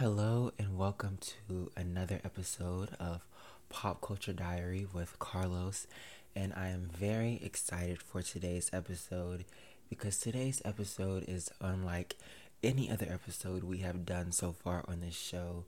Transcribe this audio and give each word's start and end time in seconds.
Hello, 0.00 0.50
and 0.58 0.78
welcome 0.78 1.18
to 1.48 1.70
another 1.76 2.22
episode 2.24 2.88
of 2.98 3.20
Pop 3.68 4.00
Culture 4.00 4.32
Diary 4.32 4.86
with 4.90 5.18
Carlos. 5.18 5.86
And 6.34 6.54
I 6.54 6.68
am 6.68 6.88
very 6.90 7.38
excited 7.42 8.00
for 8.00 8.22
today's 8.22 8.70
episode 8.72 9.44
because 9.90 10.16
today's 10.16 10.62
episode 10.64 11.26
is 11.28 11.50
unlike 11.60 12.16
any 12.62 12.90
other 12.90 13.08
episode 13.10 13.62
we 13.62 13.80
have 13.80 14.06
done 14.06 14.32
so 14.32 14.52
far 14.52 14.86
on 14.88 15.02
this 15.02 15.14
show. 15.14 15.66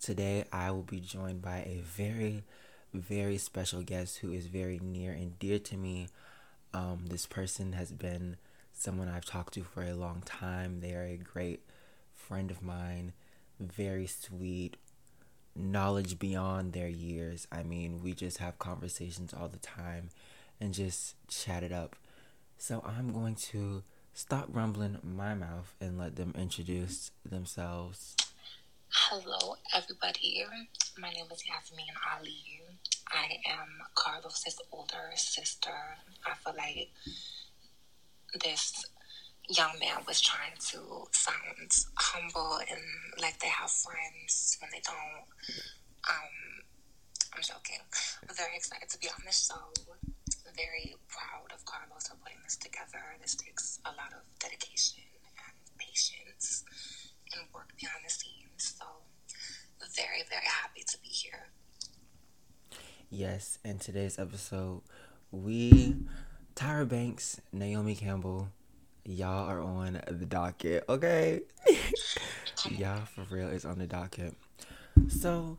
Today, 0.00 0.44
I 0.52 0.70
will 0.70 0.84
be 0.84 1.00
joined 1.00 1.42
by 1.42 1.56
a 1.66 1.82
very, 1.82 2.44
very 2.92 3.38
special 3.38 3.82
guest 3.82 4.18
who 4.18 4.30
is 4.30 4.46
very 4.46 4.78
near 4.78 5.10
and 5.10 5.36
dear 5.40 5.58
to 5.58 5.76
me. 5.76 6.06
Um, 6.72 7.06
this 7.08 7.26
person 7.26 7.72
has 7.72 7.90
been 7.90 8.36
someone 8.72 9.08
I've 9.08 9.24
talked 9.24 9.54
to 9.54 9.64
for 9.64 9.82
a 9.82 9.94
long 9.94 10.22
time. 10.24 10.78
They 10.78 10.94
are 10.94 11.06
a 11.06 11.16
great 11.16 11.64
friend 12.14 12.52
of 12.52 12.62
mine, 12.62 13.14
very 13.72 14.06
sweet, 14.06 14.76
knowledge 15.56 16.18
beyond 16.18 16.72
their 16.72 16.88
years. 16.88 17.46
I 17.52 17.62
mean, 17.62 18.02
we 18.02 18.12
just 18.12 18.38
have 18.38 18.58
conversations 18.58 19.32
all 19.32 19.48
the 19.48 19.58
time 19.58 20.10
and 20.60 20.74
just 20.74 21.14
chat 21.28 21.62
it 21.62 21.72
up. 21.72 21.96
So 22.58 22.82
I'm 22.86 23.12
going 23.12 23.34
to 23.36 23.82
stop 24.12 24.48
rumbling 24.50 24.98
my 25.02 25.34
mouth 25.34 25.74
and 25.80 25.98
let 25.98 26.16
them 26.16 26.34
introduce 26.38 27.10
themselves. 27.28 28.16
Hello, 28.88 29.56
everybody. 29.74 30.44
My 30.96 31.10
name 31.10 31.26
is 31.32 31.44
Yasmin 31.46 31.86
Ali. 32.16 32.62
I 33.10 33.38
am 33.50 33.68
Carlos's 33.94 34.60
older 34.70 35.10
sister. 35.16 35.70
I 36.24 36.34
feel 36.44 36.54
like 36.56 36.90
this 38.42 38.86
young 39.48 39.78
man 39.78 40.00
was 40.06 40.20
trying 40.20 40.56
to 40.72 41.06
sound 41.12 41.70
humble 41.96 42.58
and 42.70 42.80
like 43.20 43.38
they 43.40 43.48
have 43.48 43.70
friends 43.70 44.56
when 44.60 44.70
they 44.72 44.80
don't. 44.84 45.26
Um, 46.08 46.34
I'm 47.34 47.42
joking. 47.42 47.80
I'm 48.28 48.34
very 48.34 48.56
excited 48.56 48.88
to 48.88 48.98
be 48.98 49.08
on 49.08 49.20
this 49.26 49.48
show. 49.48 49.82
Very 50.56 50.94
proud 51.08 51.50
of 51.52 51.64
Carlos 51.64 52.06
for 52.06 52.16
putting 52.22 52.38
this 52.44 52.56
together. 52.56 53.02
This 53.20 53.34
takes 53.34 53.80
a 53.84 53.90
lot 53.90 54.12
of 54.14 54.22
dedication 54.38 55.02
and 55.24 55.78
patience 55.78 56.64
and 57.32 57.42
work 57.52 57.72
behind 57.76 58.04
the 58.06 58.10
scenes. 58.10 58.74
So, 58.78 58.86
very, 59.96 60.22
very 60.30 60.46
happy 60.46 60.84
to 60.86 60.98
be 61.02 61.08
here. 61.08 61.48
Yes, 63.10 63.58
in 63.64 63.78
today's 63.78 64.18
episode, 64.18 64.82
we, 65.32 65.96
Tyra 66.54 66.88
Banks, 66.88 67.40
Naomi 67.52 67.96
Campbell, 67.96 68.48
y'all 69.04 69.48
are 69.48 69.60
on 69.60 70.00
the 70.08 70.26
docket, 70.26 70.84
okay? 70.88 71.42
y'all, 72.70 73.04
for 73.06 73.22
real, 73.30 73.48
is 73.48 73.64
on 73.64 73.78
the 73.78 73.86
docket. 73.86 74.34
So, 75.08 75.58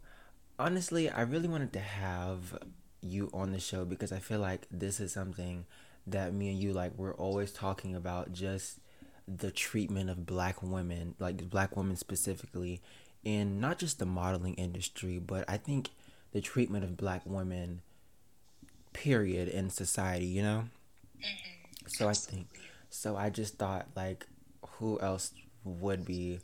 honestly, 0.58 1.10
I 1.10 1.22
really 1.22 1.48
wanted 1.48 1.74
to 1.74 1.80
have 1.80 2.58
you 3.02 3.30
on 3.34 3.52
the 3.52 3.60
show 3.60 3.86
because 3.86 4.12
I 4.12 4.20
feel 4.20 4.40
like 4.40 4.68
this 4.72 5.00
is 5.00 5.12
something 5.12 5.66
that 6.08 6.34
me 6.34 6.50
and 6.50 6.60
you, 6.60 6.74
like, 6.74 6.94
we're 6.98 7.16
always 7.16 7.52
talking 7.52 7.96
about 7.96 8.34
just 8.34 8.80
the 9.28 9.52
treatment 9.52 10.10
of 10.10 10.26
black 10.26 10.62
women, 10.62 11.16
like 11.20 11.50
black 11.50 11.76
women 11.76 11.96
specifically, 11.96 12.82
in 13.24 13.60
not 13.60 13.80
just 13.80 14.00
the 14.00 14.06
modeling 14.06 14.54
industry, 14.56 15.20
but 15.20 15.46
I 15.48 15.58
think 15.58 15.90
the 16.32 16.42
treatment 16.42 16.84
of 16.84 16.98
black 16.98 17.22
women, 17.26 17.82
period, 18.94 19.48
in 19.50 19.70
society, 19.70 20.26
you 20.26 20.44
know? 20.44 20.66
Mm-hmm. 21.18 21.88
So 21.88 22.08
I 22.08 22.14
think, 22.14 22.48
so 22.96 23.16
I 23.16 23.30
just 23.30 23.58
thought, 23.58 23.88
like, 23.96 24.26
who 24.78 25.00
else 25.00 25.34
would 25.64 26.06
be, 26.06 26.40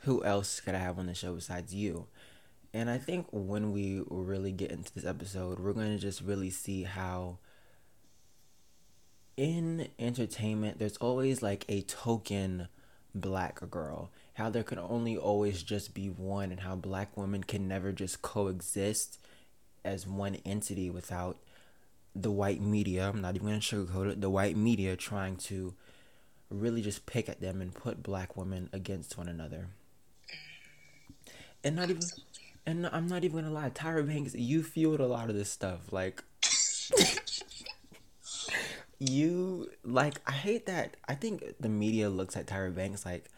who 0.00 0.24
else 0.24 0.60
could 0.60 0.74
I 0.74 0.78
have 0.78 0.98
on 0.98 1.06
the 1.06 1.14
show 1.14 1.34
besides 1.34 1.74
you? 1.74 2.06
And 2.72 2.90
I 2.90 2.98
think 2.98 3.28
when 3.30 3.72
we 3.72 4.02
really 4.08 4.52
get 4.52 4.72
into 4.72 4.92
this 4.92 5.06
episode, 5.06 5.60
we're 5.60 5.72
going 5.72 5.94
to 5.94 5.98
just 5.98 6.20
really 6.20 6.50
see 6.50 6.82
how 6.82 7.38
in 9.36 9.88
entertainment, 9.98 10.78
there's 10.78 10.96
always 10.98 11.42
like 11.42 11.64
a 11.68 11.82
token 11.82 12.68
black 13.14 13.68
girl. 13.70 14.10
How 14.34 14.50
there 14.50 14.62
can 14.64 14.78
only 14.78 15.16
always 15.16 15.62
just 15.62 15.94
be 15.94 16.08
one, 16.08 16.50
and 16.50 16.60
how 16.60 16.74
black 16.74 17.16
women 17.16 17.44
can 17.44 17.68
never 17.68 17.92
just 17.92 18.22
coexist 18.22 19.18
as 19.84 20.06
one 20.06 20.36
entity 20.44 20.90
without 20.90 21.36
the 22.14 22.30
white 22.30 22.60
media. 22.60 23.08
I'm 23.08 23.20
not 23.20 23.34
even 23.34 23.48
going 23.48 23.60
to 23.60 23.76
sugarcoat 23.76 24.12
it. 24.12 24.20
The 24.20 24.30
white 24.30 24.56
media 24.56 24.96
trying 24.96 25.36
to 25.36 25.74
really 26.50 26.82
just 26.82 27.06
pick 27.06 27.28
at 27.28 27.40
them 27.40 27.60
and 27.60 27.74
put 27.74 28.02
black 28.02 28.36
women 28.36 28.68
against 28.72 29.18
one 29.18 29.28
another. 29.28 29.68
And 31.62 31.76
not 31.76 31.90
even, 31.90 32.02
and 32.66 32.86
I'm 32.92 33.06
not 33.06 33.24
even 33.24 33.40
gonna 33.40 33.52
lie, 33.52 33.70
Tyra 33.70 34.06
Banks, 34.06 34.34
you 34.34 34.62
fueled 34.62 35.00
a 35.00 35.06
lot 35.06 35.30
of 35.30 35.34
this 35.34 35.50
stuff. 35.50 35.92
Like, 35.92 36.22
you 38.98 39.70
like 39.82 40.20
I 40.26 40.32
hate 40.32 40.66
that. 40.66 40.96
I 41.08 41.14
think 41.14 41.42
the 41.58 41.68
media 41.68 42.10
looks 42.10 42.36
at 42.36 42.46
Tyra 42.46 42.74
Banks 42.74 43.06
like, 43.06 43.30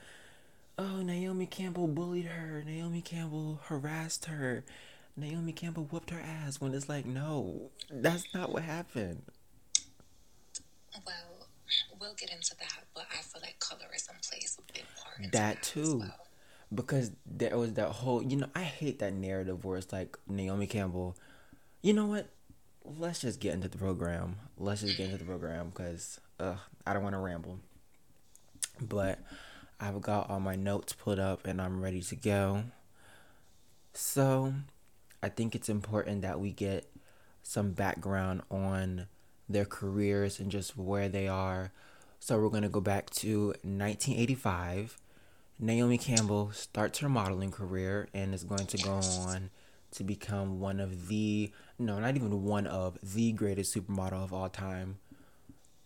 oh 0.77 1.03
Naomi 1.03 1.47
Campbell 1.47 1.87
bullied 1.87 2.27
her, 2.27 2.63
Naomi 2.67 3.01
Campbell 3.01 3.61
harassed 3.67 4.27
her, 4.27 4.65
Naomi 5.17 5.53
Campbell 5.53 5.85
whooped 5.85 6.11
her 6.11 6.21
ass. 6.21 6.61
When 6.61 6.75
it's 6.75 6.89
like, 6.89 7.07
no, 7.07 7.71
that's 7.91 8.33
not 8.35 8.53
what 8.53 8.63
happened. 8.63 9.23
Well, 11.07 11.49
we'll 12.01 12.15
get 12.15 12.31
into 12.31 12.57
that, 12.59 12.85
but 12.95 13.07
I 13.13 13.23
feel 13.23 13.43
like 13.43 13.59
colorism 13.59 14.29
plays 14.29 14.59
a 14.59 14.73
big 14.73 14.85
part. 15.03 15.33
That, 15.33 15.33
that 15.33 15.63
too. 15.63 15.99
Well. 15.99 16.17
Because 16.75 17.13
there 17.25 17.57
was 17.57 17.75
that 17.75 17.91
whole, 17.91 18.23
you 18.23 18.37
know, 18.37 18.49
I 18.55 18.63
hate 18.63 18.99
that 18.99 19.13
narrative 19.13 19.65
where 19.65 19.79
it's 19.79 19.93
like 19.93 20.19
Naomi 20.27 20.67
Campbell, 20.67 21.17
you 21.81 21.93
know 21.93 22.07
what? 22.07 22.29
let's 22.99 23.21
just 23.21 23.41
get 23.41 23.55
into 23.55 23.69
the 23.69 23.79
program. 23.79 24.37
Let's 24.59 24.83
just 24.83 24.97
get 24.97 25.07
into 25.07 25.19
the 25.19 25.25
program 25.25 25.71
because 25.71 26.21
uh, 26.39 26.57
I 26.87 26.93
don't 26.93 27.03
want 27.03 27.15
to 27.15 27.21
ramble. 27.21 27.59
But 28.81 29.19
I've 29.81 30.01
got 30.01 30.31
all 30.31 30.41
my 30.41 30.57
notes 30.57 30.93
put 30.93 31.19
up 31.19 31.47
and 31.47 31.61
I'm 31.61 31.83
ready 31.83 32.03
to 32.03 32.17
go. 32.17 32.65
So 33.95 34.55
I 35.27 35.29
think 35.29 35.57
it's 35.57 35.69
important 35.69 36.23
that 36.23 36.39
we 36.39 36.53
get 36.53 36.89
some 37.43 37.73
background 37.73 38.43
on 38.49 39.09
their 39.49 39.65
careers 39.65 40.39
and 40.39 40.53
just 40.53 40.77
where 40.77 41.09
they 41.09 41.27
are. 41.27 41.73
So 42.21 42.39
we're 42.39 42.49
going 42.49 42.63
to 42.63 42.69
go 42.69 42.81
back 42.81 43.11
to 43.11 43.47
1985. 43.65 44.97
Naomi 45.59 45.99
Campbell 45.99 46.53
starts 46.53 47.01
her 47.01 47.09
modeling 47.09 47.51
career 47.51 48.09
and 48.15 48.35
is 48.35 48.45
going 48.45 48.67
to 48.67 48.79
go 48.79 48.93
on 48.93 49.51
to 49.91 50.05
become 50.05 50.61
one 50.61 50.79
of 50.79 51.09
the 51.09 51.51
no, 51.77 51.99
not 51.99 52.15
even 52.15 52.45
one 52.45 52.69
of 52.69 52.97
the 53.03 53.33
greatest 53.33 53.77
supermodel 53.77 54.23
of 54.23 54.33
all 54.33 54.49
time, 54.49 54.99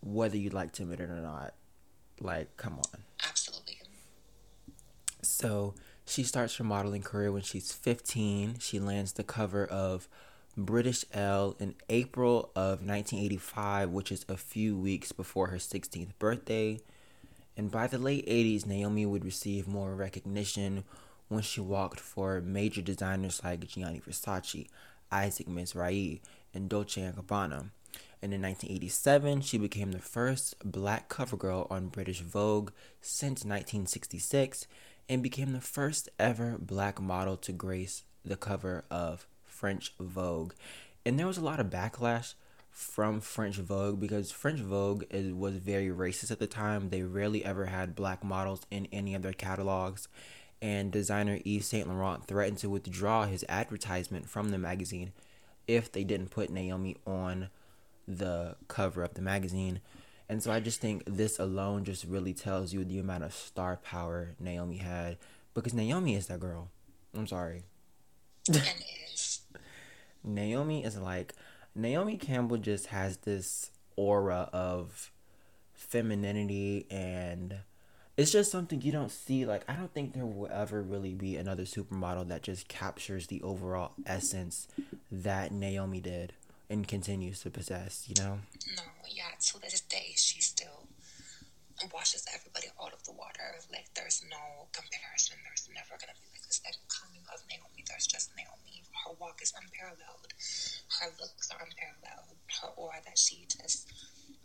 whether 0.01 0.37
you 0.37 0.51
like 0.51 0.71
to 0.73 0.83
admit 0.83 0.99
it 0.99 1.09
or 1.09 1.19
not. 1.19 1.55
Like, 2.19 2.57
come 2.57 2.73
on. 2.73 3.01
Absolutely. 3.27 3.79
So 5.23 5.73
she 6.05 6.23
starts 6.23 6.55
her 6.57 6.63
modeling 6.63 7.03
career 7.03 7.31
when 7.31 7.43
she's 7.43 7.71
15. 7.71 8.59
She 8.59 8.79
lands 8.79 9.13
the 9.13 9.23
cover 9.23 9.65
of 9.65 10.07
British 10.57 11.05
Elle 11.13 11.55
in 11.59 11.75
April 11.89 12.51
of 12.55 12.85
1985, 12.85 13.89
which 13.89 14.11
is 14.11 14.25
a 14.27 14.35
few 14.35 14.77
weeks 14.77 15.11
before 15.11 15.47
her 15.47 15.57
16th 15.57 16.11
birthday. 16.19 16.79
And 17.55 17.71
by 17.71 17.87
the 17.87 17.97
late 17.97 18.27
80s, 18.27 18.65
Naomi 18.65 19.05
would 19.05 19.23
receive 19.23 19.67
more 19.67 19.95
recognition 19.95 20.83
when 21.27 21.43
she 21.43 21.61
walked 21.61 21.99
for 21.99 22.41
major 22.41 22.81
designers 22.81 23.41
like 23.43 23.65
Gianni 23.67 24.01
Versace, 24.05 24.67
Isaac 25.11 25.47
Mizrahi, 25.47 26.19
and 26.53 26.67
Dolce 26.67 27.01
& 27.01 27.15
Gabbana. 27.17 27.69
And 28.23 28.33
in 28.33 28.41
1987, 28.41 29.41
she 29.41 29.57
became 29.57 29.91
the 29.93 29.99
first 29.99 30.55
black 30.63 31.09
cover 31.09 31.37
girl 31.37 31.67
on 31.69 31.87
British 31.87 32.21
Vogue 32.21 32.71
since 33.01 33.45
1966 33.45 34.67
and 35.09 35.21
became 35.21 35.53
the 35.53 35.61
first 35.61 36.09
ever 36.19 36.57
black 36.59 37.01
model 37.01 37.37
to 37.37 37.51
grace 37.51 38.03
the 38.23 38.35
cover 38.35 38.83
of 38.89 39.27
French 39.45 39.93
Vogue. 39.99 40.53
And 41.05 41.19
there 41.19 41.27
was 41.27 41.37
a 41.37 41.43
lot 41.43 41.59
of 41.59 41.67
backlash 41.67 42.33
from 42.69 43.19
French 43.19 43.57
Vogue 43.57 43.99
because 43.99 44.31
French 44.31 44.59
Vogue 44.59 45.03
is, 45.09 45.33
was 45.33 45.57
very 45.57 45.87
racist 45.87 46.31
at 46.31 46.39
the 46.39 46.47
time. 46.47 46.89
They 46.89 47.03
rarely 47.03 47.43
ever 47.43 47.65
had 47.65 47.95
black 47.95 48.23
models 48.23 48.61
in 48.71 48.87
any 48.91 49.13
of 49.13 49.21
their 49.21 49.33
catalogs 49.33 50.07
and 50.61 50.91
designer 50.91 51.39
Yves 51.43 51.65
Saint 51.65 51.87
Laurent 51.87 52.25
threatened 52.25 52.59
to 52.59 52.69
withdraw 52.69 53.25
his 53.25 53.43
advertisement 53.49 54.29
from 54.29 54.49
the 54.49 54.57
magazine 54.57 55.11
if 55.67 55.91
they 55.91 56.03
didn't 56.03 56.29
put 56.29 56.49
Naomi 56.49 56.97
on 57.05 57.49
the 58.07 58.55
cover 58.67 59.03
of 59.03 59.15
the 59.15 59.21
magazine. 59.21 59.81
And 60.31 60.41
so 60.41 60.49
I 60.49 60.61
just 60.61 60.79
think 60.79 61.03
this 61.05 61.39
alone 61.39 61.83
just 61.83 62.05
really 62.05 62.33
tells 62.33 62.71
you 62.71 62.85
the 62.85 62.99
amount 62.99 63.25
of 63.25 63.33
star 63.33 63.75
power 63.75 64.33
Naomi 64.39 64.77
had 64.77 65.17
because 65.53 65.73
Naomi 65.73 66.15
is 66.15 66.27
that 66.27 66.39
girl. 66.39 66.69
I'm 67.13 67.27
sorry. 67.27 67.65
Naomi 70.23 70.85
is 70.85 70.97
like 70.97 71.33
Naomi 71.75 72.15
Campbell 72.15 72.55
just 72.55 72.85
has 72.87 73.17
this 73.17 73.71
aura 73.97 74.49
of 74.53 75.11
femininity 75.73 76.85
and 76.89 77.57
it's 78.15 78.31
just 78.31 78.51
something 78.51 78.81
you 78.81 78.93
don't 78.93 79.11
see. 79.11 79.45
Like 79.45 79.69
I 79.69 79.73
don't 79.73 79.93
think 79.93 80.13
there 80.13 80.25
will 80.25 80.47
ever 80.49 80.81
really 80.81 81.13
be 81.13 81.35
another 81.35 81.63
supermodel 81.63 82.29
that 82.29 82.41
just 82.41 82.69
captures 82.69 83.27
the 83.27 83.41
overall 83.41 83.91
essence 84.05 84.69
that 85.11 85.51
Naomi 85.51 85.99
did 85.99 86.31
and 86.71 86.87
continues 86.87 87.43
to 87.43 87.51
possess. 87.51 88.07
You 88.07 88.15
know? 88.23 88.39
No, 88.79 88.87
yeah. 89.11 89.35
To 89.51 89.59
this 89.59 89.81
day, 89.81 90.15
she 90.15 90.39
still 90.41 90.87
washes 91.93 92.25
everybody 92.33 92.71
out 92.79 92.93
of 92.93 93.03
the 93.03 93.11
water. 93.11 93.59
Like 93.71 93.91
there's 93.93 94.23
no 94.31 94.71
comparison. 94.71 95.35
There's 95.43 95.67
never 95.75 95.99
gonna 95.99 96.15
be 96.15 96.31
like 96.31 96.47
this 96.47 96.63
coming 96.87 97.27
of 97.27 97.43
Naomi. 97.51 97.83
There's 97.83 98.07
just 98.07 98.31
Naomi. 98.39 98.87
Her 99.03 99.11
walk 99.19 99.43
is 99.43 99.51
unparalleled. 99.51 100.31
Her 101.01 101.11
looks 101.19 101.51
are 101.51 101.59
unparalleled. 101.59 102.39
Her 102.61 102.71
aura 102.79 103.03
that 103.03 103.17
she 103.19 103.45
just 103.51 103.91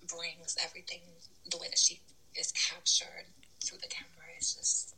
brings, 0.09 0.57
everything, 0.65 1.03
the 1.51 1.59
way 1.59 1.69
that 1.71 1.79
she 1.79 2.01
is 2.35 2.53
captured 2.53 3.31
through 3.63 3.79
the 3.79 3.89
camera 3.89 4.27
is 4.39 4.55
just 4.55 4.95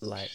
like 0.00 0.30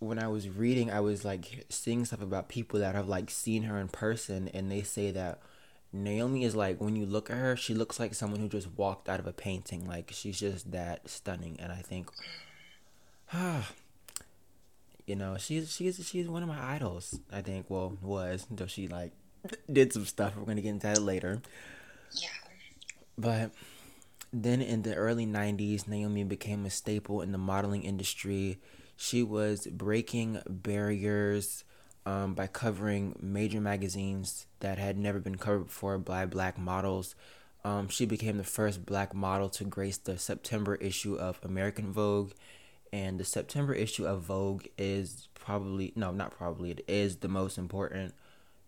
when 0.00 0.18
I 0.18 0.28
was 0.28 0.48
reading, 0.48 0.90
I 0.90 1.00
was 1.00 1.24
like 1.24 1.66
seeing 1.68 2.04
stuff 2.04 2.22
about 2.22 2.48
people 2.48 2.80
that 2.80 2.94
have 2.94 3.08
like 3.08 3.30
seen 3.30 3.64
her 3.64 3.78
in 3.78 3.88
person, 3.88 4.48
and 4.52 4.70
they 4.70 4.82
say 4.82 5.10
that 5.12 5.40
Naomi 5.92 6.44
is 6.44 6.56
like 6.56 6.80
when 6.80 6.96
you 6.96 7.06
look 7.06 7.30
at 7.30 7.36
her, 7.36 7.54
she 7.54 7.74
looks 7.74 8.00
like 8.00 8.14
someone 8.14 8.40
who 8.40 8.48
just 8.48 8.68
walked 8.76 9.08
out 9.08 9.20
of 9.20 9.26
a 9.26 9.32
painting. 9.32 9.86
Like 9.86 10.10
she's 10.12 10.40
just 10.40 10.72
that 10.72 11.08
stunning, 11.08 11.58
and 11.60 11.70
I 11.70 11.82
think, 11.82 12.10
ah, 13.32 13.70
you 15.06 15.16
know, 15.16 15.36
she's 15.38 15.72
she's 15.72 16.04
she's 16.06 16.28
one 16.28 16.42
of 16.42 16.48
my 16.48 16.74
idols. 16.74 17.20
I 17.30 17.42
think, 17.42 17.66
well, 17.68 17.96
was 18.00 18.46
until 18.50 18.66
she 18.66 18.88
like 18.88 19.12
did 19.70 19.92
some 19.92 20.06
stuff. 20.06 20.34
We're 20.36 20.46
gonna 20.46 20.62
get 20.62 20.70
into 20.70 20.86
that 20.86 21.02
later. 21.02 21.42
Yeah. 22.12 22.28
But 23.18 23.50
then 24.32 24.62
in 24.62 24.82
the 24.82 24.94
early 24.94 25.26
90s, 25.26 25.86
Naomi 25.86 26.24
became 26.24 26.64
a 26.64 26.70
staple 26.70 27.20
in 27.20 27.32
the 27.32 27.38
modeling 27.38 27.82
industry. 27.82 28.58
She 29.02 29.22
was 29.22 29.66
breaking 29.66 30.42
barriers 30.46 31.64
um, 32.04 32.34
by 32.34 32.46
covering 32.46 33.16
major 33.18 33.58
magazines 33.58 34.44
that 34.60 34.76
had 34.76 34.98
never 34.98 35.18
been 35.18 35.38
covered 35.38 35.68
before 35.68 35.96
by 35.96 36.26
black 36.26 36.58
models. 36.58 37.14
Um, 37.64 37.88
she 37.88 38.04
became 38.04 38.36
the 38.36 38.44
first 38.44 38.84
black 38.84 39.14
model 39.14 39.48
to 39.48 39.64
grace 39.64 39.96
the 39.96 40.18
September 40.18 40.74
issue 40.74 41.14
of 41.14 41.40
American 41.42 41.90
Vogue. 41.94 42.32
And 42.92 43.18
the 43.18 43.24
September 43.24 43.72
issue 43.72 44.04
of 44.04 44.20
Vogue 44.20 44.66
is 44.76 45.28
probably, 45.34 45.94
no, 45.96 46.12
not 46.12 46.32
probably, 46.32 46.70
it 46.70 46.84
is 46.86 47.16
the 47.16 47.28
most 47.28 47.56
important 47.56 48.12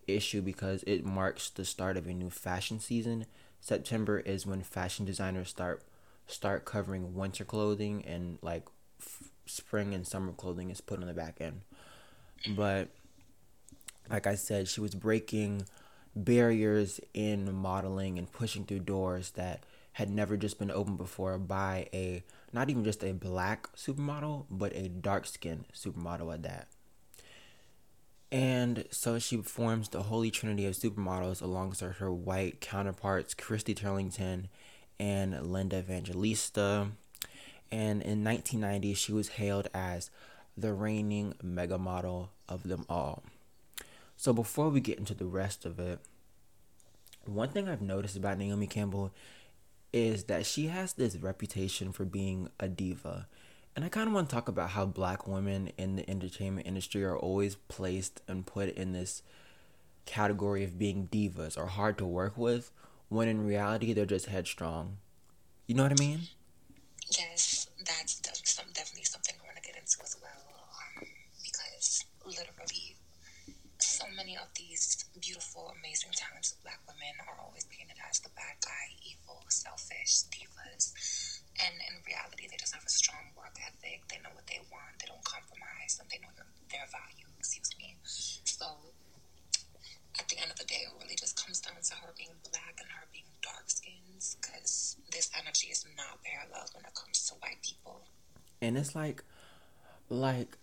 issue 0.07 0.41
because 0.41 0.81
it 0.87 1.05
marks 1.05 1.51
the 1.51 1.63
start 1.63 1.95
of 1.95 2.07
a 2.07 2.13
new 2.13 2.31
fashion 2.31 2.79
season. 2.79 3.27
September 3.61 4.17
is 4.17 4.47
when 4.47 4.63
fashion 4.63 5.05
designers 5.05 5.49
start 5.49 5.83
start 6.25 6.65
covering 6.65 7.13
winter 7.13 7.45
clothing 7.45 8.03
and 8.05 8.39
like 8.41 8.65
f- 8.99 9.29
spring 9.45 9.93
and 9.93 10.05
summer 10.05 10.31
clothing 10.31 10.69
is 10.69 10.81
put 10.81 11.01
on 11.01 11.07
the 11.07 11.13
back 11.13 11.37
end. 11.39 11.61
But 12.55 12.89
like 14.09 14.27
I 14.27 14.35
said, 14.35 14.67
she 14.67 14.81
was 14.81 14.95
breaking 14.95 15.65
barriers 16.15 16.99
in 17.13 17.53
modeling 17.53 18.17
and 18.17 18.31
pushing 18.31 18.65
through 18.65 18.79
doors 18.79 19.31
that 19.31 19.63
had 19.93 20.09
never 20.09 20.37
just 20.37 20.59
been 20.59 20.71
opened 20.71 20.97
before 20.97 21.37
by 21.37 21.87
a 21.93 22.23
not 22.51 22.69
even 22.69 22.83
just 22.83 23.03
a 23.03 23.13
black 23.13 23.71
supermodel, 23.75 24.45
but 24.49 24.73
a 24.75 24.87
dark 24.89 25.25
skinned 25.25 25.65
supermodel 25.73 26.33
at 26.33 26.43
that. 26.43 26.67
And 28.31 28.85
so 28.89 29.19
she 29.19 29.37
forms 29.37 29.89
the 29.89 30.03
holy 30.03 30.31
trinity 30.31 30.65
of 30.65 30.73
supermodels 30.73 31.41
alongside 31.41 31.93
her 31.93 32.11
white 32.11 32.61
counterparts, 32.61 33.35
Christy 33.35 33.75
Turlington 33.75 34.45
and 34.99 35.51
Linda 35.51 35.79
Evangelista. 35.79 36.89
And 37.73 38.03
in 38.03 38.23
1990, 38.23 38.93
she 38.93 39.11
was 39.13 39.29
hailed 39.29 39.67
as 39.73 40.11
the 40.55 40.73
reigning 40.73 41.33
mega 41.41 41.79
model 41.79 42.29
of 42.47 42.61
them 42.61 42.85
all. 42.87 43.23
So 44.15 44.31
before 44.31 44.69
we 44.69 44.79
get 44.79 44.99
into 44.99 45.15
the 45.15 45.25
rest 45.25 45.65
of 45.65 45.79
it, 45.79 45.97
one 47.25 47.49
thing 47.49 47.67
I've 47.67 47.81
noticed 47.81 48.15
about 48.15 48.37
Naomi 48.37 48.67
Campbell 48.67 49.11
is 49.91 50.25
that 50.25 50.45
she 50.45 50.67
has 50.67 50.93
this 50.93 51.15
reputation 51.15 51.91
for 51.91 52.05
being 52.05 52.47
a 52.59 52.67
diva. 52.67 53.27
And 53.75 53.83
I 53.83 53.89
kind 53.89 54.07
of 54.07 54.13
want 54.13 54.29
to 54.29 54.35
talk 54.35 54.47
about 54.47 54.69
how 54.69 54.85
black 54.85 55.27
women 55.27 55.71
in 55.75 55.95
the 55.95 56.07
entertainment 56.07 56.67
industry 56.67 57.03
are 57.03 57.17
always 57.17 57.55
placed 57.55 58.21
and 58.27 58.45
put 58.45 58.69
in 58.69 58.93
this 58.93 59.23
category 60.05 60.63
of 60.63 60.77
being 60.77 61.09
divas 61.11 61.57
or 61.57 61.65
hard 61.65 61.97
to 61.97 62.05
work 62.05 62.37
with, 62.37 62.69
when 63.09 63.27
in 63.27 63.47
reality 63.47 63.93
they're 63.93 64.05
just 64.05 64.27
headstrong. 64.27 64.97
You 65.65 65.73
know 65.73 65.81
what 65.81 65.99
I 65.99 66.03
mean? 66.03 66.27
Yes, 67.09 67.67
that's 67.85 68.19
definitely 68.19 69.03
something 69.03 69.35
I 69.37 69.45
want 69.45 69.57
to 69.57 69.61
get 69.61 69.75
into 69.77 69.97
as 70.03 70.17
well. 70.21 70.43
Um, 70.97 71.07
because 71.43 72.05
literally, 72.25 72.95
so 73.77 74.05
many 74.15 74.37
of 74.37 74.47
these 74.55 75.05
beautiful, 75.19 75.73
amazing, 75.79 76.09
talented 76.15 76.57
black 76.63 76.79
women 77.03 77.27
are 77.27 77.43
always 77.43 77.67
painted 77.67 77.99
as 78.07 78.23
the 78.23 78.31
bad 78.39 78.55
guy, 78.63 78.85
evil, 79.03 79.43
selfish 79.51 80.23
divas 80.31 80.95
and 81.61 81.75
in 81.85 82.01
reality, 82.01 82.49
they 82.49 82.57
just 82.57 82.73
have 82.73 82.85
a 82.85 82.89
strong 82.89 83.29
work 83.37 83.53
ethic. 83.61 84.01
They 84.09 84.17
know 84.25 84.33
what 84.33 84.47
they 84.49 84.61
want. 84.73 84.97
They 84.97 85.05
don't 85.05 85.23
compromise, 85.23 86.01
and 86.01 86.09
they 86.09 86.17
know 86.17 86.33
their, 86.33 86.49
their 86.73 86.87
value. 86.89 87.29
Excuse 87.37 87.69
me. 87.77 87.93
So, 88.03 88.65
at 90.17 90.25
the 90.29 90.41
end 90.41 90.49
of 90.49 90.57
the 90.57 90.65
day, 90.65 90.81
it 90.81 90.93
really 90.97 91.15
just 91.15 91.37
comes 91.37 91.61
down 91.61 91.77
to 91.77 91.93
her 92.01 92.09
being 92.17 92.33
black 92.49 92.81
and 92.81 92.89
her 92.89 93.05
being 93.13 93.29
dark 93.45 93.69
skins, 93.69 94.37
because 94.41 94.97
this 95.13 95.29
energy 95.37 95.69
is 95.69 95.85
not 95.93 96.25
parallel 96.25 96.65
when 96.73 96.85
it 96.85 96.95
comes 96.97 97.29
to 97.29 97.37
white 97.37 97.61
people. 97.61 98.01
And 98.61 98.77
it's 98.77 98.95
like, 98.95 99.23
like, 100.09 100.57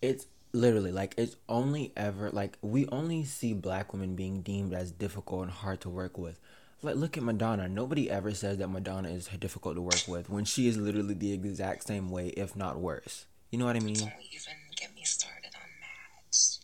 it's 0.00 0.26
literally 0.52 0.92
like 0.92 1.14
it's 1.16 1.36
only 1.48 1.92
ever 1.96 2.30
like 2.30 2.58
we 2.60 2.86
only 2.88 3.24
see 3.24 3.54
black 3.54 3.92
women 3.92 4.14
being 4.14 4.42
deemed 4.42 4.74
as 4.74 4.90
difficult 4.90 5.44
and 5.44 5.50
hard 5.50 5.80
to 5.80 5.88
work 5.88 6.18
with 6.18 6.38
like 6.82 6.96
look 6.96 7.16
at 7.16 7.22
Madonna. 7.22 7.68
Nobody 7.68 8.10
ever 8.10 8.32
says 8.34 8.58
that 8.58 8.68
Madonna 8.68 9.08
is 9.08 9.28
difficult 9.38 9.76
to 9.76 9.82
work 9.82 10.08
with 10.08 10.28
when 10.28 10.44
she 10.44 10.66
is 10.68 10.76
literally 10.76 11.14
the 11.14 11.32
exact 11.32 11.86
same 11.86 12.10
way, 12.10 12.28
if 12.28 12.56
not 12.56 12.80
worse. 12.80 13.26
You 13.50 13.58
know 13.58 13.66
what 13.66 13.76
I 13.76 13.80
mean? 13.80 13.94
Don't 13.94 14.08
even 14.08 14.54
get 14.76 14.94
me 14.94 15.02
started 15.04 15.50
on 15.54 15.68
that. 15.80 16.58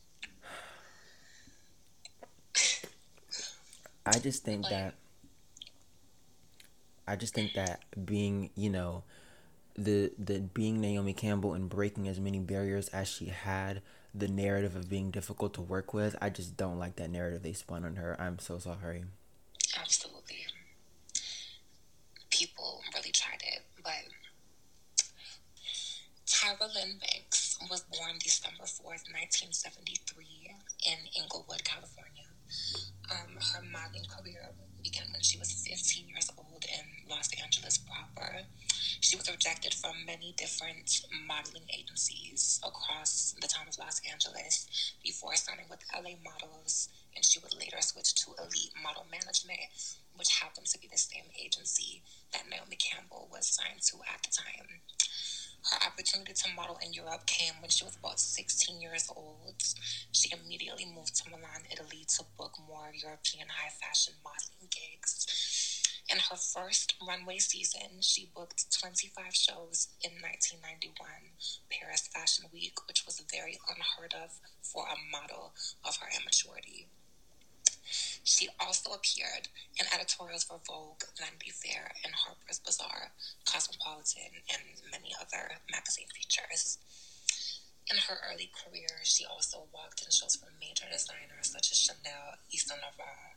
I 4.06 4.18
just 4.18 4.42
think 4.42 4.68
that 4.68 4.94
I 7.06 7.16
just 7.16 7.34
think 7.34 7.54
that 7.54 7.84
being, 8.04 8.50
you 8.54 8.70
know, 8.70 9.04
the 9.78 10.12
the 10.18 10.40
being 10.40 10.80
Naomi 10.80 11.12
Campbell 11.12 11.54
and 11.54 11.68
breaking 11.68 12.08
as 12.08 12.18
many 12.18 12.40
barriers 12.40 12.88
as 12.88 13.08
she 13.08 13.26
had, 13.26 13.80
the 14.14 14.28
narrative 14.28 14.74
of 14.74 14.90
being 14.90 15.10
difficult 15.10 15.54
to 15.54 15.62
work 15.62 15.94
with, 15.94 16.16
I 16.20 16.30
just 16.30 16.56
don't 16.56 16.78
like 16.78 16.96
that 16.96 17.10
narrative 17.10 17.42
they 17.42 17.52
spun 17.52 17.84
on 17.84 17.96
her. 17.96 18.16
I'm 18.20 18.38
so 18.38 18.58
sorry. 18.58 19.04
Absolutely. 19.80 20.46
People 22.30 22.82
really 22.94 23.12
tried 23.12 23.42
it, 23.46 23.62
but 23.82 24.04
Tyra 26.26 26.74
Lynn 26.74 26.98
Banks 27.00 27.58
was 27.70 27.80
born 27.82 28.18
December 28.22 28.64
4th, 28.64 29.06
1973, 29.10 30.54
in 30.86 30.98
Inglewood, 31.22 31.64
California. 31.64 32.26
Um, 33.10 33.38
her 33.40 33.62
modeling 33.72 34.06
career 34.06 34.50
began 34.82 35.06
when 35.12 35.22
she 35.22 35.38
was 35.38 35.52
15 35.52 36.08
years 36.08 36.30
old 36.36 36.46
in 36.64 37.10
Los 37.10 37.28
Angeles 37.42 37.78
proper. 37.78 38.42
She 39.00 39.16
was 39.16 39.30
rejected 39.30 39.74
from 39.74 40.04
many 40.06 40.34
different 40.36 41.02
modeling 41.26 41.64
agencies 41.72 42.60
across 42.66 43.34
the 43.40 43.46
town 43.48 43.66
of 43.68 43.78
Los 43.78 44.00
Angeles 44.10 44.66
before 45.02 45.36
signing 45.36 45.66
with 45.70 45.84
LA 45.94 46.16
Models 46.24 46.88
and 47.14 47.24
she 47.24 47.38
would 47.40 47.54
later 47.58 47.80
switch 47.80 48.14
to 48.14 48.34
Elite 48.38 48.74
Model 48.82 49.06
Management, 49.10 49.60
which 50.16 50.38
happened 50.40 50.66
to 50.66 50.78
be 50.78 50.88
the 50.88 50.98
same 50.98 51.24
agency 51.34 52.02
that 52.32 52.48
Naomi 52.48 52.76
Campbell 52.76 53.28
was 53.32 53.46
signed 53.46 53.82
to 53.90 53.98
at 54.06 54.22
the 54.22 54.30
time. 54.30 54.80
Her 55.70 55.86
opportunity 55.86 56.32
to 56.32 56.54
model 56.54 56.78
in 56.84 56.92
Europe 56.92 57.26
came 57.26 57.54
when 57.60 57.70
she 57.70 57.84
was 57.84 57.96
about 57.96 58.20
16 58.20 58.80
years 58.80 59.10
old. 59.14 59.58
She 60.12 60.30
immediately 60.32 60.86
moved 60.86 61.16
to 61.16 61.30
Milan, 61.30 61.66
Italy 61.70 62.06
to 62.16 62.24
book 62.38 62.54
more 62.66 62.92
European 62.94 63.48
high 63.50 63.70
fashion 63.70 64.14
modeling 64.22 64.70
gigs. 64.70 65.26
In 66.10 66.18
her 66.30 66.36
first 66.36 66.94
runway 67.06 67.38
season, 67.38 68.00
she 68.00 68.30
booked 68.34 68.72
25 68.72 69.34
shows 69.34 69.88
in 70.02 70.12
1991 70.24 70.96
Paris 71.68 72.08
Fashion 72.08 72.46
Week, 72.50 72.78
which 72.88 73.04
was 73.04 73.20
very 73.30 73.58
unheard 73.68 74.14
of 74.14 74.40
for 74.62 74.86
a 74.88 74.96
model 75.12 75.52
of 75.84 75.96
her 75.98 76.08
immaturity. 76.08 76.88
She 78.24 78.48
also 78.58 78.92
appeared 78.92 79.48
in 79.78 79.86
editorials 79.92 80.44
for 80.44 80.60
Vogue, 80.66 81.04
Vanity 81.18 81.50
Fair, 81.50 81.92
and 82.04 82.14
Harper's 82.14 82.58
Bazaar, 82.58 83.12
Cosmopolitan, 83.44 84.40
and 84.48 84.62
many 84.90 85.12
other 85.20 85.60
magazine 85.70 86.08
features. 86.14 86.78
In 87.90 87.98
her 88.08 88.20
early 88.30 88.50
career, 88.52 89.00
she 89.02 89.24
also 89.24 89.68
walked 89.72 90.02
in 90.02 90.10
shows 90.10 90.36
for 90.36 90.48
major 90.60 90.84
designers 90.90 91.52
such 91.52 91.72
as 91.72 91.78
Chanel, 91.78 92.36
Yves 92.52 92.64
Saint 92.68 92.80
Laurent, 92.80 93.36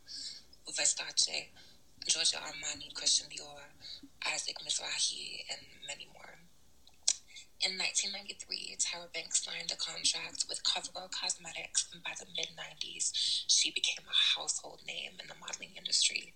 Versace, 0.68 1.48
Giorgio 2.08 2.40
Armani, 2.40 2.94
Christian 2.94 3.28
Dior, 3.30 3.72
Isaac 4.34 4.58
Mizrahi, 4.66 5.46
and 5.50 5.62
many 5.88 6.08
more. 6.14 6.40
In 7.64 7.78
1993, 7.78 8.76
Tyra 8.82 9.14
Banks 9.14 9.44
signed 9.46 9.72
a 9.72 9.78
contract 9.78 10.46
with 10.50 10.64
CoverGirl 10.64 11.12
Cosmetics, 11.12 11.88
and 11.94 12.02
by 12.02 12.14
the 12.18 12.26
mid 12.36 12.50
90s, 12.58 13.12
she 13.48 13.70
became 13.70 14.04
a 14.10 14.40
household 14.40 14.82
name 14.88 15.14
in 15.22 15.28
the 15.28 15.36
modeling 15.40 15.78
industry. 15.78 16.34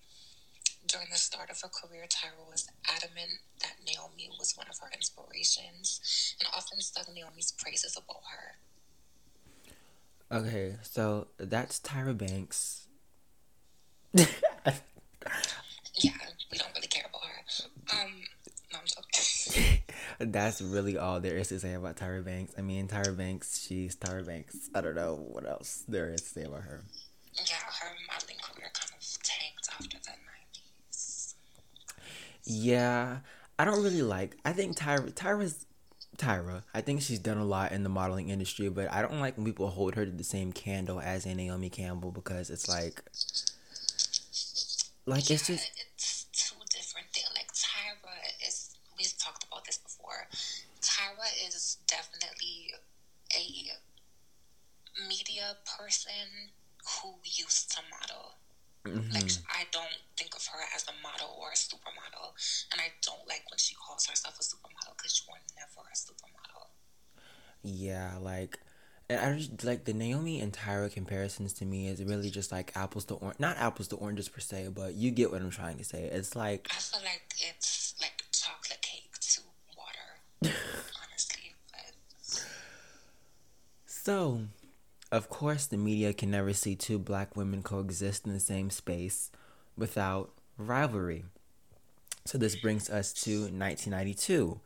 During 0.86 1.08
the 1.10 1.18
start 1.18 1.50
of 1.50 1.60
her 1.62 1.68
career, 1.68 2.06
Tyra 2.06 2.46
was 2.48 2.68
adamant 2.86 3.42
that 3.60 3.74
Naomi 3.84 4.30
was 4.38 4.56
one 4.56 4.68
of 4.70 4.78
her 4.78 4.90
inspirations 4.94 6.36
and 6.38 6.48
often 6.56 6.80
sung 6.80 7.12
Naomi's 7.12 7.50
praises 7.50 7.96
about 7.96 8.22
her. 8.30 8.54
Okay, 10.30 10.76
so 10.82 11.26
that's 11.38 11.80
Tyra 11.80 12.16
Banks. 12.16 12.86
yeah, 14.14 14.26
we 16.52 16.58
don't 16.58 16.72
really 16.74 16.86
care 16.86 17.06
about 17.08 17.22
her. 17.24 18.00
Um, 18.00 18.12
no, 18.72 18.78
I'm 18.78 18.86
joking. 18.86 19.78
That's 20.18 20.60
really 20.60 20.96
all 20.96 21.20
there 21.20 21.36
is 21.36 21.48
to 21.48 21.60
say 21.60 21.74
about 21.74 21.96
Tyra 21.96 22.24
Banks. 22.24 22.54
I 22.58 22.62
mean, 22.62 22.88
Tyra 22.88 23.16
Banks, 23.16 23.66
she's 23.66 23.96
Tyra 23.96 24.26
Banks. 24.26 24.70
I 24.74 24.80
don't 24.80 24.94
know 24.94 25.14
what 25.14 25.46
else 25.46 25.84
there 25.88 26.10
is 26.10 26.22
to 26.22 26.28
say 26.28 26.42
about 26.44 26.62
her. 26.62 26.82
Yeah, 27.34 27.56
her 27.80 27.92
modeling 28.10 28.38
career 28.42 28.70
kind 28.72 28.92
of 28.96 29.22
tanked 29.22 29.68
after 29.72 29.98
the 29.98 30.10
90s. 30.10 31.34
Yeah, 32.44 33.18
I 33.58 33.64
don't 33.64 33.82
really 33.82 34.02
like. 34.02 34.36
I 34.44 34.52
think 34.52 34.76
Tyra 34.76 35.12
Tyra's 35.12 35.66
Tyra. 36.16 36.62
I 36.74 36.80
think 36.80 37.02
she's 37.02 37.18
done 37.18 37.38
a 37.38 37.44
lot 37.44 37.72
in 37.72 37.82
the 37.82 37.88
modeling 37.88 38.30
industry, 38.30 38.68
but 38.68 38.90
I 38.92 39.02
don't 39.02 39.20
like 39.20 39.36
when 39.36 39.44
people 39.44 39.68
hold 39.68 39.94
her 39.94 40.04
to 40.04 40.10
the 40.10 40.24
same 40.24 40.52
candle 40.52 41.00
as 41.00 41.26
Naomi 41.26 41.68
Campbell 41.70 42.10
because 42.10 42.50
it's 42.50 42.68
like, 42.68 43.02
like 45.04 45.28
yeah, 45.28 45.34
it's 45.34 45.46
just 45.46 45.70
it's 45.96 46.26
two 46.32 46.56
different 46.70 47.08
things. 47.12 47.28
Like 47.34 47.52
Tyra 47.52 48.46
is, 48.46 48.76
we've 48.96 49.16
talked 49.18 49.44
about 49.44 49.64
this 49.64 49.78
before. 49.78 50.26
Tyra 50.80 51.48
is 51.48 51.78
definitely 51.86 52.72
a 53.36 55.06
media 55.08 55.56
person 55.78 56.50
who 57.02 57.14
used 57.24 57.72
to 57.72 57.82
model. 57.90 58.34
Mm-hmm. 58.86 59.12
Like 59.12 59.30
I 59.50 59.64
don't 59.72 59.98
think 60.16 60.34
of 60.34 60.46
her 60.46 60.62
as 60.74 60.86
a 60.88 60.94
model 61.02 61.36
or 61.40 61.50
a 61.50 61.54
supermodel, 61.54 62.32
and 62.72 62.80
I 62.80 62.92
don't 63.02 63.26
like 63.28 63.42
when 63.50 63.58
she 63.58 63.74
calls 63.74 64.06
herself 64.06 64.38
a 64.38 64.42
supermodel 64.42 64.96
because 64.96 65.22
you 65.26 65.32
are 65.34 65.40
never 65.56 65.88
a 65.88 65.96
supermodel. 65.96 66.66
Yeah, 67.62 68.16
like, 68.20 68.60
and 69.10 69.20
I 69.20 69.36
just 69.36 69.64
like 69.64 69.84
the 69.84 69.92
Naomi 69.92 70.40
and 70.40 70.52
Tyra 70.52 70.92
comparisons 70.92 71.52
to 71.54 71.64
me 71.64 71.88
is 71.88 72.02
really 72.04 72.30
just 72.30 72.52
like 72.52 72.76
apples 72.76 73.04
to 73.06 73.14
orange, 73.14 73.40
not 73.40 73.56
apples 73.58 73.88
to 73.88 73.96
oranges 73.96 74.28
per 74.28 74.40
se, 74.40 74.68
but 74.74 74.94
you 74.94 75.10
get 75.10 75.32
what 75.32 75.40
I'm 75.40 75.50
trying 75.50 75.78
to 75.78 75.84
say. 75.84 76.04
It's 76.04 76.36
like 76.36 76.68
I 76.70 76.76
feel 76.78 77.00
like 77.02 77.24
it's 77.38 77.94
like 78.00 78.22
chocolate 78.30 78.82
cake 78.82 79.18
to 79.20 79.40
water, 79.76 80.54
honestly. 81.02 81.54
But 81.72 82.44
so 83.86 84.42
of 85.16 85.28
course, 85.28 85.66
the 85.66 85.76
media 85.76 86.12
can 86.12 86.30
never 86.30 86.52
see 86.52 86.76
two 86.76 86.98
black 86.98 87.36
women 87.36 87.62
coexist 87.62 88.26
in 88.26 88.32
the 88.32 88.40
same 88.40 88.70
space 88.70 89.30
without 89.76 90.30
rivalry. 90.58 91.24
So 92.24 92.38
this 92.38 92.56
brings 92.56 92.90
us 92.90 93.12
to 93.24 93.42
1992. 93.42 94.60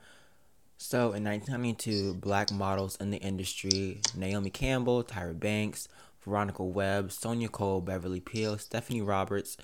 So 0.78 0.98
in 1.12 1.24
1992, 1.24 2.14
black 2.14 2.50
models 2.50 2.96
in 2.96 3.10
the 3.10 3.18
industry, 3.18 4.00
Naomi 4.16 4.50
Campbell, 4.50 5.04
Tyra 5.04 5.38
Banks, 5.38 5.88
Veronica 6.24 6.64
Webb, 6.64 7.12
Sonia 7.12 7.48
Cole, 7.48 7.80
Beverly 7.80 8.20
Peele, 8.20 8.56
Stephanie 8.56 9.02
Roberts, 9.02 9.56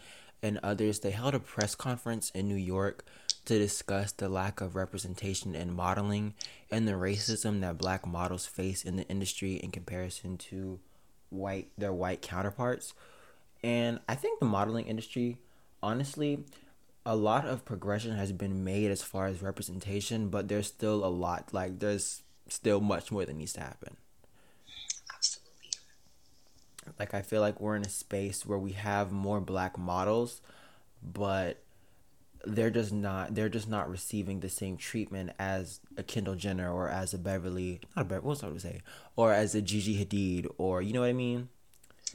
and 0.43 0.61
others, 0.63 1.01
they 1.01 1.11
held 1.11 1.35
a 1.35 1.41
press 1.41 1.75
conference 1.75 2.31
in 2.31 2.47
New 2.49 2.55
York 2.55 3.05
to 3.47 3.59
discuss 3.59 4.13
the 4.13 4.29
lack 4.29 4.61
of 4.61 4.77
representation 4.77 5.55
in 5.55 5.73
modeling 5.73 6.35
and 6.71 6.87
the 6.87 6.93
racism 6.93 7.61
that 7.61 7.79
black 7.79 8.07
models 8.07 8.47
face 8.47 8.85
in 8.85 8.97
the 8.97 9.09
industry 9.09 9.55
in 9.55 9.71
comparison 9.71 10.37
to 10.37 10.79
white 11.31 11.69
their 11.79 11.93
white 11.93 12.23
counterparts. 12.23 12.93
And 13.63 14.01
I 14.09 14.15
think 14.15 14.41
the 14.41 14.47
modeling 14.47 14.87
industry, 14.87 15.39
honestly, 15.83 16.45
a 17.05 17.17
lot 17.17 17.47
of 17.47 17.65
progression 17.65 18.17
has 18.17 18.33
been 18.33 18.65
made 18.65 18.91
as 18.91 19.03
far 19.03 19.27
as 19.27 19.43
representation, 19.43 20.29
but 20.29 20.49
there's 20.49 20.67
still 20.67 21.05
a 21.05 21.09
lot 21.09 21.55
like 21.55 21.79
there's 21.79 22.23
still 22.49 22.81
much 22.81 23.13
more 23.13 23.25
that 23.25 23.37
needs 23.37 23.53
to 23.55 23.61
happen. 23.61 23.97
Absolutely. 25.15 25.71
Like 26.99 27.15
I 27.15 27.23
feel 27.23 27.41
like 27.41 27.61
we're 27.61 27.77
in 27.77 27.83
a 27.83 27.89
space 27.89 28.45
where 28.45 28.59
we 28.59 28.73
have 28.73 29.13
more 29.13 29.41
black 29.41 29.79
models, 29.79 30.41
but 31.01 31.63
they're 32.47 32.71
just 32.71 32.93
not 32.93 33.35
they're 33.35 33.49
just 33.49 33.69
not 33.69 33.91
receiving 33.91 34.41
the 34.41 34.49
same 34.49 34.77
treatment 34.77 35.31
as 35.39 35.81
a 35.97 36.03
Kendall 36.03 36.37
Jenner 36.37 36.73
or 36.73 36.89
as 36.89 37.13
a 37.13 37.19
Beverly 37.19 37.81
not 37.95 38.03
a 38.03 38.05
Beverly 38.05 38.27
what's 38.27 38.43
I 38.43 38.49
to 38.49 38.61
say 38.61 38.81
or 39.17 39.33
as 39.33 39.55
a 39.55 39.63
Gigi 39.63 40.03
Hadid 40.03 40.47
or 40.57 40.81
you 40.83 40.93
know 40.93 41.01
what 41.01 41.11
I 41.11 41.13
mean. 41.13 41.49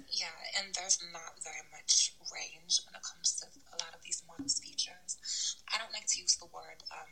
Yeah, 0.08 0.32
and 0.58 0.74
there's 0.74 1.04
not 1.12 1.36
very 1.44 1.68
much 1.68 2.16
range 2.32 2.80
when 2.88 2.96
it 2.96 3.04
comes 3.04 3.36
to 3.44 3.46
a 3.76 3.78
lot 3.84 3.92
of 3.92 4.02
these 4.02 4.24
models' 4.24 4.60
features. 4.60 5.20
I 5.68 5.78
don't 5.78 5.92
like 5.92 6.08
to 6.16 6.18
use 6.24 6.40
the 6.40 6.48
word 6.48 6.80
um, 6.96 7.12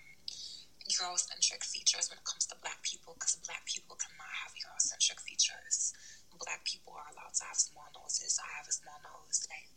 Eurocentric 0.87 1.61
features 1.67 2.07
when 2.09 2.17
it 2.17 2.25
comes 2.25 2.47
to 2.49 2.55
Black 2.63 2.81
people 2.81 3.13
because 3.19 3.35
Black 3.45 3.67
people 3.67 3.99
cannot 3.99 4.31
have 4.47 4.55
Eurocentric 4.55 5.19
features. 5.21 5.93
Black 6.39 6.63
people 6.63 6.95
are 6.95 7.11
allowed 7.11 7.35
to 7.35 7.43
have 7.51 7.59
small 7.59 7.85
noses. 7.91 8.39
I 8.39 8.47
have 8.57 8.67
a 8.67 8.71
small 8.71 8.95
nose. 9.03 9.43
Like 9.51 9.67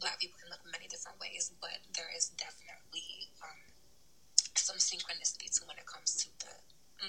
black 0.00 0.18
people 0.18 0.40
can 0.40 0.48
look 0.48 0.64
many 0.64 0.88
different 0.88 1.20
ways, 1.20 1.52
but 1.60 1.76
there 1.92 2.08
is 2.16 2.32
definitely 2.40 3.30
um, 3.44 3.60
some 4.56 4.80
synchronicity 4.80 5.52
to 5.52 5.64
when 5.68 5.76
it 5.76 5.86
comes 5.86 6.16
to 6.24 6.28
the 6.40 6.54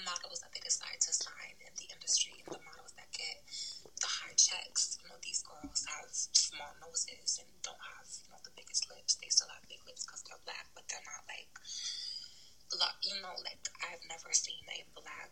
models 0.04 0.40
that 0.40 0.52
they 0.56 0.60
decide 0.64 0.96
to 1.04 1.12
sign 1.12 1.56
in 1.60 1.72
the 1.76 1.88
industry 1.92 2.40
and 2.44 2.48
the 2.48 2.62
models 2.64 2.92
that 2.96 3.08
get 3.12 3.44
the 4.00 4.08
high 4.08 4.36
checks. 4.36 4.96
You 5.00 5.08
know, 5.08 5.20
these 5.20 5.44
girls 5.44 5.84
have 5.88 6.08
small 6.12 6.72
noses 6.80 7.40
and 7.40 7.48
don't 7.60 7.80
have, 7.96 8.08
you 8.24 8.32
know, 8.32 8.40
the 8.44 8.56
biggest 8.56 8.88
lips. 8.88 9.20
They 9.20 9.28
still 9.28 9.52
have 9.52 9.64
big 9.68 9.84
lips 9.84 10.04
because 10.08 10.24
they're 10.24 10.40
black, 10.48 10.68
but 10.72 10.88
they're 10.88 11.04
not 11.04 11.24
like, 11.28 11.52
you 13.04 13.16
know, 13.20 13.36
like 13.44 13.60
I've 13.84 14.00
never 14.08 14.32
seen 14.32 14.64
a 14.72 14.80
black 14.96 15.28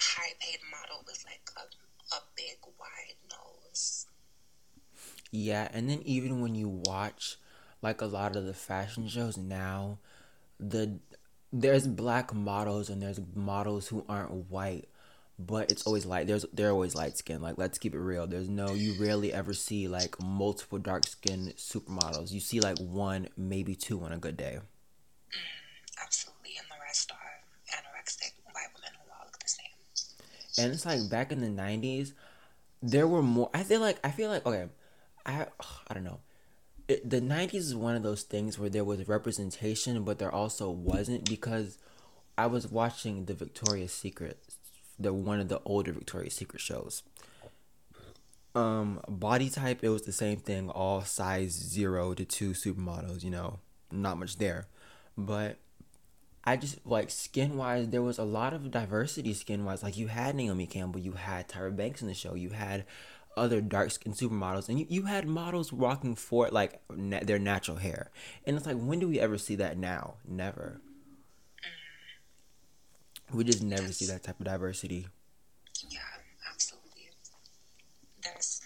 high 0.00 0.32
paid 0.40 0.64
model 0.72 1.04
with 1.04 1.20
like 1.28 1.44
a, 1.60 1.68
a 2.16 2.20
big 2.32 2.56
wide 2.80 3.20
nose 3.28 4.08
yeah, 5.30 5.68
and 5.72 5.88
then 5.88 6.02
even 6.04 6.40
when 6.42 6.54
you 6.54 6.68
watch 6.68 7.36
like 7.80 8.00
a 8.00 8.06
lot 8.06 8.36
of 8.36 8.44
the 8.44 8.54
fashion 8.54 9.08
shows 9.08 9.36
now, 9.36 9.98
the 10.60 10.98
there's 11.52 11.86
black 11.86 12.34
models 12.34 12.88
and 12.88 13.02
there's 13.02 13.20
models 13.34 13.88
who 13.88 14.04
aren't 14.08 14.50
white, 14.50 14.88
but 15.38 15.70
it's 15.70 15.86
always 15.86 16.06
light. 16.06 16.26
There's 16.26 16.44
they're 16.52 16.70
always 16.70 16.94
light 16.94 17.16
skin. 17.16 17.40
Like 17.42 17.58
let's 17.58 17.78
keep 17.78 17.94
it 17.94 17.98
real. 17.98 18.26
There's 18.26 18.48
no 18.48 18.74
you 18.74 18.94
rarely 19.00 19.32
ever 19.32 19.54
see 19.54 19.88
like 19.88 20.20
multiple 20.22 20.78
dark 20.78 21.06
skinned 21.06 21.56
supermodels. 21.56 22.30
You 22.30 22.40
see 22.40 22.60
like 22.60 22.78
one, 22.78 23.28
maybe 23.36 23.74
two 23.74 24.02
on 24.02 24.12
a 24.12 24.18
good 24.18 24.36
day. 24.36 24.58
Mm, 25.30 26.02
absolutely, 26.02 26.52
and 26.58 26.66
the 26.68 26.80
rest 26.86 27.10
are 27.10 27.76
anorexic 27.76 28.32
white 28.52 28.68
women 28.74 28.92
who 29.02 29.10
all 29.12 29.24
look 29.24 29.38
the 29.38 29.48
same. 29.48 30.64
And 30.64 30.72
it's 30.72 30.86
like 30.86 31.10
back 31.10 31.32
in 31.32 31.40
the 31.40 31.48
'90s, 31.48 32.12
there 32.82 33.06
were 33.06 33.22
more. 33.22 33.50
I 33.54 33.62
feel 33.62 33.80
like 33.80 33.98
I 34.04 34.10
feel 34.10 34.28
like 34.30 34.44
okay 34.46 34.68
I 35.24 35.46
I 35.88 35.94
don't 35.94 36.04
know. 36.04 36.20
It, 36.88 37.08
the 37.08 37.20
90s 37.20 37.54
is 37.54 37.76
one 37.76 37.94
of 37.94 38.02
those 38.02 38.22
things 38.22 38.58
where 38.58 38.68
there 38.68 38.84
was 38.84 39.06
representation 39.08 40.02
but 40.02 40.18
there 40.18 40.32
also 40.32 40.68
wasn't 40.70 41.28
because 41.28 41.78
I 42.36 42.46
was 42.46 42.66
watching 42.66 43.26
the 43.26 43.34
Victoria's 43.34 43.92
Secret 43.92 44.42
the 44.98 45.12
one 45.12 45.40
of 45.40 45.48
the 45.48 45.60
older 45.64 45.92
Victoria's 45.92 46.34
Secret 46.34 46.60
shows. 46.60 47.02
Um 48.54 49.00
body 49.08 49.48
type 49.48 49.82
it 49.82 49.88
was 49.88 50.02
the 50.02 50.12
same 50.12 50.38
thing 50.38 50.70
all 50.70 51.02
size 51.02 51.52
0 51.52 52.14
to 52.14 52.24
2 52.24 52.50
supermodels, 52.50 53.22
you 53.22 53.30
know, 53.30 53.60
not 53.90 54.18
much 54.18 54.36
there. 54.36 54.66
But 55.16 55.58
I 56.44 56.56
just 56.56 56.84
like 56.84 57.10
skin 57.10 57.56
wise, 57.56 57.88
there 57.88 58.02
was 58.02 58.18
a 58.18 58.24
lot 58.24 58.52
of 58.52 58.70
diversity 58.70 59.32
skin 59.32 59.64
wise. 59.64 59.82
Like 59.82 59.96
you 59.96 60.08
had 60.08 60.34
Naomi 60.34 60.66
Campbell, 60.66 61.00
you 61.00 61.12
had 61.12 61.48
Tyra 61.48 61.74
Banks 61.74 62.02
in 62.02 62.08
the 62.08 62.14
show, 62.14 62.34
you 62.34 62.50
had 62.50 62.84
other 63.36 63.60
dark 63.60 63.90
skinned 63.90 64.16
supermodels, 64.16 64.68
and 64.68 64.78
you, 64.78 64.86
you 64.88 65.02
had 65.02 65.26
models 65.26 65.72
walking 65.72 66.14
for 66.14 66.46
it 66.46 66.52
like 66.52 66.80
na- 66.94 67.20
their 67.22 67.38
natural 67.38 67.78
hair, 67.78 68.10
and 68.46 68.56
it's 68.56 68.66
like 68.66 68.76
when 68.76 68.98
do 68.98 69.08
we 69.08 69.20
ever 69.20 69.38
see 69.38 69.54
that 69.56 69.78
now? 69.78 70.16
Never. 70.26 70.80
We 73.32 73.44
just 73.44 73.62
never 73.62 73.92
see 73.92 74.06
that 74.06 74.22
type 74.22 74.38
of 74.40 74.46
diversity. 74.46 75.08
Yeah, 75.88 76.00
absolutely. 76.50 77.10
There's 78.22 78.60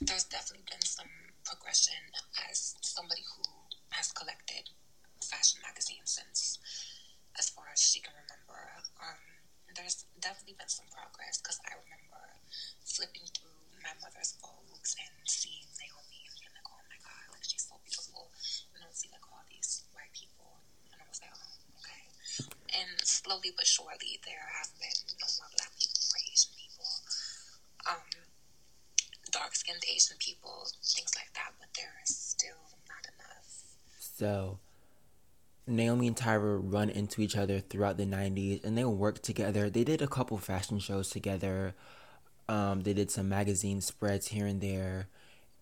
there's 0.00 0.24
definitely 0.24 0.64
been 0.70 0.82
some 0.82 1.08
progression 1.44 2.00
as 2.50 2.74
somebody 2.82 3.22
who 3.36 3.42
has 3.90 4.12
collected 4.12 4.70
fashion 5.22 5.60
magazines 5.62 6.18
since 6.18 6.58
as 7.38 7.48
far 7.50 7.64
as 7.72 7.80
she 7.80 8.00
can 8.00 8.12
remember. 8.14 8.60
Um, 9.00 9.39
there's 9.76 10.06
definitely 10.18 10.56
been 10.58 10.70
some 10.70 10.88
progress 10.90 11.38
because 11.38 11.58
I 11.66 11.76
remember 11.78 12.22
flipping 12.84 13.26
through 13.32 13.54
my 13.80 13.94
mother's 14.02 14.36
Vogues 14.42 14.96
and 14.98 15.14
seeing 15.24 15.66
Naomi 15.78 16.20
and 16.28 16.36
being 16.36 16.54
like, 16.54 16.68
oh 16.68 16.82
my 16.90 16.98
god, 17.00 17.24
like 17.32 17.44
she's 17.46 17.64
so 17.64 17.76
beautiful. 17.86 18.28
And 18.76 18.84
I 18.84 18.90
see 18.92 19.08
like 19.12 19.24
all 19.30 19.44
these 19.48 19.84
white 19.96 20.12
people, 20.12 20.60
and 20.92 20.98
I 21.00 21.06
was 21.08 21.20
like, 21.22 21.32
oh, 21.32 21.54
okay. 21.80 22.04
And 22.76 22.98
slowly 23.02 23.52
but 23.54 23.66
surely, 23.66 24.20
there 24.26 24.46
have 24.60 24.70
been 24.78 24.98
more 25.18 25.50
black 25.56 25.72
people, 25.78 26.00
more 26.10 26.22
Asian 26.28 26.52
people, 26.58 26.90
um, 27.88 28.10
dark 29.32 29.54
skinned 29.54 29.84
Asian 29.86 30.18
people, 30.18 30.68
things 30.82 31.14
like 31.16 31.32
that, 31.34 31.56
but 31.58 31.70
there 31.78 31.96
is 32.04 32.12
still 32.12 32.74
not 32.90 33.04
enough. 33.06 33.48
So, 33.98 34.58
Naomi 35.70 36.08
and 36.08 36.16
Tyra 36.16 36.60
run 36.62 36.90
into 36.90 37.22
each 37.22 37.36
other 37.36 37.60
throughout 37.60 37.96
the 37.96 38.04
90s 38.04 38.64
and 38.64 38.76
they 38.76 38.84
work 38.84 39.22
together. 39.22 39.70
They 39.70 39.84
did 39.84 40.02
a 40.02 40.08
couple 40.08 40.36
fashion 40.38 40.78
shows 40.78 41.10
together. 41.10 41.74
Um, 42.48 42.82
they 42.82 42.92
did 42.92 43.10
some 43.10 43.28
magazine 43.28 43.80
spreads 43.80 44.28
here 44.28 44.46
and 44.46 44.60
there. 44.60 45.08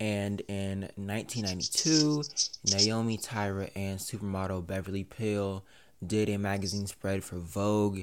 And 0.00 0.40
in 0.42 0.80
1992, 0.96 2.22
Naomi, 2.72 3.18
Tyra, 3.18 3.70
and 3.74 3.98
supermodel 3.98 4.66
Beverly 4.66 5.04
Peele 5.04 5.64
did 6.06 6.28
a 6.28 6.38
magazine 6.38 6.86
spread 6.86 7.24
for 7.24 7.36
Vogue. 7.36 8.00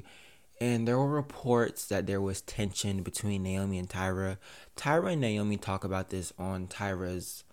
And 0.60 0.86
there 0.86 0.98
were 0.98 1.08
reports 1.08 1.86
that 1.86 2.06
there 2.06 2.20
was 2.20 2.42
tension 2.42 3.02
between 3.02 3.42
Naomi 3.42 3.78
and 3.78 3.88
Tyra. 3.88 4.36
Tyra 4.76 5.12
and 5.12 5.20
Naomi 5.20 5.56
talk 5.56 5.84
about 5.84 6.10
this 6.10 6.32
on 6.38 6.66
Tyra's 6.66 7.44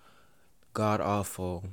god 0.74 1.02
awful, 1.02 1.64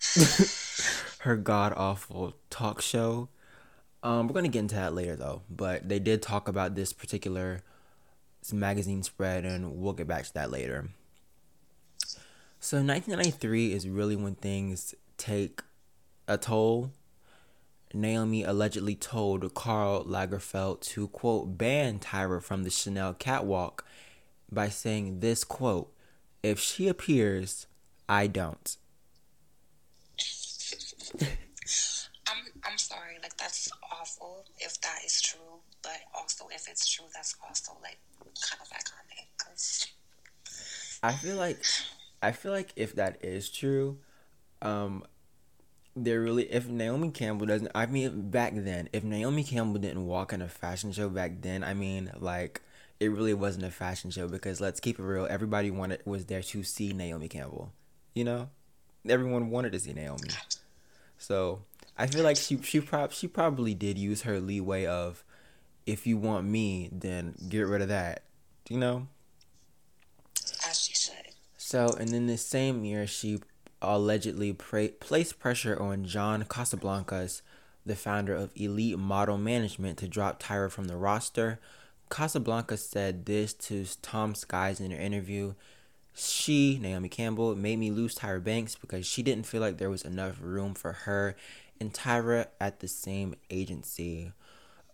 her 1.22 1.36
god 1.36 1.72
awful 1.76 2.34
talk 2.50 2.80
show. 2.80 3.28
Um, 4.02 4.26
we're 4.26 4.34
gonna 4.34 4.48
get 4.48 4.58
into 4.58 4.74
that 4.74 4.92
later 4.92 5.14
though, 5.14 5.42
but 5.48 5.88
they 5.88 6.00
did 6.00 6.20
talk 6.20 6.48
about 6.48 6.74
this 6.74 6.92
particular 6.92 7.62
magazine 8.52 9.04
spread, 9.04 9.44
and 9.44 9.76
we'll 9.76 9.92
get 9.92 10.08
back 10.08 10.24
to 10.24 10.34
that 10.34 10.50
later. 10.50 10.88
So 12.58 12.78
1993 12.78 13.72
is 13.72 13.88
really 13.88 14.16
when 14.16 14.34
things 14.34 14.96
take 15.16 15.62
a 16.26 16.36
toll. 16.36 16.90
Naomi 17.94 18.42
allegedly 18.42 18.96
told 18.96 19.54
Karl 19.54 20.04
Lagerfeld 20.04 20.80
to 20.80 21.06
quote 21.06 21.56
ban 21.56 22.00
Tyra 22.00 22.42
from 22.42 22.64
the 22.64 22.70
Chanel 22.70 23.14
catwalk 23.14 23.84
by 24.50 24.68
saying 24.68 25.20
this 25.20 25.44
quote, 25.44 25.94
"If 26.42 26.58
she 26.58 26.88
appears, 26.88 27.68
I 28.08 28.26
don't." 28.26 28.76
I'm 32.26 32.44
I'm 32.64 32.78
sorry, 32.78 33.16
like 33.22 33.36
that's 33.36 33.70
awful 33.90 34.44
if 34.58 34.80
that 34.80 35.00
is 35.04 35.20
true, 35.20 35.60
but 35.82 35.98
also 36.14 36.46
if 36.50 36.68
it's 36.68 36.88
true, 36.90 37.06
that's 37.14 37.34
also 37.46 37.72
like 37.82 37.98
kind 38.40 38.60
of 38.60 38.68
iconic. 38.68 39.26
Cause 39.38 39.88
I 41.02 41.12
feel 41.12 41.36
like 41.36 41.58
I 42.22 42.32
feel 42.32 42.52
like 42.52 42.72
if 42.76 42.94
that 42.94 43.18
is 43.24 43.50
true, 43.50 43.98
um, 44.62 45.04
they're 45.96 46.20
really 46.20 46.44
if 46.44 46.68
Naomi 46.68 47.10
Campbell 47.10 47.46
doesn't. 47.46 47.70
I 47.74 47.86
mean, 47.86 48.30
back 48.30 48.52
then, 48.54 48.88
if 48.92 49.04
Naomi 49.04 49.44
Campbell 49.44 49.80
didn't 49.80 50.06
walk 50.06 50.32
in 50.32 50.40
a 50.40 50.48
fashion 50.48 50.92
show 50.92 51.08
back 51.08 51.42
then, 51.42 51.64
I 51.64 51.74
mean, 51.74 52.12
like 52.18 52.62
it 53.00 53.08
really 53.10 53.34
wasn't 53.34 53.64
a 53.64 53.70
fashion 53.70 54.10
show 54.10 54.28
because 54.28 54.60
let's 54.60 54.78
keep 54.80 54.98
it 54.98 55.02
real. 55.02 55.26
Everybody 55.28 55.70
wanted 55.70 56.00
was 56.04 56.26
there 56.26 56.42
to 56.42 56.62
see 56.62 56.92
Naomi 56.92 57.28
Campbell. 57.28 57.72
You 58.14 58.24
know, 58.24 58.48
everyone 59.08 59.50
wanted 59.50 59.72
to 59.72 59.80
see 59.80 59.92
Naomi. 59.92 60.28
So 61.22 61.62
I 61.96 62.08
feel 62.08 62.24
like 62.24 62.36
she 62.36 62.60
she 62.62 62.80
prob 62.80 63.12
she 63.12 63.28
probably 63.28 63.74
did 63.74 63.96
use 63.96 64.22
her 64.22 64.40
leeway 64.40 64.86
of, 64.86 65.24
if 65.86 66.04
you 66.06 66.16
want 66.16 66.46
me, 66.46 66.88
then 66.90 67.34
get 67.48 67.62
rid 67.62 67.80
of 67.80 67.88
that. 67.88 68.24
You 68.68 68.78
know. 68.78 69.06
as 70.68 70.80
she 70.80 70.94
should. 70.94 71.14
So, 71.56 71.94
and 71.98 72.12
in 72.12 72.26
the 72.26 72.36
same 72.36 72.84
year, 72.84 73.06
she 73.06 73.40
allegedly 73.80 74.52
pra- 74.52 74.88
placed 74.88 75.38
pressure 75.38 75.80
on 75.80 76.04
John 76.04 76.42
Casablancas, 76.44 77.42
the 77.86 77.96
founder 77.96 78.34
of 78.34 78.52
Elite 78.56 78.98
Model 78.98 79.38
Management, 79.38 79.98
to 79.98 80.08
drop 80.08 80.42
Tyra 80.42 80.70
from 80.70 80.86
the 80.86 80.96
roster. 80.96 81.60
Casablanca 82.10 82.76
said 82.76 83.26
this 83.26 83.54
to 83.54 83.86
Tom 84.02 84.34
Skies 84.34 84.80
in 84.80 84.92
an 84.92 85.00
interview. 85.00 85.54
She, 86.14 86.78
Naomi 86.80 87.08
Campbell, 87.08 87.54
made 87.54 87.78
me 87.78 87.90
lose 87.90 88.14
Tyra 88.14 88.42
Banks 88.42 88.74
because 88.74 89.06
she 89.06 89.22
didn't 89.22 89.46
feel 89.46 89.60
like 89.60 89.78
there 89.78 89.90
was 89.90 90.02
enough 90.02 90.36
room 90.40 90.74
for 90.74 90.92
her 90.92 91.36
and 91.80 91.92
Tyra 91.92 92.46
at 92.60 92.80
the 92.80 92.88
same 92.88 93.34
agency. 93.50 94.32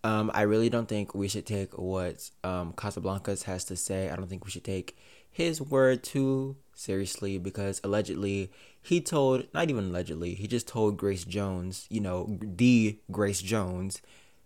Um, 0.05 0.31
I 0.33 0.43
really 0.43 0.71
don't 0.71 0.89
think 0.89 1.15
we 1.15 1.29
should 1.29 1.45
take 1.45 1.77
what 1.77 2.31
um, 2.45 2.73
Casablancas 2.73 3.45
has 3.45 3.65
to 3.65 3.77
say. 3.77 4.11
I 4.11 4.17
don't 4.17 4.29
think 4.29 4.45
we 4.45 4.51
should 4.51 4.65
take 4.65 4.97
his 5.31 5.61
word 5.61 6.03
too 6.03 6.57
seriously 6.75 7.39
because 7.39 7.81
allegedly 7.83 8.51
he 8.81 9.01
told, 9.01 9.53
not 9.53 9.69
even 9.69 9.91
allegedly, 9.91 10.35
he 10.35 10.47
just 10.47 10.69
told 10.69 10.97
Grace 10.97 11.25
Jones, 11.25 11.87
you 11.91 12.01
know, 12.01 12.39
the 12.41 12.99
Grace 13.11 13.43
Jones, 13.43 14.01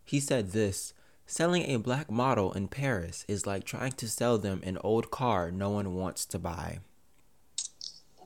he 0.05 0.19
said 0.19 0.51
this 0.53 0.95
selling 1.27 1.63
a 1.71 1.77
black 1.79 2.11
model 2.11 2.53
in 2.53 2.69
Paris 2.69 3.25
is 3.29 3.47
like 3.47 3.65
trying 3.65 3.93
to 3.93 4.09
sell 4.09 4.39
them 4.39 4.61
an 4.65 4.79
old 4.79 5.11
car 5.11 5.51
no 5.51 5.71
one 5.71 5.95
wants 5.95 6.25
to 6.27 6.39
buy. 6.39 6.79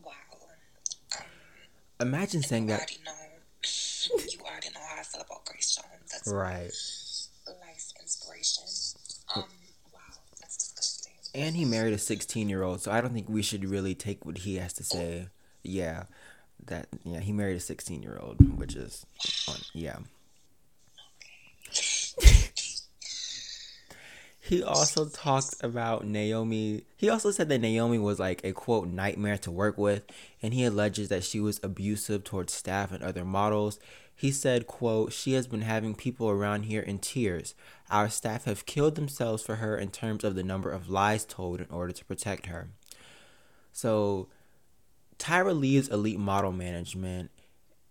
Wow. 0.03 0.13
Um, 1.19 2.09
Imagine 2.09 2.43
saying 2.43 2.65
you 2.65 2.69
that. 2.71 2.79
already 2.81 2.99
know. 3.05 3.13
you 4.33 4.41
already 4.41 4.69
know 4.75 4.81
how 4.89 5.01
I 5.01 5.03
feel 5.03 5.23
about 5.23 5.45
Grace 5.45 5.75
Jones. 5.77 6.11
That's 6.13 6.29
Right. 6.29 6.71
life 7.61 7.93
inspiration. 8.01 8.65
Um, 9.35 9.45
wow, 9.93 10.01
that's 10.41 10.57
disgusting. 10.73 11.13
And 11.35 11.57
he 11.57 11.65
married 11.65 11.93
a 11.95 11.99
16 11.99 12.49
year 12.49 12.63
old, 12.63 12.81
so 12.81 12.91
I 12.93 13.01
don't 13.01 13.13
think 13.15 13.29
we 13.29 13.43
should 13.43 13.65
really 13.65 13.95
take 13.95 14.25
what 14.27 14.39
he 14.39 14.57
has 14.57 14.73
to 14.75 14.85
say. 14.85 15.29
Yeah. 15.63 16.05
That, 16.65 16.89
yeah, 17.05 17.21
he 17.21 17.33
married 17.33 17.57
a 17.57 17.61
16 17.61 18.03
year 18.03 18.19
old, 18.21 18.59
which 18.59 18.75
is, 18.75 19.05
fun. 19.23 19.57
yeah. 19.73 19.99
He 24.49 24.63
also 24.63 25.07
talked 25.09 25.57
about 25.61 26.07
Naomi. 26.07 26.85
He 26.97 27.09
also 27.09 27.33
said 27.33 27.49
that 27.49 27.61
Naomi 27.61 27.99
was 27.99 28.21
like 28.21 28.45
a 28.45 28.53
quote 28.53 28.87
nightmare 28.87 29.39
to 29.39 29.51
work 29.51 29.77
with, 29.77 30.05
and 30.41 30.55
he 30.55 30.65
alleges 30.65 31.09
that 31.09 31.25
she 31.25 31.41
was 31.41 31.59
abusive 31.65 32.23
towards 32.23 32.53
staff 32.53 32.93
and 32.93 33.03
other 33.03 33.25
models. 33.25 33.81
He 34.15 34.31
said, 34.31 34.69
quote, 34.69 35.13
She 35.13 35.33
has 35.33 35.49
been 35.49 35.63
having 35.63 35.97
people 35.97 36.31
around 36.31 36.65
here 36.65 36.81
in 36.81 37.01
tears. 37.01 37.55
Our 37.91 38.09
staff 38.09 38.45
have 38.45 38.67
killed 38.67 38.95
themselves 38.95 39.43
for 39.43 39.57
her 39.57 39.77
in 39.77 39.91
terms 39.91 40.23
of 40.23 40.37
the 40.37 40.45
number 40.45 40.71
of 40.71 40.89
lies 40.89 41.25
told 41.25 41.61
in 41.61 41.67
order 41.69 41.93
to 41.93 42.05
protect 42.05 42.47
her. 42.47 42.69
So 43.73 44.29
Tyra 45.19 45.59
leaves 45.59 45.89
Elite 45.89 46.21
Model 46.21 46.53
Management 46.53 47.31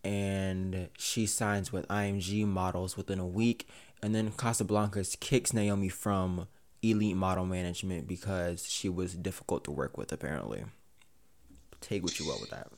and 0.05 0.89
she 0.97 1.25
signs 1.25 1.71
with 1.71 1.87
IMG 1.87 2.45
Models 2.45 2.95
within 2.95 3.19
a 3.19 3.25
week. 3.25 3.67
And 4.05 4.13
then 4.13 4.29
Casablancas 4.29 5.19
kicks 5.19 5.51
Naomi 5.51 5.89
from 5.89 6.45
Elite 6.83 7.17
Model 7.17 7.43
Management 7.43 8.07
because 8.07 8.69
she 8.69 8.87
was 8.87 9.15
difficult 9.15 9.63
to 9.63 9.71
work 9.71 9.97
with, 9.97 10.11
apparently. 10.13 10.63
Take 11.81 12.03
what 12.03 12.19
you 12.19 12.27
will 12.27 12.37
with 12.39 12.51
that. 12.51 12.69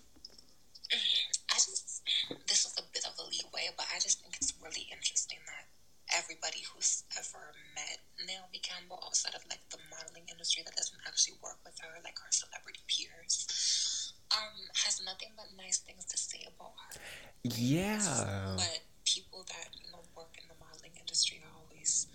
I 1.51 1.55
just, 1.59 1.99
this 2.47 2.63
is 2.63 2.79
a 2.79 2.83
bit 2.93 3.03
of 3.03 3.11
a 3.19 3.27
leeway, 3.27 3.75
but 3.75 3.87
I 3.93 3.99
just 3.99 4.21
think 4.23 4.37
it's 4.39 4.53
really 4.63 4.87
interesting 4.87 5.39
that 5.51 5.67
everybody 6.15 6.63
who's 6.71 7.03
ever 7.19 7.51
met 7.75 7.99
Naomi 8.23 8.63
Campbell 8.63 9.03
outside 9.03 9.35
of 9.35 9.43
like 9.51 9.67
the 9.67 9.83
modeling 9.91 10.31
industry 10.31 10.63
that 10.63 10.77
doesn't 10.77 11.03
actually 11.05 11.35
work 11.43 11.59
with 11.67 11.75
her, 11.83 11.99
like 12.07 12.15
her 12.23 12.31
celebrity 12.31 12.87
peers, 12.87 14.13
um, 14.31 14.63
has 14.85 15.03
nothing 15.03 15.35
but 15.35 15.51
nice 15.59 15.79
things 15.79 16.05
to 16.05 16.17
say 16.17 16.47
about 16.47 16.71
her. 16.87 17.01
Yeah. 17.43 18.55
But 18.55 18.79
people 19.07 19.43
that 19.47 19.71
you 19.79 19.91
know 19.91 20.03
work 20.15 20.35
in 20.35 20.43
the 20.51 20.57
modeling 20.59 20.91
industry 20.99 21.39
are 21.39 21.55
always 21.63 22.07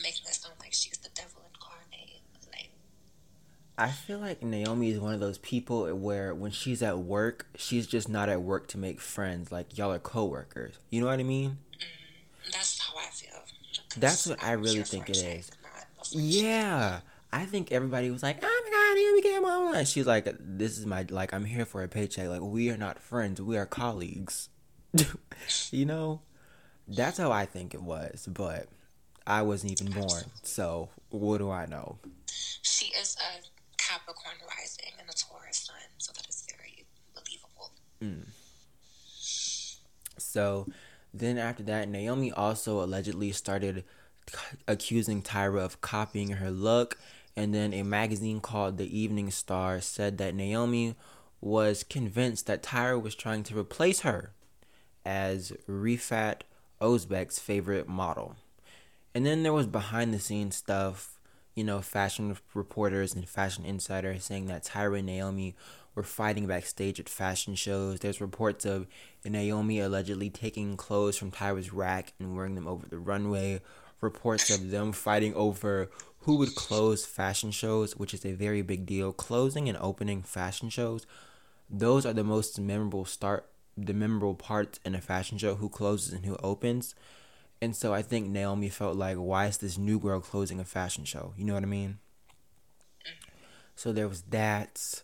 making 0.00 0.22
it 0.30 0.34
sound 0.34 0.54
like 0.60 0.72
she's 0.72 0.98
the 0.98 1.10
devil 1.14 1.42
incarnate. 1.50 2.22
Like, 2.50 2.70
I 3.76 3.90
feel 3.90 4.18
like 4.20 4.42
Naomi 4.42 4.90
is 4.90 5.00
one 5.00 5.14
of 5.14 5.20
those 5.20 5.38
people 5.38 5.92
where 5.96 6.32
when 6.32 6.52
she's 6.52 6.80
at 6.82 6.98
work, 6.98 7.46
she's 7.56 7.86
just 7.86 8.08
not 8.08 8.28
at 8.28 8.40
work 8.40 8.68
to 8.68 8.78
make 8.78 9.00
friends. 9.00 9.50
Like, 9.50 9.76
y'all 9.76 9.92
are 9.92 9.98
coworkers. 9.98 10.78
You 10.90 11.00
know 11.00 11.08
what 11.08 11.18
I 11.18 11.24
mean? 11.24 11.58
Mm, 11.72 12.52
that's 12.52 12.80
how 12.80 12.96
I 12.96 13.06
feel. 13.06 13.30
That's 13.96 14.26
what 14.26 14.42
I 14.42 14.52
really 14.52 14.76
here 14.76 14.84
think 14.84 15.10
it 15.10 15.16
is. 15.16 15.50
not 15.62 15.82
a 15.82 16.04
friendship. 16.04 16.34
Yeah. 16.34 17.00
I 17.32 17.46
think 17.46 17.72
everybody 17.72 18.12
was 18.12 18.22
like, 18.22 18.38
oh 18.42 18.62
my 18.64 18.70
god, 18.70 18.94
Naomi 18.94 19.22
Campbell. 19.22 19.74
And 19.74 19.88
she's 19.88 20.06
like, 20.06 20.28
this 20.38 20.78
is 20.78 20.86
my, 20.86 21.04
like, 21.10 21.34
I'm 21.34 21.44
here 21.44 21.64
for 21.64 21.82
a 21.82 21.88
paycheck. 21.88 22.28
Like, 22.28 22.42
we 22.42 22.70
are 22.70 22.76
not 22.76 23.00
friends. 23.00 23.42
We 23.42 23.56
are 23.56 23.66
colleagues. 23.66 24.50
you 25.72 25.84
know? 25.84 26.20
That's 26.86 27.18
how 27.18 27.32
I 27.32 27.46
think 27.46 27.74
it 27.74 27.82
was. 27.82 28.28
But 28.30 28.68
I 29.26 29.42
wasn't 29.42 29.72
even 29.72 29.92
born. 29.92 30.22
So, 30.44 30.90
what 31.10 31.38
do 31.38 31.50
I 31.50 31.66
know? 31.66 31.98
She 32.62 32.92
is 32.98 33.16
a 33.16 33.53
Capricorn 33.94 34.34
rising 34.58 34.92
and 34.98 35.08
a 35.08 35.12
Taurus 35.12 35.58
sun, 35.58 35.76
so 35.98 36.12
that 36.12 36.28
is 36.28 36.44
very 36.50 36.84
believable. 37.14 37.70
Hmm. 38.00 38.30
So 40.18 40.66
then 41.12 41.38
after 41.38 41.62
that, 41.64 41.88
Naomi 41.88 42.32
also 42.32 42.82
allegedly 42.82 43.30
started 43.32 43.84
accusing 44.66 45.22
Tyra 45.22 45.64
of 45.64 45.80
copying 45.80 46.30
her 46.32 46.50
look. 46.50 46.98
And 47.36 47.54
then 47.54 47.72
a 47.72 47.82
magazine 47.82 48.40
called 48.40 48.78
The 48.78 48.98
Evening 48.98 49.30
Star 49.30 49.80
said 49.80 50.18
that 50.18 50.34
Naomi 50.34 50.96
was 51.40 51.84
convinced 51.84 52.46
that 52.46 52.62
Tyra 52.62 53.00
was 53.00 53.14
trying 53.14 53.42
to 53.44 53.58
replace 53.58 54.00
her. 54.00 54.32
as 55.04 55.52
Rifat 55.68 56.40
Ozbek's 56.80 57.38
favorite 57.38 57.88
model. 57.88 58.36
And 59.14 59.24
then 59.24 59.42
there 59.42 59.52
was 59.52 59.66
behind 59.66 60.12
the 60.12 60.18
scenes 60.18 60.56
stuff, 60.56 61.13
you 61.54 61.64
know, 61.64 61.80
fashion 61.80 62.36
reporters 62.52 63.14
and 63.14 63.28
fashion 63.28 63.64
insiders 63.64 64.24
saying 64.24 64.46
that 64.46 64.64
Tyra 64.64 64.98
and 64.98 65.06
Naomi 65.06 65.54
were 65.94 66.02
fighting 66.02 66.46
backstage 66.46 66.98
at 66.98 67.08
fashion 67.08 67.54
shows. 67.54 68.00
There's 68.00 68.20
reports 68.20 68.64
of 68.64 68.86
Naomi 69.24 69.80
allegedly 69.80 70.30
taking 70.30 70.76
clothes 70.76 71.16
from 71.16 71.30
Tyra's 71.30 71.72
rack 71.72 72.12
and 72.18 72.36
wearing 72.36 72.54
them 72.56 72.66
over 72.66 72.86
the 72.86 72.98
runway. 72.98 73.60
Reports 74.00 74.50
of 74.50 74.70
them 74.70 74.92
fighting 74.92 75.34
over 75.34 75.88
who 76.20 76.36
would 76.36 76.54
close 76.54 77.04
fashion 77.04 77.50
shows, 77.50 77.96
which 77.96 78.12
is 78.12 78.24
a 78.24 78.32
very 78.32 78.62
big 78.62 78.86
deal. 78.86 79.12
Closing 79.12 79.68
and 79.68 79.78
opening 79.78 80.22
fashion 80.22 80.68
shows, 80.68 81.06
those 81.70 82.04
are 82.04 82.12
the 82.12 82.24
most 82.24 82.60
memorable 82.60 83.04
start 83.04 83.46
the 83.76 83.92
memorable 83.92 84.34
parts 84.34 84.78
in 84.84 84.94
a 84.94 85.00
fashion 85.00 85.38
show, 85.38 85.56
who 85.56 85.68
closes 85.68 86.12
and 86.12 86.24
who 86.24 86.36
opens. 86.36 86.94
And 87.64 87.74
so 87.74 87.94
I 87.94 88.02
think 88.02 88.28
Naomi 88.28 88.68
felt 88.68 88.94
like, 88.94 89.16
why 89.16 89.46
is 89.46 89.56
this 89.56 89.78
new 89.78 89.98
girl 89.98 90.20
closing 90.20 90.60
a 90.60 90.66
fashion 90.66 91.06
show? 91.06 91.32
You 91.34 91.46
know 91.46 91.54
what 91.54 91.62
I 91.62 91.66
mean? 91.66 91.96
So 93.74 93.90
there 93.90 94.06
was 94.06 94.20
that. 94.28 95.02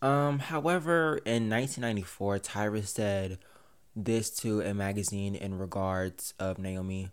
Um, 0.00 0.38
however, 0.38 1.18
in 1.26 1.50
1994, 1.50 2.38
Tyra 2.38 2.86
said 2.86 3.38
this 3.94 4.30
to 4.36 4.62
a 4.62 4.72
magazine 4.72 5.34
in 5.34 5.58
regards 5.58 6.32
of 6.38 6.58
Naomi 6.58 7.10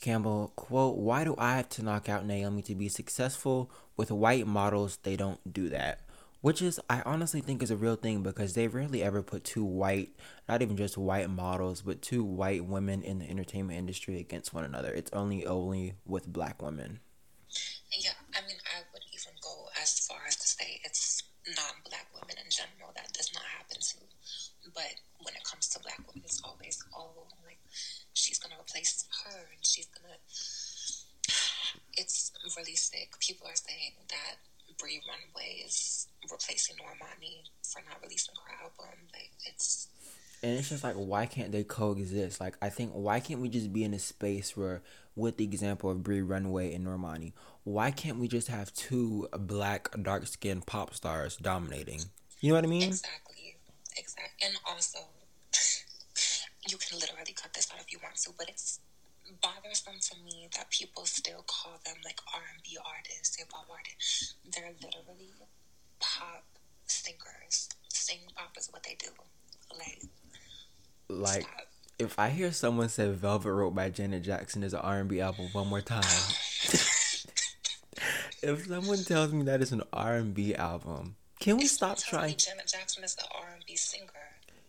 Campbell, 0.00 0.52
quote, 0.54 0.98
Why 0.98 1.24
do 1.24 1.34
I 1.36 1.56
have 1.56 1.68
to 1.70 1.82
knock 1.82 2.08
out 2.08 2.24
Naomi 2.24 2.62
to 2.62 2.76
be 2.76 2.88
successful? 2.88 3.72
With 3.96 4.12
white 4.12 4.46
models, 4.46 5.00
they 5.02 5.16
don't 5.16 5.52
do 5.52 5.68
that. 5.70 5.98
Which 6.46 6.62
is, 6.62 6.78
I 6.88 7.02
honestly 7.04 7.40
think 7.40 7.60
is 7.60 7.72
a 7.72 7.76
real 7.76 7.96
thing 7.96 8.22
because 8.22 8.54
they 8.54 8.68
rarely 8.68 9.02
ever 9.02 9.20
put 9.20 9.42
two 9.42 9.64
white, 9.64 10.14
not 10.48 10.62
even 10.62 10.76
just 10.76 10.96
white 10.96 11.28
models, 11.28 11.82
but 11.82 12.00
two 12.00 12.22
white 12.22 12.64
women 12.64 13.02
in 13.02 13.18
the 13.18 13.28
entertainment 13.28 13.80
industry 13.80 14.20
against 14.20 14.54
one 14.54 14.62
another. 14.62 14.92
It's 14.94 15.10
only 15.12 15.44
only 15.44 15.94
with 16.06 16.32
black 16.32 16.62
women. 16.62 17.00
Yeah, 17.90 18.14
I 18.30 18.46
mean, 18.46 18.62
I 18.62 18.86
would 18.92 19.02
even 19.10 19.34
go 19.42 19.70
as 19.82 20.06
far 20.06 20.18
as 20.28 20.36
to 20.36 20.46
say 20.46 20.80
it's 20.84 21.24
non-black 21.48 22.06
women 22.14 22.36
in 22.38 22.48
general 22.48 22.94
that 22.94 23.12
does 23.12 23.34
not 23.34 23.42
happen 23.42 23.82
to. 23.82 23.98
But 24.72 25.02
when 25.18 25.34
it 25.34 25.42
comes 25.42 25.66
to 25.70 25.80
black 25.80 25.98
women, 26.06 26.22
it's 26.26 26.40
always 26.44 26.78
oh, 26.94 27.26
like 27.44 27.58
she's 28.14 28.38
gonna 28.38 28.54
replace 28.54 29.02
her, 29.24 29.50
and 29.50 29.66
she's 29.66 29.86
gonna. 29.86 30.14
It's 31.98 32.30
really 32.56 32.76
sick. 32.76 33.18
People 33.18 33.48
are 33.48 33.58
saying 33.58 33.94
that 34.10 34.36
Bree 34.78 35.02
Runway 35.10 35.64
is 35.66 36.05
replacing 36.30 36.76
Normani 36.76 37.48
for 37.62 37.82
not 37.88 38.02
releasing 38.02 38.34
her 38.34 38.64
album. 38.64 38.98
Like 39.12 39.32
it's 39.44 39.88
and 40.42 40.58
it's 40.58 40.68
just 40.68 40.84
like 40.84 40.94
why 40.94 41.26
can't 41.26 41.52
they 41.52 41.64
coexist? 41.64 42.40
Like 42.40 42.56
I 42.60 42.68
think 42.68 42.92
why 42.92 43.20
can't 43.20 43.40
we 43.40 43.48
just 43.48 43.72
be 43.72 43.84
in 43.84 43.94
a 43.94 43.98
space 43.98 44.56
where 44.56 44.82
with 45.14 45.38
the 45.38 45.44
example 45.44 45.90
of 45.90 46.02
Bree 46.02 46.20
Runway 46.20 46.74
and 46.74 46.86
Normani, 46.86 47.32
why 47.64 47.90
can't 47.90 48.18
we 48.18 48.28
just 48.28 48.48
have 48.48 48.72
two 48.74 49.28
black 49.32 49.88
dark 50.02 50.26
skinned 50.26 50.66
pop 50.66 50.94
stars 50.94 51.36
dominating? 51.36 52.00
You 52.40 52.50
know 52.50 52.56
what 52.56 52.64
I 52.64 52.68
mean? 52.68 52.82
Exactly. 52.82 53.56
Exactly. 53.96 54.46
And 54.46 54.56
also 54.68 54.98
you 56.68 56.76
can 56.76 56.98
literally 56.98 57.32
cut 57.34 57.54
this 57.54 57.68
out 57.72 57.80
if 57.80 57.90
you 57.92 57.98
want 58.02 58.16
to, 58.16 58.30
but 58.36 58.48
it's 58.48 58.80
bothersome 59.42 59.98
to 60.00 60.14
me 60.22 60.48
that 60.56 60.70
people 60.70 61.04
still 61.04 61.44
call 61.46 61.80
them 61.84 61.96
like 62.04 62.20
R 62.34 62.42
and 62.52 62.62
B 62.62 62.78
artists, 62.84 63.36
hip 63.36 63.48
hop 63.52 63.66
artists. 63.70 64.34
They're 64.44 64.72
literally 64.80 65.32
pop 66.00 66.44
singers. 66.86 67.68
Sing 67.88 68.18
pop 68.34 68.56
is 68.58 68.68
what 68.72 68.82
they 68.82 68.96
do. 68.98 69.08
Like, 69.76 70.02
like 71.08 71.42
stop. 71.42 71.66
if 71.98 72.18
I 72.18 72.30
hear 72.30 72.52
someone 72.52 72.88
say 72.88 73.08
"Velvet 73.10 73.52
Rope" 73.52 73.74
by 73.74 73.90
Janet 73.90 74.22
Jackson 74.22 74.62
is 74.62 74.74
an 74.74 74.80
R 74.80 75.00
and 75.00 75.08
B 75.08 75.20
album 75.20 75.48
one 75.52 75.68
more 75.68 75.80
time. 75.80 76.02
if 78.42 78.66
someone 78.66 79.04
tells 79.04 79.32
me 79.32 79.44
that 79.44 79.62
is 79.62 79.72
an 79.72 79.82
R 79.92 80.16
and 80.16 80.34
B 80.34 80.54
album, 80.54 81.16
can 81.40 81.56
we 81.56 81.64
it's 81.64 81.72
stop 81.72 81.98
trying? 81.98 82.36
Janet 82.36 82.66
Jackson 82.66 83.04
is 83.04 83.14
the 83.14 83.24
R 83.34 83.50
and 83.54 83.64
B 83.66 83.76
singer. 83.76 84.10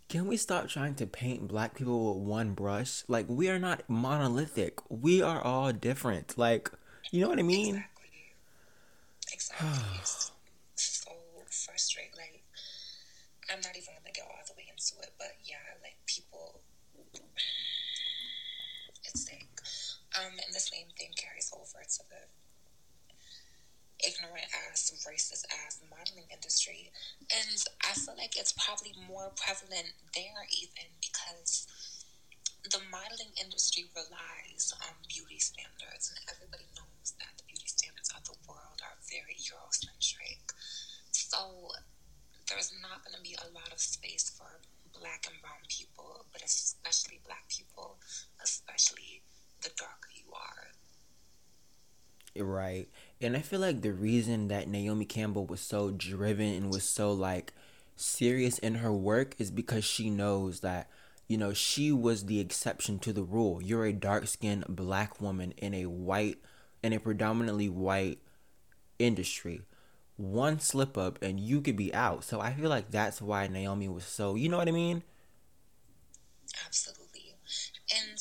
Can 0.09 0.25
we 0.27 0.37
stop 0.37 0.69
trying 0.69 0.95
to 0.95 1.05
paint 1.05 1.49
black 1.49 1.75
people 1.75 2.15
with 2.15 2.23
one 2.25 2.53
brush? 2.53 3.03
Like 3.07 3.25
we 3.27 3.49
are 3.49 3.59
not 3.59 3.83
monolithic. 3.89 4.79
We 4.89 5.21
are 5.21 5.41
all 5.41 5.73
different. 5.73 6.37
Like 6.37 6.71
you 7.11 7.21
know 7.21 7.29
what 7.29 7.39
I 7.39 7.43
mean? 7.43 7.83
Exactly. 9.31 9.63
Exactly. 9.63 10.31
so 10.75 11.11
frustrating. 11.49 12.11
Like 12.17 12.43
I'm 13.49 13.59
not 13.61 13.75
even 13.77 13.93
gonna 13.99 14.13
go 14.15 14.23
all 14.23 14.43
the 14.47 14.53
way 14.57 14.67
into 14.69 15.01
it, 15.03 15.13
but 15.17 15.35
yeah, 15.43 15.55
like 15.81 15.97
people, 16.05 16.61
it's 19.03 19.25
sick. 19.25 19.47
Um, 20.17 20.31
and 20.31 20.53
the 20.53 20.59
same 20.59 20.87
thing 20.97 21.11
carries 21.15 21.51
over 21.55 21.83
to 21.83 21.99
the 22.09 22.27
ignorant 24.07 24.47
ass, 24.71 24.95
racist 25.03 25.43
ass 25.51 25.83
modeling 25.91 26.31
industry. 26.31 26.89
And 27.27 27.59
I 27.83 27.91
feel 27.99 28.15
like 28.15 28.39
it's 28.39 28.55
probably 28.55 28.95
more 29.03 29.35
prevalent 29.35 29.91
there 30.15 30.47
even 30.55 30.87
because 31.03 31.67
the 32.71 32.79
modeling 32.87 33.35
industry 33.39 33.91
relies 33.95 34.71
on 34.79 34.95
beauty 35.07 35.39
standards, 35.39 36.11
and 36.11 36.19
everybody 36.27 36.67
knows 36.75 37.15
that 37.19 37.35
the 37.35 37.47
beauty 37.47 37.67
standards 37.67 38.11
of 38.15 38.23
the 38.27 38.35
world 38.47 38.79
are 38.83 38.97
very 39.07 39.35
Eurocentric. 39.39 40.43
So 41.11 41.71
there's 42.47 42.71
not 42.79 43.03
going 43.03 43.15
to 43.15 43.23
be 43.23 43.35
a 43.39 43.51
lot 43.51 43.71
of 43.71 43.79
space 43.79 44.31
for 44.31 44.63
black 44.95 45.27
and 45.27 45.39
brown 45.39 45.63
people, 45.67 46.25
but 46.31 46.43
especially 46.43 47.19
black 47.23 47.47
people, 47.47 47.99
especially 48.43 49.23
the 49.61 49.71
darker 49.77 50.11
you 50.15 50.31
are. 50.33 50.71
Right. 52.39 52.87
And 53.21 53.35
I 53.35 53.39
feel 53.41 53.59
like 53.59 53.81
the 53.81 53.93
reason 53.93 54.47
that 54.49 54.67
Naomi 54.67 55.05
Campbell 55.05 55.45
was 55.45 55.59
so 55.61 55.91
driven 55.91 56.53
and 56.53 56.71
was 56.71 56.83
so 56.83 57.11
like 57.11 57.53
serious 57.95 58.59
in 58.59 58.75
her 58.75 58.93
work 58.93 59.35
is 59.39 59.49
because 59.49 59.83
she 59.83 60.09
knows 60.09 60.59
that 60.59 60.87
you 61.27 61.37
know 61.37 61.51
she 61.53 61.91
was 61.91 62.25
the 62.25 62.39
exception 62.39 62.99
to 62.99 63.13
the 63.13 63.23
rule. 63.23 63.61
You're 63.61 63.85
a 63.85 63.93
dark-skinned 63.93 64.65
black 64.69 65.19
woman 65.19 65.53
in 65.57 65.73
a 65.73 65.85
white 65.87 66.37
in 66.83 66.93
a 66.93 66.99
predominantly 66.99 67.69
white 67.69 68.19
industry. 68.99 69.63
One 70.17 70.59
slip 70.59 70.97
up 70.97 71.19
and 71.23 71.39
you 71.39 71.61
could 71.61 71.77
be 71.77 71.93
out. 71.93 72.23
So 72.25 72.41
I 72.41 72.53
feel 72.53 72.69
like 72.69 72.91
that's 72.91 73.21
why 73.21 73.47
Naomi 73.47 73.89
was 73.89 74.05
so, 74.05 74.35
you 74.35 74.49
know 74.49 74.57
what 74.57 74.67
I 74.69 74.71
mean? 74.71 75.03
Absolutely. 76.65 77.35
And 77.91 78.19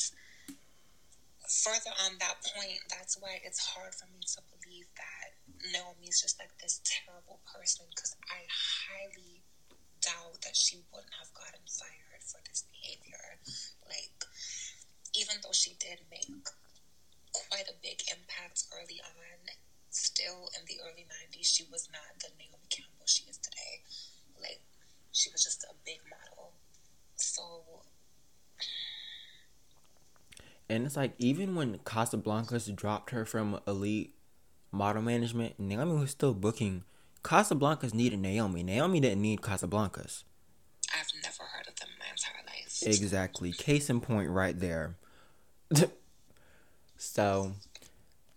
further 1.67 1.91
on 2.07 2.15
that 2.23 2.39
point, 2.55 2.79
that's 2.87 3.19
why 3.19 3.43
it's 3.43 3.59
hard 3.59 3.91
for 3.91 4.07
me 4.15 4.23
to 4.23 4.39
believe 4.55 4.87
that 4.95 5.35
Naomi's 5.75 6.23
just 6.23 6.39
like 6.39 6.55
this 6.63 6.79
terrible 6.87 7.43
person 7.43 7.83
because 7.91 8.15
I 8.31 8.47
highly 8.47 9.43
doubt 9.99 10.39
that 10.47 10.55
she 10.55 10.79
wouldn't 10.95 11.19
have 11.19 11.35
gotten 11.35 11.67
fired 11.67 12.23
for 12.23 12.39
this 12.47 12.63
behavior. 12.71 13.43
Like, 13.83 14.15
even 15.19 15.43
though 15.43 15.51
she 15.51 15.75
did 15.83 16.07
make 16.07 16.31
quite 17.35 17.67
a 17.67 17.83
big 17.83 17.99
impact 18.15 18.71
early 18.71 19.03
on, 19.03 19.51
still 19.91 20.47
in 20.55 20.63
the 20.71 20.79
early 20.87 21.03
90s, 21.03 21.51
she 21.51 21.67
was 21.67 21.91
not 21.91 22.15
the 22.23 22.31
Naomi 22.39 22.71
Campbell 22.71 23.11
she 23.11 23.27
is 23.27 23.43
today. 23.43 23.83
Like, 24.39 24.63
she 25.11 25.35
was 25.35 25.43
just 25.43 25.67
a 25.67 25.75
big 25.83 25.99
model. 26.07 26.55
So, 27.19 27.83
and 30.69 30.85
it's 30.85 30.97
like 30.97 31.13
even 31.19 31.55
when 31.55 31.79
Casablancas 31.79 32.75
dropped 32.75 33.11
her 33.11 33.25
from 33.25 33.61
elite 33.67 34.15
model 34.73 35.03
management, 35.03 35.59
Naomi 35.59 35.95
was 35.95 36.11
still 36.11 36.35
booking. 36.35 36.85
Casablancas 37.23 37.95
needed 37.95 38.21
Naomi. 38.21 38.63
Naomi 38.63 39.01
didn't 39.01 39.23
need 39.23 39.41
Casablancas. 39.41 40.25
I've 40.95 41.11
never 41.23 41.43
heard 41.43 41.67
of 41.69 41.77
them 41.77 41.89
my 41.99 42.07
entire 42.11 42.45
life. 42.47 42.83
Exactly. 42.83 43.53
Case 43.53 43.91
in 43.91 44.01
point 44.01 44.31
right 44.31 44.59
there. 44.59 44.97
so 46.97 47.53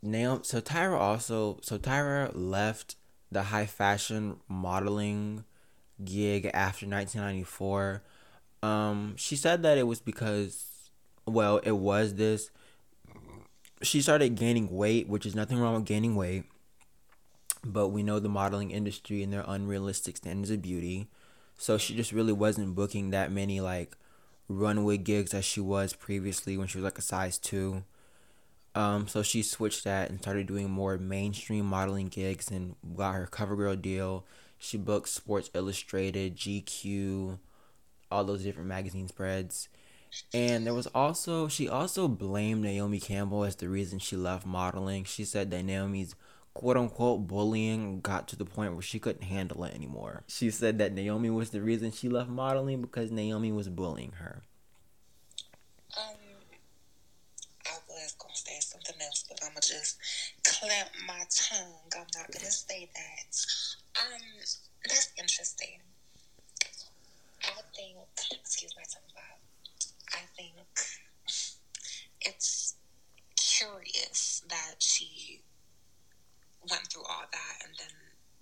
Naomi 0.01 0.41
so 0.43 0.61
Tyra 0.61 0.99
also 0.99 1.59
so 1.61 1.77
Tyra 1.77 2.31
left 2.33 2.95
the 3.31 3.43
high 3.43 3.65
fashion 3.65 4.37
modeling 4.47 5.43
gig 6.03 6.45
after 6.53 6.87
1994. 6.87 8.03
Um, 8.61 9.13
she 9.17 9.35
said 9.35 9.63
that 9.63 9.77
it 9.77 9.87
was 9.87 9.99
because 9.99 10.68
well, 11.31 11.57
it 11.57 11.71
was 11.71 12.15
this. 12.15 12.51
She 13.81 14.01
started 14.01 14.35
gaining 14.35 14.69
weight, 14.69 15.07
which 15.07 15.25
is 15.25 15.35
nothing 15.35 15.59
wrong 15.59 15.75
with 15.75 15.85
gaining 15.85 16.15
weight. 16.15 16.43
But 17.63 17.89
we 17.89 18.03
know 18.03 18.19
the 18.19 18.29
modeling 18.29 18.71
industry 18.71 19.21
and 19.23 19.33
their 19.33 19.43
unrealistic 19.47 20.17
standards 20.17 20.49
of 20.49 20.61
beauty. 20.61 21.07
So 21.57 21.77
she 21.77 21.95
just 21.95 22.11
really 22.11 22.31
wasn't 22.31 22.75
booking 22.75 23.09
that 23.09 23.31
many 23.31 23.59
like 23.59 23.97
runway 24.47 24.97
gigs 24.97 25.33
as 25.33 25.45
she 25.45 25.59
was 25.61 25.93
previously 25.93 26.57
when 26.57 26.67
she 26.67 26.77
was 26.77 26.85
like 26.85 26.97
a 26.97 27.01
size 27.01 27.37
two. 27.37 27.83
Um, 28.75 29.07
so 29.07 29.23
she 29.23 29.41
switched 29.41 29.83
that 29.83 30.09
and 30.09 30.19
started 30.19 30.47
doing 30.47 30.69
more 30.69 30.97
mainstream 30.97 31.65
modeling 31.65 32.07
gigs 32.07 32.49
and 32.49 32.75
got 32.95 33.13
her 33.13 33.27
CoverGirl 33.29 33.81
deal. 33.81 34.25
She 34.57 34.77
booked 34.77 35.09
Sports 35.09 35.49
Illustrated, 35.53 36.35
GQ, 36.35 37.39
all 38.11 38.23
those 38.23 38.43
different 38.43 38.69
magazine 38.69 39.07
spreads. 39.07 39.69
And 40.33 40.65
there 40.65 40.73
was 40.73 40.87
also 40.87 41.47
she 41.47 41.67
also 41.67 42.07
blamed 42.07 42.61
Naomi 42.61 42.99
Campbell 42.99 43.43
as 43.43 43.55
the 43.55 43.69
reason 43.69 43.99
she 43.99 44.15
left 44.15 44.45
modeling. 44.45 45.03
She 45.03 45.25
said 45.25 45.51
that 45.51 45.63
Naomi's 45.63 46.15
quote 46.53 46.77
unquote 46.77 47.27
bullying 47.27 48.01
got 48.01 48.27
to 48.27 48.35
the 48.35 48.45
point 48.45 48.73
where 48.73 48.81
she 48.81 48.99
couldn't 48.99 49.23
handle 49.23 49.63
it 49.63 49.73
anymore. 49.73 50.23
She 50.27 50.51
said 50.51 50.77
that 50.79 50.93
Naomi 50.93 51.29
was 51.29 51.51
the 51.51 51.61
reason 51.61 51.91
she 51.91 52.09
left 52.09 52.29
modeling 52.29 52.81
because 52.81 53.11
Naomi 53.11 53.51
was 53.51 53.69
bullying 53.69 54.13
her. 54.13 54.43
Um, 55.97 56.15
I 57.65 57.71
was 57.87 58.15
gonna 58.19 58.35
say 58.35 58.59
something 58.59 58.95
else, 59.01 59.25
but 59.27 59.39
I'm 59.43 59.49
gonna 59.49 59.61
just 59.61 59.97
clamp 60.43 60.89
my 61.07 61.23
tongue. 61.29 61.91
I'm 61.95 62.07
not 62.15 62.31
gonna 62.31 62.51
say 62.51 62.89
that. 62.93 63.45
Um, 64.01 64.21
that's 64.85 65.11
interesting. 65.17 65.79
I 67.43 67.61
think, 67.75 67.97
excuse 68.31 68.75
my 68.75 68.83
tongue, 68.83 69.09
Bob. 69.15 69.48
I 70.13 70.25
think 70.35 70.55
it's 72.21 72.75
curious 73.35 74.43
that 74.49 74.75
she 74.79 75.41
went 76.69 76.87
through 76.91 77.03
all 77.03 77.25
that 77.31 77.55
and 77.63 77.73
then 77.77 77.95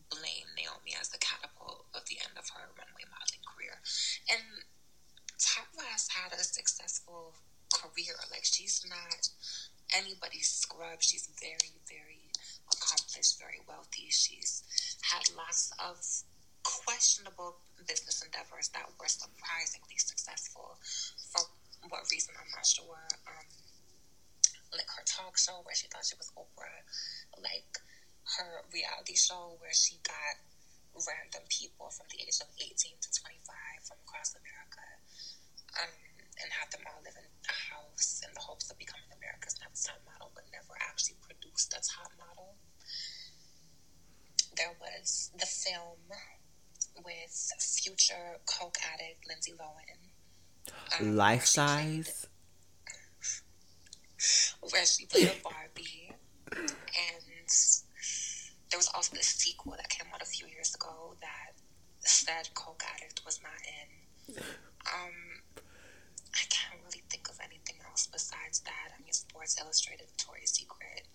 blamed 0.10 0.56
Naomi 0.56 0.96
as 1.00 1.10
the 1.10 1.20
catapult 1.20 1.86
of 1.94 2.06
the 2.08 2.18
end 2.24 2.34
of 2.38 2.50
her 2.56 2.72
runway 2.74 3.06
modeling 3.12 3.44
career. 3.46 3.78
And 4.32 4.64
Tyra 5.38 5.86
has 5.92 6.08
had 6.10 6.34
a 6.34 6.44
successful 6.44 7.36
career. 7.74 8.16
Like 8.32 8.46
she's 8.46 8.86
not 8.88 9.30
anybody's 9.96 10.50
scrub. 10.50 11.02
She's 11.02 11.30
very, 11.40 11.78
very 11.88 12.32
accomplished, 12.72 13.40
very 13.40 13.62
wealthy. 13.68 14.10
She's 14.10 14.64
had 15.04 15.24
lots 15.36 15.72
of 15.80 16.02
questionable 16.64 17.58
business 17.88 18.24
endeavors 18.24 18.68
that 18.74 18.88
were 19.00 19.08
surprisingly 19.08 19.98
successful. 19.98 20.78
For 21.32 21.44
what 21.90 22.10
reason, 22.12 22.34
I'm 22.38 22.50
not 22.54 22.66
sure. 22.66 23.06
Um, 23.30 23.48
like 24.74 24.90
her 24.98 25.06
talk 25.08 25.38
show 25.38 25.64
where 25.64 25.76
she 25.76 25.88
thought 25.88 26.04
she 26.04 26.18
was 26.20 26.32
Oprah, 26.36 26.84
like 27.40 27.72
her 28.38 28.66
reality 28.74 29.16
show 29.16 29.56
where 29.64 29.74
she 29.74 30.02
got 30.04 30.36
random 31.06 31.46
people 31.48 31.94
from 31.94 32.10
the 32.10 32.20
age 32.26 32.42
of 32.42 32.50
18 32.58 32.74
to 33.00 33.10
25 33.22 33.86
from 33.86 33.98
across 34.04 34.34
America 34.34 34.86
um, 35.78 35.94
and 36.42 36.50
had 36.50 36.70
them 36.74 36.84
all 36.90 37.00
live 37.06 37.16
in 37.16 37.26
a 37.26 37.58
house 37.72 38.22
in 38.26 38.32
the 38.34 38.42
hopes 38.42 38.70
of 38.70 38.78
becoming 38.82 39.08
America's 39.14 39.58
next 39.62 39.86
top 39.86 40.02
model, 40.06 40.34
but 40.34 40.46
never 40.50 40.74
actually 40.82 41.18
produced 41.22 41.74
a 41.74 41.82
top 41.82 42.12
model. 42.18 42.58
There 44.58 44.74
was 44.82 45.30
the 45.38 45.46
film 45.46 46.02
with 47.06 47.36
future 47.62 48.42
coke 48.50 48.78
addict 48.82 49.28
Lindsay 49.30 49.54
Lohan. 49.54 50.07
Life 51.02 51.46
size? 51.46 52.28
Where 54.72 54.86
she 54.86 55.06
played 55.06 55.28
a 55.28 55.36
Barbie. 55.44 56.12
And 56.52 57.48
there 58.70 58.78
was 58.78 58.90
also 58.96 59.16
this 59.16 59.28
sequel 59.28 59.74
that 59.78 59.90
came 59.90 60.08
out 60.14 60.22
a 60.22 60.26
few 60.26 60.48
years 60.48 60.74
ago 60.76 61.16
that 61.22 61.54
said 62.00 62.50
Coke 62.54 62.84
Addict 62.96 63.22
was 63.26 63.40
not 63.44 63.52
in. 63.66 64.38
Um, 64.38 65.42
I 66.34 66.44
can't 66.50 66.82
really 66.86 67.04
think 67.10 67.30
of 67.30 67.40
anything 67.44 67.76
else 67.88 68.08
besides 68.12 68.62
that. 68.62 68.92
I 68.98 69.04
mean, 69.04 69.14
Sports 69.14 69.58
Illustrated, 69.60 70.08
Victoria's 70.08 70.52
Secret. 70.52 71.08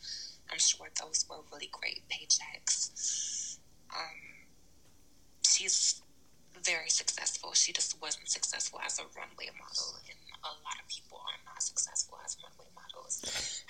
I'm 0.50 0.58
sure 0.58 0.88
those 1.00 1.24
were 1.28 1.36
really 1.52 1.70
great 1.72 2.02
paychecks. 2.08 3.58
Um, 3.94 4.48
she's 5.46 6.01
very 6.64 6.88
successful. 6.88 7.52
She 7.52 7.72
just 7.72 8.00
wasn't 8.00 8.28
successful 8.28 8.80
as 8.84 8.98
a 8.98 9.02
runway 9.16 9.50
model, 9.58 9.96
and 10.08 10.18
a 10.44 10.52
lot 10.64 10.76
of 10.82 10.88
people 10.88 11.18
are 11.18 11.52
not 11.52 11.62
successful 11.62 12.18
as 12.24 12.36
runway 12.42 12.70
models. 12.74 13.64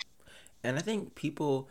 And 0.63 0.77
I 0.77 0.81
think 0.81 1.15
people 1.15 1.69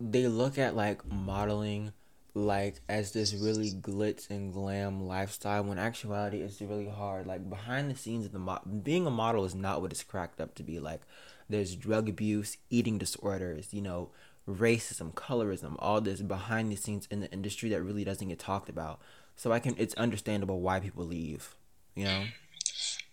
they 0.00 0.28
look 0.28 0.58
at 0.58 0.76
like 0.76 1.04
modeling 1.10 1.92
like 2.34 2.80
as 2.88 3.12
this 3.12 3.34
really 3.34 3.72
glitz 3.72 4.30
and 4.30 4.52
glam 4.52 5.06
lifestyle 5.06 5.64
when 5.64 5.78
actuality 5.78 6.40
it's 6.40 6.60
really 6.60 6.88
hard 6.88 7.26
like 7.26 7.48
behind 7.50 7.90
the 7.90 7.96
scenes 7.96 8.24
of 8.24 8.32
the 8.32 8.38
mo- 8.38 8.60
being 8.82 9.06
a 9.06 9.10
model 9.10 9.44
is 9.44 9.54
not 9.54 9.80
what 9.80 9.90
it's 9.90 10.04
cracked 10.04 10.40
up 10.40 10.54
to 10.54 10.62
be 10.62 10.78
like 10.78 11.00
there's 11.48 11.74
drug 11.74 12.08
abuse 12.08 12.56
eating 12.70 12.96
disorders 12.96 13.74
you 13.74 13.82
know 13.82 14.10
racism 14.48 15.12
colorism 15.14 15.74
all 15.80 16.00
this 16.00 16.22
behind 16.22 16.70
the 16.70 16.76
scenes 16.76 17.08
in 17.10 17.20
the 17.20 17.30
industry 17.32 17.70
that 17.70 17.82
really 17.82 18.04
doesn't 18.04 18.28
get 18.28 18.38
talked 18.38 18.68
about 18.68 19.00
so 19.38 19.50
i 19.50 19.58
can 19.58 19.74
it's 19.78 19.94
understandable 19.94 20.60
why 20.60 20.78
people 20.78 21.04
leave 21.04 21.54
you 21.94 22.04
know 22.04 22.24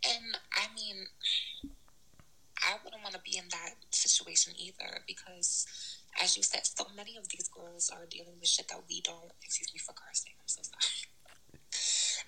and 0.04 0.38
i 0.52 0.68
mean 0.76 1.06
i 2.62 2.76
wouldn't 2.84 3.02
want 3.02 3.16
to 3.16 3.22
be 3.22 3.38
in 3.38 3.46
that 3.52 3.76
situation 3.92 4.52
either 4.58 5.00
because 5.08 5.66
as 6.22 6.38
you 6.38 6.44
said, 6.44 6.66
so 6.66 6.86
many 6.96 7.18
of 7.18 7.28
these 7.30 7.50
girls 7.50 7.92
are 7.94 8.06
dealing 8.10 8.40
with 8.40 8.48
shit 8.48 8.68
that 8.70 8.82
we 8.88 9.02
don't. 9.02 9.32
Excuse 9.44 9.74
me 9.74 9.80
for 9.80 9.94
cursing. 9.94 10.34
I'm 10.40 10.48
so 10.48 10.62
sorry. 10.64 11.60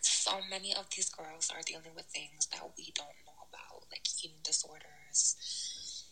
So 0.02 0.32
many 0.50 0.76
of 0.76 0.90
these 0.90 1.10
girls 1.10 1.50
are 1.56 1.62
dealing 1.66 1.96
with 1.96 2.06
things 2.06 2.48
that 2.52 2.62
we 2.78 2.92
don't 2.96 3.16
know 3.26 3.48
about, 3.48 3.86
like 3.92 4.04
eating 4.24 4.38
disorders, 4.44 6.04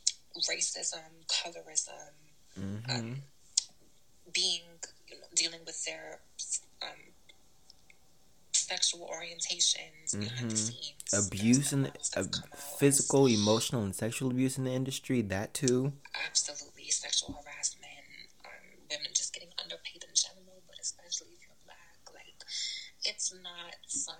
racism, 0.49 1.27
colorism, 1.27 2.15
mm-hmm. 2.57 2.91
um, 2.91 3.15
being, 4.33 4.63
you 5.07 5.17
know, 5.17 5.27
dealing 5.35 5.61
with 5.65 5.83
their 5.83 6.19
um, 6.81 7.11
sexual 8.65 9.09
orientations 9.13 10.15
mm-hmm. 10.15 10.49
the 10.49 10.57
scenes. 10.57 11.13
Abuse 11.13 11.71
in 11.71 11.83
the 11.83 11.91
uh, 12.17 12.23
physical, 12.79 13.27
emotional, 13.27 13.83
and 13.83 13.95
sexual 13.95 14.31
abuse 14.31 14.57
in 14.57 14.63
the 14.63 14.71
industry. 14.71 15.21
That 15.21 15.53
too. 15.53 15.93
Absolutely, 16.27 16.89
sexual 16.89 17.39
harassment. 17.43 17.91
Um, 18.43 18.65
women 18.89 19.11
just 19.13 19.33
getting 19.33 19.53
underpaid 19.61 20.03
in 20.03 20.13
general, 20.15 20.61
but 20.67 20.77
especially 20.81 21.37
if 21.37 21.45
you're 21.45 21.61
black, 21.63 22.01
like 22.13 22.41
it's 23.03 23.33
not 23.33 23.77
fun. 24.05 24.15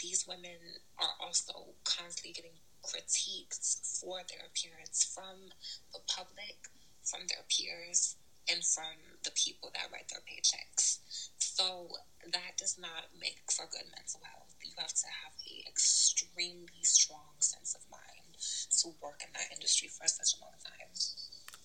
These 0.00 0.26
women 0.28 0.60
are 0.98 1.14
also 1.20 1.74
constantly 1.84 2.32
getting 2.32 2.56
critiques 2.82 4.00
for 4.00 4.20
their 4.28 4.46
appearance 4.46 5.04
from 5.04 5.50
the 5.92 6.00
public, 6.06 6.68
from 7.02 7.20
their 7.28 7.44
peers, 7.48 8.16
and 8.50 8.64
from 8.64 9.18
the 9.24 9.30
people 9.32 9.70
that 9.74 9.90
write 9.92 10.08
their 10.08 10.22
paychecks. 10.22 10.98
So 11.38 11.88
that 12.32 12.56
does 12.58 12.78
not 12.78 13.10
make 13.20 13.50
for 13.50 13.66
good 13.70 13.88
mental 13.96 14.20
health. 14.22 14.54
You 14.64 14.72
have 14.78 14.92
to 14.92 15.06
have 15.06 15.32
a 15.46 15.68
extremely 15.68 16.82
strong 16.82 17.34
sense 17.38 17.74
of 17.74 17.82
mind 17.90 18.36
to 18.82 18.88
work 19.02 19.22
in 19.24 19.32
that 19.32 19.54
industry 19.54 19.88
for 19.88 20.06
such 20.06 20.38
a 20.38 20.42
long 20.42 20.54
time. 20.62 20.92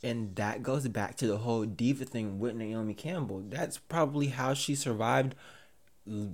And 0.04 0.36
that 0.36 0.64
goes 0.64 0.88
back 0.88 1.18
to 1.18 1.28
the 1.28 1.38
whole 1.38 1.66
diva 1.66 2.06
thing 2.06 2.40
with 2.40 2.56
Naomi 2.56 2.94
Campbell. 2.94 3.44
That's 3.48 3.78
probably 3.78 4.28
how 4.28 4.54
she 4.54 4.76
survived 4.76 5.36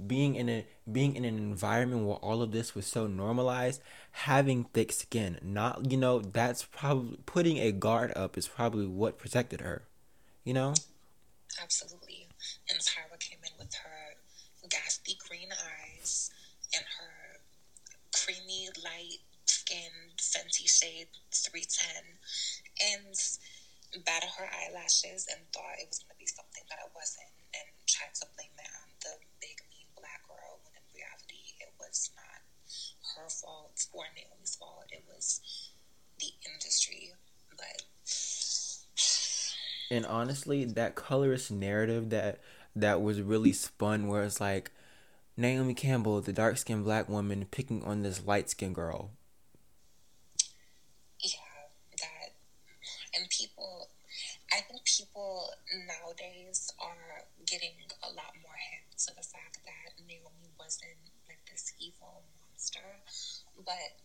being 0.07 0.35
in 0.35 0.47
a 0.47 0.65
being 0.89 1.15
in 1.15 1.25
an 1.25 1.37
environment 1.37 2.05
where 2.05 2.15
all 2.17 2.41
of 2.41 2.51
this 2.51 2.73
was 2.73 2.87
so 2.87 3.05
normalized 3.05 3.81
having 4.11 4.63
thick 4.63 4.93
skin 4.93 5.37
not 5.41 5.91
you 5.91 5.97
know 5.97 6.19
that's 6.19 6.63
probably 6.63 7.17
putting 7.25 7.57
a 7.57 7.73
guard 7.73 8.13
up 8.15 8.37
is 8.37 8.47
probably 8.47 8.87
what 8.87 9.17
protected 9.17 9.59
her 9.59 9.83
you 10.47 10.55
know? 10.55 10.71
Absolutely. 11.59 12.31
And 12.71 12.79
Tyra 12.79 13.19
came 13.19 13.43
in 13.43 13.51
with 13.59 13.75
her 13.83 14.15
ghastly 14.71 15.19
green 15.27 15.51
eyes 15.51 16.31
and 16.71 16.87
her 16.87 17.43
creamy 18.15 18.71
light 18.79 19.19
skin 19.43 20.15
Fenty 20.15 20.71
shade 20.71 21.11
310 21.35 22.15
and 22.95 23.11
batted 24.07 24.31
her 24.39 24.47
eyelashes 24.47 25.27
and 25.27 25.43
thought 25.51 25.83
it 25.83 25.91
was 25.91 25.99
going 25.99 26.15
to 26.15 26.23
be 26.23 26.31
something 26.31 26.63
that 26.71 26.79
it 26.79 26.95
wasn't 26.95 27.35
and 27.51 27.67
tried 27.83 28.15
to 28.15 28.31
blame 28.39 28.55
that 28.55 28.71
on 28.79 28.87
the 29.03 29.19
big 29.43 29.59
mean 29.67 29.91
black 29.99 30.23
girl 30.31 30.63
when 30.63 30.71
in 30.79 30.87
reality 30.95 31.59
it 31.59 31.75
was 31.75 32.07
not 32.15 32.39
her 33.19 33.27
fault 33.27 33.83
or 33.91 34.07
Naomi's 34.15 34.55
fault. 34.55 34.87
It 34.95 35.03
was 35.11 35.43
the 36.23 36.31
industry. 36.47 37.11
But 37.51 37.83
and 39.89 40.05
honestly, 40.05 40.65
that 40.65 40.95
colorist 40.95 41.51
narrative 41.51 42.09
that 42.09 42.39
that 42.75 43.01
was 43.01 43.21
really 43.21 43.53
spun, 43.53 44.07
where 44.07 44.23
it's 44.23 44.39
like 44.39 44.71
Naomi 45.35 45.73
Campbell, 45.73 46.21
the 46.21 46.33
dark 46.33 46.57
skinned 46.57 46.83
black 46.83 47.09
woman, 47.09 47.45
picking 47.49 47.83
on 47.83 48.01
this 48.01 48.25
light 48.25 48.49
skinned 48.49 48.75
girl. 48.75 49.11
Yeah, 51.19 51.69
that, 51.99 52.33
and 53.15 53.29
people, 53.29 53.89
I 54.51 54.61
think 54.61 54.81
people 54.85 55.49
nowadays 55.87 56.71
are 56.79 57.25
getting 57.45 57.77
a 58.03 58.09
lot 58.09 58.33
more 58.41 58.57
hip 58.71 58.97
to 58.97 59.15
the 59.15 59.23
fact 59.23 59.59
that 59.65 60.05
Naomi 60.05 60.49
wasn't 60.59 60.97
like 61.27 61.39
this 61.49 61.73
evil 61.79 62.23
monster, 62.41 63.01
but 63.65 63.97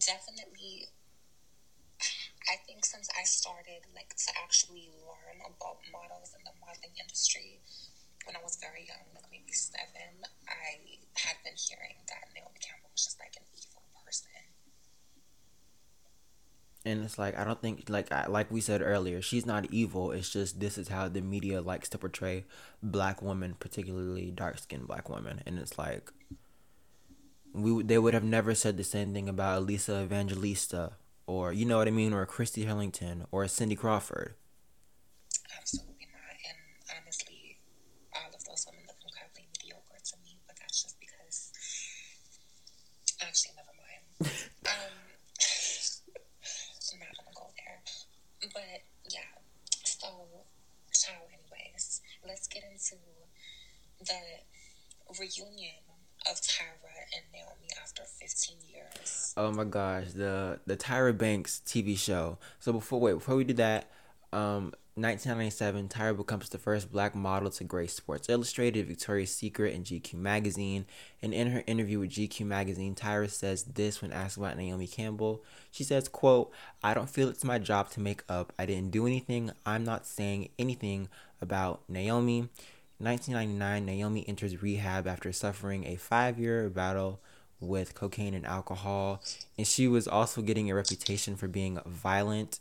definitely 0.00 0.88
I 2.48 2.56
think 2.66 2.84
since 2.84 3.08
I 3.18 3.24
started 3.24 3.86
like 3.94 4.14
to 4.14 4.30
actually 4.38 4.90
learn 5.02 5.42
about 5.42 5.82
models 5.90 6.34
in 6.38 6.42
the 6.46 6.54
modeling 6.62 6.94
industry 6.98 7.60
when 8.24 8.34
I 8.34 8.42
was 8.42 8.58
very 8.60 8.86
young, 8.86 9.06
like 9.14 9.26
maybe 9.30 9.52
seven, 9.52 10.22
I 10.46 11.02
had 11.18 11.38
been 11.42 11.58
hearing 11.58 11.98
that 12.10 12.30
Naomi 12.34 12.58
Campbell 12.62 12.90
was 12.94 13.04
just 13.04 13.18
like 13.18 13.34
an 13.38 13.46
evil 13.54 13.82
person. 14.02 14.30
and 16.86 17.02
it's 17.02 17.18
like 17.18 17.36
I 17.36 17.44
don't 17.44 17.60
think 17.60 17.90
like 17.90 18.12
I, 18.12 18.26
like 18.26 18.50
we 18.50 18.60
said 18.60 18.80
earlier, 18.80 19.20
she's 19.20 19.44
not 19.44 19.66
evil. 19.72 20.12
It's 20.12 20.30
just 20.30 20.60
this 20.60 20.78
is 20.78 20.88
how 20.88 21.08
the 21.08 21.20
media 21.20 21.60
likes 21.60 21.88
to 21.90 21.98
portray 21.98 22.44
black 22.82 23.20
women, 23.20 23.56
particularly 23.58 24.30
dark 24.30 24.58
skinned 24.58 24.86
black 24.86 25.08
women, 25.10 25.42
and 25.44 25.58
it's 25.58 25.76
like 25.76 26.10
we 27.52 27.82
they 27.82 27.98
would 27.98 28.14
have 28.14 28.24
never 28.24 28.54
said 28.54 28.76
the 28.76 28.84
same 28.84 29.12
thing 29.12 29.28
about 29.28 29.58
Elisa 29.62 30.02
Evangelista 30.02 30.92
or 31.26 31.52
you 31.52 31.64
know 31.64 31.78
what 31.78 31.88
I 31.88 31.90
mean, 31.90 32.12
or 32.12 32.22
a 32.22 32.26
Christy 32.26 32.64
Turlington 32.64 33.26
or 33.30 33.42
a 33.44 33.48
Cindy 33.48 33.76
Crawford. 33.76 34.34
Absolutely 35.58 36.08
not. 36.12 36.36
And 36.48 36.58
honestly, 37.02 37.58
all 38.14 38.28
of 38.32 38.44
those 38.44 38.66
women 38.70 38.84
look 38.86 38.98
incredibly 39.04 39.46
mediocre 39.58 39.98
to 40.04 40.16
me, 40.22 40.38
but 40.46 40.56
that's 40.60 40.82
just 40.82 40.98
because. 41.00 41.52
Actually, 43.20 43.54
never 43.56 43.74
mind. 43.74 44.04
um, 44.70 44.94
I'm 46.92 46.98
not 47.00 47.16
gonna 47.18 47.34
go 47.34 47.48
there. 47.58 47.80
But 48.52 48.84
yeah, 49.10 49.32
so, 49.84 50.08
so 50.92 51.10
anyways, 51.32 52.00
let's 52.26 52.46
get 52.46 52.62
into 52.70 52.96
the 54.00 54.20
reunion 55.18 55.85
of 56.30 56.40
Tyra 56.40 56.86
and 57.14 57.24
Naomi 57.32 57.68
after 57.80 58.02
15 58.02 58.56
years. 58.72 59.34
Oh 59.36 59.52
my 59.52 59.64
gosh, 59.64 60.12
the 60.12 60.60
the 60.66 60.76
Tyra 60.76 61.16
Banks 61.16 61.62
TV 61.66 61.96
show. 61.98 62.38
So 62.58 62.72
before 62.72 63.00
wait, 63.00 63.14
before 63.14 63.36
we 63.36 63.44
do 63.44 63.54
that, 63.54 63.90
um 64.32 64.72
1997, 64.98 65.88
Tyra 65.88 66.16
becomes 66.16 66.48
the 66.48 66.56
first 66.56 66.90
black 66.90 67.14
model 67.14 67.50
to 67.50 67.64
grace 67.64 67.92
Sports 67.92 68.30
Illustrated, 68.30 68.86
Victoria's 68.86 69.30
Secret, 69.30 69.74
and 69.74 69.84
GQ 69.84 70.14
magazine. 70.14 70.86
And 71.20 71.34
in 71.34 71.50
her 71.50 71.62
interview 71.66 71.98
with 71.98 72.12
GQ 72.12 72.46
magazine, 72.46 72.94
Tyra 72.94 73.28
says 73.28 73.64
this 73.64 74.00
when 74.00 74.10
asked 74.10 74.38
about 74.38 74.56
Naomi 74.56 74.86
Campbell. 74.86 75.44
She 75.70 75.84
says, 75.84 76.08
quote, 76.08 76.50
I 76.82 76.94
don't 76.94 77.10
feel 77.10 77.28
it's 77.28 77.44
my 77.44 77.58
job 77.58 77.90
to 77.90 78.00
make 78.00 78.22
up. 78.26 78.54
I 78.58 78.64
didn't 78.64 78.90
do 78.90 79.06
anything. 79.06 79.50
I'm 79.66 79.84
not 79.84 80.06
saying 80.06 80.48
anything 80.58 81.10
about 81.42 81.82
Naomi. 81.90 82.48
1999, 82.98 83.84
Naomi 83.84 84.26
enters 84.26 84.62
rehab 84.62 85.06
after 85.06 85.30
suffering 85.32 85.86
a 85.86 85.96
five 85.96 86.38
year 86.38 86.70
battle 86.70 87.20
with 87.60 87.94
cocaine 87.94 88.34
and 88.34 88.46
alcohol. 88.46 89.22
And 89.58 89.66
she 89.66 89.86
was 89.86 90.08
also 90.08 90.40
getting 90.40 90.70
a 90.70 90.74
reputation 90.74 91.36
for 91.36 91.46
being 91.48 91.78
violent 91.84 92.58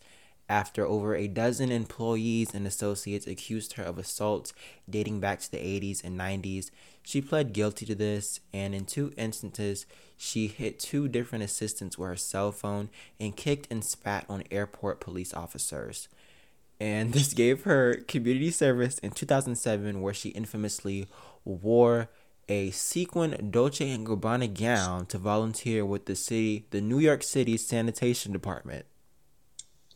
after 0.48 0.86
over 0.86 1.16
a 1.16 1.28
dozen 1.28 1.72
employees 1.72 2.54
and 2.54 2.68
associates 2.68 3.26
accused 3.26 3.74
her 3.74 3.84
of 3.84 3.98
assault 3.98 4.54
dating 4.90 5.20
back 5.20 5.40
to 5.40 5.52
the 5.52 5.58
80s 5.58 6.04
and 6.04 6.20
90s. 6.20 6.70
She 7.02 7.22
pled 7.22 7.54
guilty 7.54 7.86
to 7.86 7.96
this, 7.96 8.40
and 8.54 8.76
in 8.76 8.86
two 8.86 9.14
instances, 9.18 9.86
she 10.18 10.48
hit 10.48 10.80
two 10.80 11.08
different 11.08 11.44
assistants 11.44 11.98
with 11.98 12.10
her 12.10 12.16
cell 12.16 12.52
phone 12.52 12.90
and 13.20 13.36
kicked 13.36 13.72
and 13.72 13.84
spat 13.84 14.26
on 14.28 14.44
airport 14.52 15.00
police 15.00 15.34
officers 15.34 16.08
and 16.80 17.14
this 17.14 17.34
gave 17.34 17.64
her 17.64 17.96
community 18.08 18.52
service 18.52 18.98
in 19.00 19.12
2007 19.12 20.02
where 20.02 20.14
she 20.14 20.30
infamously 20.30 21.08
wore 21.44 22.10
a 22.48 22.70
sequin 22.72 23.50
Dolce 23.52 23.98
& 23.98 23.98
Gabbana 23.98 24.54
gown 24.54 25.06
to 25.08 25.18
volunteer 25.18 25.86
with 25.86 26.06
the 26.06 26.16
city 26.16 26.66
the 26.70 26.82
New 26.82 27.00
York 27.00 27.24
City 27.24 27.58
sanitation 27.58 28.32
department. 28.32 28.86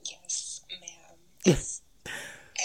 Yes, 0.04 0.62
ma'am. 0.70 1.18
If 1.56 1.82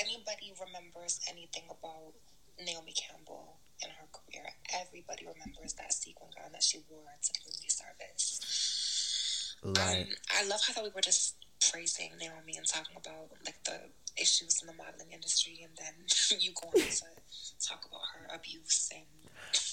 anybody 0.01 0.53
remembers 0.59 1.21
anything 1.29 1.65
about 1.71 2.15
Naomi 2.59 2.93
Campbell 2.93 3.59
and 3.83 3.93
her 3.93 4.07
career, 4.11 4.45
everybody 4.75 5.27
remembers 5.27 5.75
that 5.75 5.93
sequin 5.93 6.31
gown 6.37 6.53
that 6.53 6.63
she 6.63 6.79
wore 6.91 7.05
to 7.23 7.33
community 7.33 7.69
service. 7.69 9.57
Like, 9.63 10.09
um, 10.09 10.15
I 10.39 10.47
love 10.47 10.61
how 10.67 10.75
that 10.75 10.85
we 10.85 10.91
were 10.95 11.01
just 11.01 11.37
praising 11.71 12.11
Naomi 12.19 12.57
and 12.57 12.67
talking 12.67 12.97
about 12.97 13.31
like 13.45 13.63
the 13.65 13.91
issues 14.21 14.61
in 14.63 14.67
the 14.67 14.75
modeling 14.75 15.13
industry, 15.13 15.61
and 15.63 15.73
then 15.77 15.95
you 16.41 16.53
go 16.53 16.69
on 16.69 16.75
to 16.75 17.69
talk 17.69 17.85
about 17.87 18.01
her 18.15 18.35
abuse 18.35 18.91
and 18.95 19.05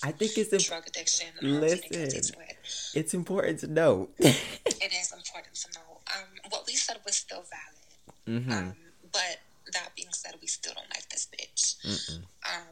I 0.03 0.11
think 0.11 0.37
it's 0.37 0.67
drug 0.67 0.87
addiction. 0.87 1.27
Listen, 1.41 2.33
it's 2.93 3.13
important 3.13 3.59
to 3.59 3.67
know. 3.67 4.09
it 4.17 4.93
is 4.93 5.13
important 5.13 5.55
to 5.55 5.69
know. 5.75 5.99
Um, 6.15 6.27
what 6.49 6.65
we 6.67 6.73
said 6.73 6.97
was 7.05 7.15
still 7.15 7.43
valid. 7.49 8.43
Mm-hmm. 8.43 8.51
Um, 8.51 8.75
but 9.11 9.39
that 9.73 9.89
being 9.95 10.09
said, 10.11 10.35
we 10.41 10.47
still 10.47 10.73
don't 10.73 10.89
like 10.89 11.07
this 11.09 11.27
bitch. 11.27 11.77
Mm-mm. 11.85 12.23
Um, 12.45 12.67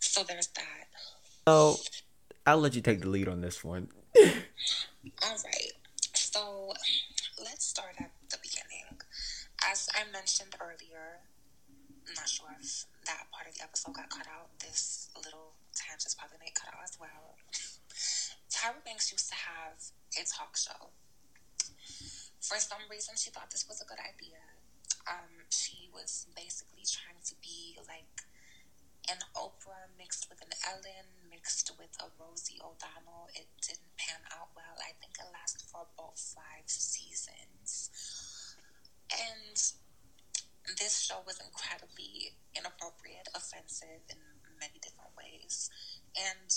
so 0.00 0.24
there's 0.24 0.48
that. 0.48 0.86
So 1.46 1.76
I'll 2.46 2.58
let 2.58 2.74
you 2.74 2.82
take 2.82 3.00
the 3.00 3.08
lead 3.08 3.28
on 3.28 3.40
this 3.40 3.62
one. 3.62 3.88
All 4.16 5.36
right. 5.44 5.72
So 6.14 6.72
let's 7.38 7.64
start 7.64 7.94
at 7.98 8.10
as 9.70 9.88
I 9.94 10.04
mentioned 10.28 10.60
earlier, 10.60 11.24
I'm 12.04 12.12
not 12.12 12.28
sure 12.28 12.52
if 12.60 12.84
that 13.08 13.32
part 13.32 13.48
of 13.48 13.56
the 13.56 13.64
episode 13.64 13.96
got 13.96 14.12
cut 14.12 14.28
out. 14.28 14.52
This 14.60 15.08
little 15.16 15.56
tangent's 15.72 16.12
probably 16.12 16.36
not 16.44 16.52
cut 16.52 16.68
out 16.76 16.84
as 16.84 17.00
well. 17.00 17.40
Tyra 18.52 18.76
Banks 18.84 19.08
used 19.08 19.32
to 19.32 19.38
have 19.40 19.80
a 20.20 20.22
talk 20.28 20.52
show. 20.52 20.92
For 22.44 22.60
some 22.60 22.84
reason, 22.92 23.16
she 23.16 23.32
thought 23.32 23.48
this 23.48 23.64
was 23.64 23.80
a 23.80 23.88
good 23.88 23.96
idea. 23.96 24.44
Um, 25.08 25.48
she 25.48 25.88
was 25.96 26.28
basically 26.36 26.84
trying 26.84 27.24
to 27.24 27.34
be 27.40 27.80
like 27.88 28.28
an 29.08 29.24
Oprah 29.32 29.88
mixed 29.96 30.28
with 30.28 30.44
an 30.44 30.52
Ellen, 30.68 31.08
mixed 31.32 31.72
with 31.80 31.96
a 32.04 32.12
Rosie 32.20 32.60
O'Donnell. 32.60 33.32
It 33.32 33.48
didn't 33.64 33.96
pan 33.96 34.20
out 34.36 34.52
well. 34.52 34.76
I 34.76 34.92
think 35.00 35.16
it 35.16 35.24
lasted 35.32 35.64
for 35.64 35.88
about 35.88 36.20
five 36.20 36.68
seasons. 36.68 37.88
And 39.08 39.56
this 40.76 41.00
show 41.00 41.24
was 41.24 41.40
incredibly 41.40 42.36
inappropriate, 42.52 43.28
offensive 43.34 44.04
in 44.10 44.20
many 44.60 44.76
different 44.82 45.14
ways, 45.16 45.70
and 46.16 46.50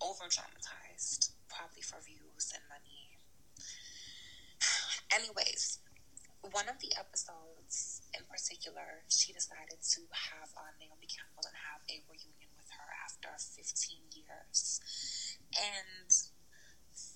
over 0.00 0.26
dramatized, 0.26 1.34
probably 1.46 1.82
for 1.82 2.02
views 2.02 2.50
and 2.54 2.64
money. 2.66 3.18
Anyways, 5.14 5.78
one 6.42 6.68
of 6.70 6.78
the 6.80 6.94
episodes 6.98 8.02
in 8.16 8.24
particular, 8.30 9.04
she 9.10 9.32
decided 9.32 9.78
to 9.82 10.00
have 10.10 10.50
on 10.56 10.74
Naomi 10.80 11.06
Campbell 11.10 11.44
and 11.46 11.58
have 11.68 11.82
a 11.90 12.02
reunion 12.08 12.50
with 12.56 12.70
her 12.72 12.88
after 13.04 13.30
15 13.36 13.62
years. 14.14 14.80
And 15.54 16.10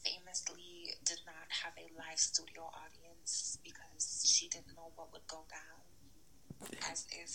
famously 0.02 0.94
did 1.04 1.18
not 1.26 1.46
have 1.50 1.74
a 1.78 1.90
live 1.98 2.18
studio 2.18 2.70
audience 2.70 3.58
because 3.62 4.22
she 4.26 4.48
didn't 4.48 4.74
know 4.74 4.90
what 4.94 5.12
would 5.12 5.26
go 5.26 5.42
down. 5.50 5.91
As 6.90 7.06
if 7.10 7.32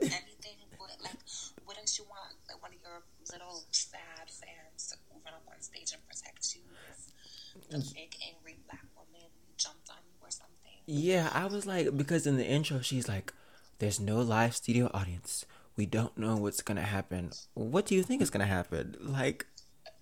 anything 0.00 0.58
would 0.78 0.90
like, 1.02 1.18
wouldn't 1.66 1.98
you 1.98 2.04
want 2.04 2.34
like 2.48 2.60
one 2.62 2.72
of 2.72 2.80
your 2.82 3.02
little 3.32 3.64
sad 3.70 4.28
fans 4.28 4.92
to 4.92 4.96
run 5.24 5.34
up 5.34 5.42
on 5.48 5.60
stage 5.60 5.92
and 5.92 6.02
protect 6.06 6.54
you 6.54 6.62
if 6.90 7.72
a 7.72 7.76
mm. 7.76 7.94
big 7.94 8.14
angry 8.28 8.58
black 8.66 8.84
woman 8.96 9.28
jumped 9.56 9.88
on 9.90 9.98
you 10.06 10.18
or 10.20 10.30
something? 10.30 10.78
Yeah, 10.86 11.30
I 11.32 11.46
was 11.46 11.66
like, 11.66 11.96
because 11.96 12.26
in 12.26 12.36
the 12.36 12.46
intro 12.46 12.80
she's 12.80 13.08
like, 13.08 13.32
"There's 13.78 14.00
no 14.00 14.20
live 14.20 14.54
studio 14.54 14.90
audience. 14.92 15.46
We 15.76 15.86
don't 15.86 16.16
know 16.16 16.36
what's 16.36 16.62
gonna 16.62 16.82
happen. 16.82 17.32
What 17.54 17.86
do 17.86 17.94
you 17.94 18.02
think 18.02 18.22
is 18.22 18.30
gonna 18.30 18.46
happen?" 18.46 18.96
Like, 19.00 19.46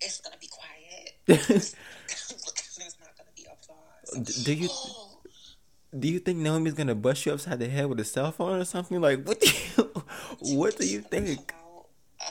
it's 0.00 0.20
gonna 0.20 0.36
be 0.40 0.48
quiet. 0.48 1.14
There's 1.26 2.96
not 3.00 3.16
gonna 3.16 3.30
be 3.36 3.46
applause. 3.46 4.44
Do 4.44 4.52
you 4.52 4.68
oh, 4.72 5.01
do 5.98 6.09
you 6.09 6.18
think 6.18 6.38
Naomi's 6.38 6.74
gonna 6.74 6.94
bust 6.94 7.26
you 7.26 7.33
upside 7.33 7.59
the 7.59 7.68
head 7.68 7.87
with 7.87 8.00
a 8.00 8.05
cell 8.05 8.33
phone 8.33 8.61
or 8.61 8.64
something? 8.64 9.00
Like, 9.00 9.24
what 9.26 9.40
do 9.40 9.46
you 9.46 10.05
what 10.57 10.76
do 10.78 10.87
you 10.87 11.00
think? 11.00 11.52
Uh, 12.20 12.31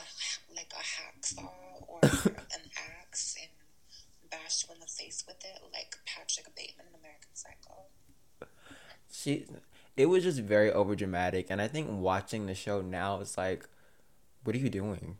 like 0.54 0.72
a 0.72 0.82
hacksaw 0.82 1.48
or 1.86 2.00
an 2.02 2.70
axe 3.00 3.36
and 3.40 4.30
bash 4.30 4.64
you 4.66 4.74
in 4.74 4.80
the 4.80 4.86
face 4.86 5.22
with 5.26 5.44
it, 5.44 5.62
like 5.72 5.96
Patrick 6.06 6.54
Bateman 6.56 6.86
in 6.88 6.98
American 6.98 7.30
Psycho. 7.34 7.86
She, 9.12 9.46
it 9.96 10.06
was 10.06 10.24
just 10.24 10.40
very 10.40 10.70
overdramatic, 10.70 11.46
and 11.50 11.60
I 11.60 11.68
think 11.68 11.88
watching 11.90 12.46
the 12.46 12.54
show 12.54 12.80
now, 12.80 13.20
it's 13.20 13.38
like, 13.38 13.68
what 14.42 14.56
are 14.56 14.58
you 14.58 14.70
doing? 14.70 15.18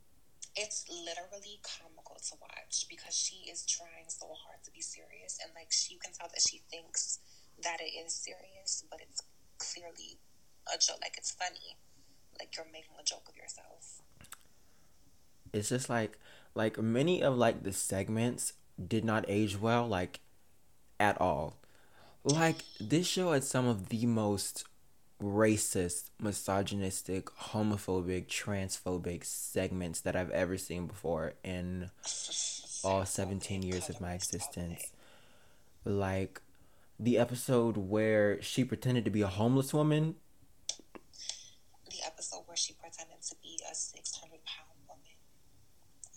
It's 0.57 0.85
literally 0.89 1.61
comical 1.63 2.17
to 2.17 2.35
watch 2.41 2.87
because 2.89 3.15
she 3.15 3.49
is 3.51 3.65
trying 3.65 4.09
so 4.09 4.27
hard 4.27 4.65
to 4.65 4.73
be 4.73 4.81
serious, 4.81 5.39
and 5.45 5.53
like 5.55 5.71
she 5.71 5.97
can 5.97 6.13
tell 6.13 6.29
that 6.29 6.43
she 6.43 6.63
thinks 6.71 7.21
that 7.63 7.81
it 7.81 7.93
is 8.05 8.13
serious, 8.13 8.85
but 8.91 9.01
it's 9.01 9.23
clearly 9.59 10.19
a 10.73 10.79
joke. 10.79 10.99
Like 11.03 11.17
it's 11.17 11.31
funny, 11.31 11.77
like 12.39 12.57
you're 12.57 12.67
making 12.73 12.95
a 13.01 13.05
joke 13.05 13.29
of 13.29 13.37
yourself. 13.37 14.03
It's 15.53 15.69
just 15.69 15.91
like 15.91 16.19
like 16.55 16.79
many 16.79 17.23
of 17.23 17.37
like 17.37 17.63
the 17.63 17.73
segments 17.73 18.55
did 18.89 19.05
not 19.05 19.25
age 19.29 19.61
well, 19.61 19.87
like 19.87 20.21
at 20.99 21.21
all. 21.21 21.59
Like 22.25 22.59
this 22.81 23.07
show 23.07 23.33
had 23.33 23.45
some 23.45 23.67
of 23.67 23.89
the 23.89 24.07
most 24.07 24.65
racist, 25.23 26.11
misogynistic, 26.21 27.27
homophobic, 27.27 28.27
transphobic 28.27 29.25
segments 29.25 30.01
that 30.01 30.17
I've 30.17 30.31
ever 30.31 30.59
seen 30.59 30.87
before 30.87 31.35
in 31.45 31.91
all 32.85 33.05
17 33.05 33.63
years 33.63 33.89
of 33.89 34.01
my 34.01 34.15
existence. 34.15 34.93
Like, 35.85 36.41
the 36.99 37.19
episode 37.19 37.77
where 37.77 38.41
she 38.43 38.65
pretended 38.65 39.05
to 39.05 39.11
be 39.11 39.23
a 39.23 39.27
homeless 39.27 39.73
woman. 39.75 40.17
The 41.91 42.07
episode 42.07 42.43
where 42.47 42.57
she 42.57 42.75
pretended 42.75 43.23
to 43.23 43.37
be 43.43 43.61
a 43.71 43.75
600 43.75 44.31
pound 44.45 44.79
woman. 44.89 45.17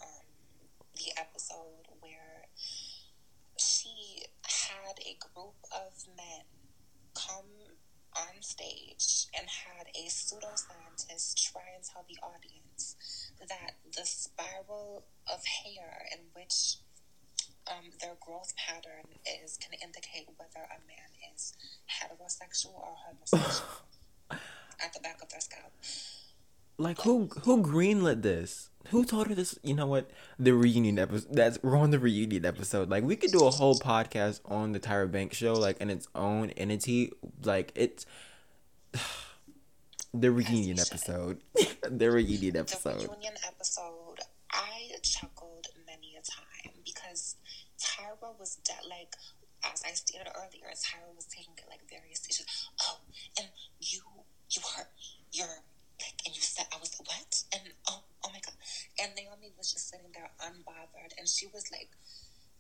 Um, 0.02 0.26
the 0.96 1.20
episode 1.20 1.88
where 2.00 2.46
she 3.58 4.24
had 4.44 5.00
a 5.00 5.18
group 5.34 5.56
of 5.72 5.94
men 6.16 6.46
come 7.14 7.46
on 8.16 8.42
stage 8.42 9.28
and 9.38 9.48
had 9.48 9.88
a 9.96 10.08
pseudoscientist 10.08 11.52
try 11.52 11.64
and 11.76 11.84
tell 11.84 12.06
the 12.08 12.18
audience 12.24 12.96
that 13.40 13.76
the 13.96 14.06
spiral 14.06 15.06
of 15.32 15.44
hair 15.46 16.08
in 16.14 16.20
which 16.34 16.78
um, 17.68 17.92
their 18.02 18.16
growth 18.20 18.54
pattern 18.56 19.06
is 19.44 19.58
can 19.58 19.74
indicate 19.82 20.28
whether 20.38 20.66
a 20.66 20.80
man 20.88 21.34
is 21.34 21.54
heterosexual 21.90 22.76
or 22.76 22.96
homosexual 23.08 23.70
at 24.32 24.94
the 24.94 25.00
back 25.00 25.22
of 25.22 25.30
their 25.30 25.42
scalp. 25.42 25.72
Like 26.78 27.02
who 27.02 27.30
who 27.44 27.64
greenlit 27.64 28.22
this? 28.22 28.70
Who 28.90 29.06
told 29.06 29.28
her 29.28 29.36
this? 29.36 29.58
You 29.64 29.74
know 29.74 29.88
what? 29.88 30.12
The 30.38 30.54
reunion 30.54 31.00
episode. 31.00 31.34
That's 31.34 31.58
we're 31.64 31.78
on 31.78 31.92
the 31.92 32.00
reunion 32.00 32.46
episode. 32.46 32.90
Like 32.90 33.04
we 33.04 33.16
could 33.16 33.32
do 33.32 33.46
a 33.46 33.52
whole 33.52 33.80
podcast 33.80 34.42
on 34.46 34.74
the 34.74 34.80
Tyra 34.80 35.10
Banks 35.10 35.38
show, 35.38 35.54
like 35.54 35.80
in 35.80 35.90
its 35.90 36.08
own 36.14 36.50
entity. 36.52 37.12
Like 37.44 37.72
it's 37.76 38.06
the 40.14 40.32
reunion 40.32 40.80
episode. 40.80 41.42
the 41.90 42.12
reunion 42.12 42.58
episode. 42.58 43.00
The 43.02 43.08
reunion 43.08 43.34
episode. 43.48 44.20
I 44.52 44.92
chuckled 45.02 45.68
many 45.86 46.16
a 46.16 46.22
time 46.22 46.74
because 46.86 47.36
Tyra 47.96 48.38
was 48.38 48.58
dead. 48.68 48.84
Like 48.90 49.16
as 49.64 49.84
I 49.86 49.94
stated 49.94 50.28
earlier, 50.36 50.68
Tyra 50.76 51.16
was 51.16 51.26
taking 51.26 51.54
it 51.58 51.66
like 51.70 51.82
very 51.90 52.14
serious. 52.14 52.46
Oh, 52.82 53.00
and 53.38 53.48
you, 53.80 54.02
you 54.52 54.62
are, 54.78 54.88
you're 55.32 55.48
like, 55.48 56.20
and 56.26 56.36
you 56.36 56.42
said 56.42 56.66
I 56.74 56.78
was 56.80 56.96
what? 57.06 57.44
And 57.54 57.64
oh, 57.88 58.04
oh 58.26 58.30
my 58.32 58.40
god. 58.44 58.54
And 59.02 59.16
Naomi 59.16 59.54
was 59.58 59.72
just 59.72 59.90
sitting 59.90 60.12
there 60.14 60.30
unbothered, 60.42 61.18
and 61.18 61.28
she 61.28 61.48
was 61.48 61.72
like 61.72 61.90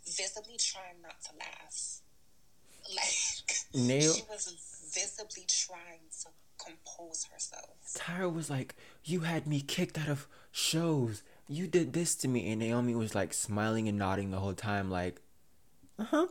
visibly 0.05 0.57
trying 0.57 1.01
not 1.01 1.21
to 1.23 1.31
laugh. 1.37 2.01
Like 2.95 3.87
Nail- 3.87 4.13
she 4.13 4.23
was 4.29 4.45
visibly 4.93 5.45
trying 5.47 6.05
to 6.21 6.29
compose 6.63 7.25
herself. 7.31 7.75
Tyra 7.95 8.31
was 8.31 8.49
like, 8.49 8.75
"You 9.03 9.21
had 9.21 9.47
me 9.47 9.61
kicked 9.61 9.97
out 9.97 10.07
of 10.07 10.27
shows. 10.51 11.23
You 11.47 11.67
did 11.67 11.93
this 11.93 12.15
to 12.17 12.27
me," 12.27 12.51
and 12.51 12.59
Naomi 12.59 12.95
was 12.95 13.15
like 13.15 13.33
smiling 13.33 13.87
and 13.87 13.97
nodding 13.97 14.31
the 14.31 14.39
whole 14.39 14.53
time, 14.53 14.89
like, 14.89 15.21
"Uh 15.97 16.03
huh, 16.03 16.27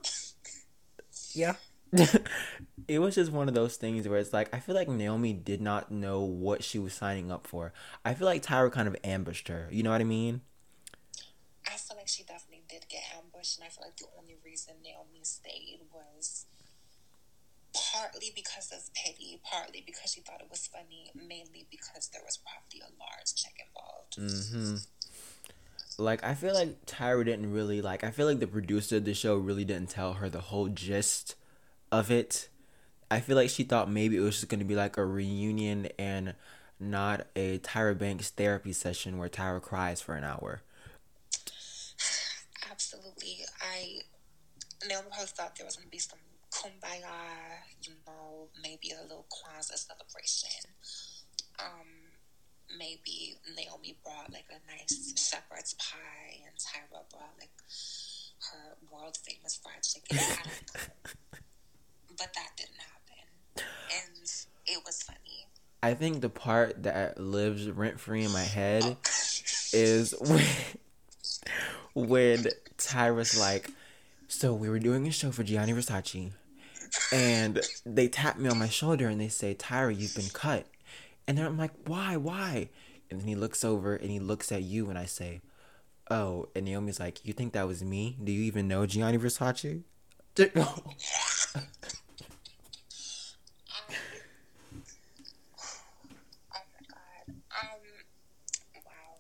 yeah." 1.33 1.55
it 2.89 2.99
was 2.99 3.15
just 3.15 3.31
one 3.31 3.49
of 3.49 3.55
those 3.55 3.77
things 3.77 4.09
where 4.09 4.19
it's 4.19 4.33
like 4.33 4.53
I 4.53 4.59
feel 4.59 4.75
like 4.75 4.89
Naomi 4.89 5.33
did 5.33 5.61
not 5.61 5.93
know 5.93 6.21
what 6.23 6.65
she 6.65 6.79
was 6.79 6.93
signing 6.93 7.31
up 7.31 7.47
for. 7.47 7.73
I 8.05 8.15
feel 8.15 8.27
like 8.27 8.43
Tyra 8.43 8.73
kind 8.73 8.89
of 8.89 8.97
ambushed 9.05 9.49
her. 9.49 9.69
You 9.71 9.83
know 9.83 9.91
what 9.91 10.01
I 10.01 10.05
mean? 10.05 10.41
I 11.67 11.77
feel 11.77 11.97
like 11.97 12.09
she 12.09 12.25
definitely 12.25 12.65
did 12.69 12.87
get 12.89 13.03
ambushed, 13.17 13.59
and 13.59 13.67
I 13.67 13.69
feel 13.71 13.85
like 13.85 13.97
the 13.97 14.07
only 14.19 14.37
reason 14.45 14.75
Naomi 14.83 15.21
stayed 15.23 15.81
was 15.93 16.47
partly 17.75 18.31
because 18.35 18.71
of 18.73 18.93
pity, 18.95 19.41
partly 19.43 19.83
because 19.85 20.13
she 20.13 20.21
thought 20.21 20.41
it 20.41 20.51
was 20.51 20.67
funny, 20.67 21.11
mainly 21.15 21.67
because 21.71 22.09
there 22.13 22.23
was 22.25 22.39
probably 22.39 22.81
a 22.81 22.91
large 22.99 23.35
check 23.35 23.55
involved. 23.59 24.17
Mm-hmm. 24.19 24.77
Like 25.99 26.25
I 26.25 26.35
feel 26.35 26.55
like 26.55 26.87
Tyra 26.87 27.25
didn't 27.25 27.53
really 27.53 27.81
like. 27.81 28.05
I 28.05 28.11
feel 28.11 28.27
like 28.27 28.41
the 28.41 28.47
producer 28.47 28.97
of 28.97 29.05
the 29.05 29.15
show 29.15 29.37
really 29.37 29.65
didn't 29.65 29.91
tell 29.91 30.15
her 30.15 30.29
the 30.29 30.41
whole 30.41 30.69
gist 30.69 31.37
of 31.93 32.11
it. 32.11 32.49
I 33.11 33.21
feel 33.21 33.37
like 33.37 33.51
she 33.51 33.63
thought 33.65 33.91
maybe 33.91 34.17
it 34.17 34.21
was 34.21 34.37
just 34.37 34.49
gonna 34.49 34.65
be 34.65 34.75
like 34.75 34.97
a 34.97 35.05
reunion 35.05 35.89
and 35.99 36.35
not 36.81 37.27
a 37.37 37.59
Tyra 37.59 37.97
Banks 37.97 38.31
therapy 38.31 38.73
session 38.73 39.19
where 39.19 39.29
Tyra 39.29 39.63
cries 39.63 40.01
for 40.01 40.17
an 40.17 40.25
hour. 40.25 40.63
Absolutely, 42.71 43.45
I 43.61 44.01
Naomi 44.89 45.09
probably 45.09 45.27
thought 45.27 45.57
there 45.57 45.67
was 45.67 45.77
gonna 45.77 45.89
be 45.89 45.99
some 45.99 46.19
kumbaya, 46.51 47.63
you 47.83 47.93
know, 48.07 48.49
maybe 48.63 48.91
a 48.91 49.03
little 49.03 49.27
Kwanzaa 49.31 49.79
celebration. 49.79 50.71
Um, 51.59 52.04
maybe 52.79 53.37
Naomi 53.57 53.97
brought 54.03 54.33
like 54.33 54.47
a 54.51 54.61
nice 54.71 55.15
shepherd's 55.17 55.75
pie, 55.75 56.41
and 56.45 56.55
Tyra 56.57 57.09
brought 57.11 57.35
like 57.39 57.51
her 58.53 58.77
world 58.91 59.17
famous 59.17 59.61
fried 59.63 59.83
chicken. 59.83 60.19
But 62.17 62.33
that 62.33 62.51
didn't 62.57 62.77
happen, 62.77 63.67
and 63.91 64.31
it 64.67 64.85
was 64.87 65.03
funny. 65.03 65.49
I 65.83 65.95
think 65.95 66.21
the 66.21 66.29
part 66.29 66.85
that 66.85 67.19
lives 67.19 67.69
rent 67.69 67.99
free 67.99 68.25
in 68.25 68.31
my 68.31 68.43
head 68.43 68.85
oh. 68.85 68.97
is 69.73 70.15
when 70.21 70.45
when 71.95 72.47
Tyra's 72.79 73.39
like, 73.39 73.71
so 74.29 74.55
we 74.55 74.69
were 74.69 74.79
doing 74.79 75.07
a 75.07 75.11
show 75.11 75.31
for 75.33 75.43
Gianni 75.43 75.73
Versace, 75.73 76.31
and 77.13 77.61
they 77.85 78.09
tap 78.09 78.39
me 78.39 78.49
on 78.49 78.59
my 78.59 78.69
shoulder 78.69 79.09
and 79.09 79.21
they 79.21 79.29
say, 79.29 79.55
Tyra, 79.55 79.97
you've 79.97 80.15
been 80.15 80.31
cut. 80.33 80.67
And 81.27 81.39
then 81.39 81.47
I'm 81.47 81.57
like, 81.59 81.73
why, 81.87 82.17
why? 82.17 82.69
And 83.11 83.21
then 83.21 83.29
he 83.29 83.35
looks 83.35 83.65
over 83.65 83.95
and 83.95 84.11
he 84.11 84.19
looks 84.19 84.53
at 84.53 84.63
you 84.63 84.91
and 84.91 84.99
I 84.99 85.07
say, 85.07 85.41
oh. 86.11 86.49
And 86.55 86.65
Naomi's 86.67 87.01
like, 87.01 87.25
you 87.25 87.33
think 87.33 87.53
that 87.53 87.67
was 87.67 87.83
me? 87.83 88.17
Do 88.23 88.33
you 88.33 88.43
even 88.43 88.69
know 88.69 88.87
Gianni 88.87 89.19
Versace? 89.19 89.83
My 90.39 90.47
god. 90.55 90.83
Wow. 98.85 99.17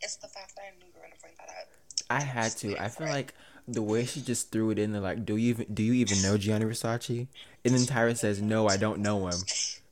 It's 0.00 0.16
the 0.16 0.28
fact 0.28 0.54
that 0.56 0.62
I 0.62 0.70
knew 0.78 0.86
you 0.86 0.92
were 0.94 1.02
gonna 1.02 1.14
bring 1.20 1.34
that 1.38 1.48
up. 1.48 1.68
I 2.10 2.20
had 2.20 2.52
to. 2.58 2.76
I 2.82 2.88
feel 2.88 3.08
like 3.08 3.34
the 3.66 3.82
way 3.82 4.04
she 4.04 4.20
just 4.20 4.50
threw 4.52 4.70
it 4.70 4.78
in 4.78 4.92
there, 4.92 5.00
like, 5.00 5.24
do 5.24 5.36
you 5.36 5.50
even 5.50 5.72
do 5.72 5.82
you 5.82 5.94
even 5.94 6.20
know 6.22 6.36
Gianni 6.36 6.64
Versace? 6.66 7.26
And 7.64 7.74
then 7.74 7.80
Tyra 7.82 8.16
says, 8.16 8.42
no, 8.42 8.68
I 8.68 8.76
don't 8.76 9.00
know 9.00 9.26
him. 9.28 9.38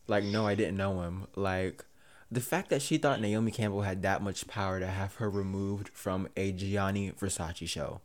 Like, 0.07 0.25
no, 0.25 0.47
I 0.47 0.55
didn't 0.55 0.77
know 0.77 1.03
him. 1.03 1.27
Like, 1.37 1.85
the 2.31 2.41
fact 2.41 2.71
that 2.71 2.83
she 2.83 2.99
thought 2.99 3.21
Naomi 3.21 3.51
Campbell 3.51 3.83
had 3.83 4.03
that 4.03 4.23
much 4.23 4.47
power 4.47 4.81
to 4.81 4.87
have 4.87 5.17
her 5.17 5.31
removed 5.31 5.91
from 5.91 6.29
a 6.37 6.53
Gianni 6.53 7.13
Versace 7.13 7.69
show. 7.69 8.01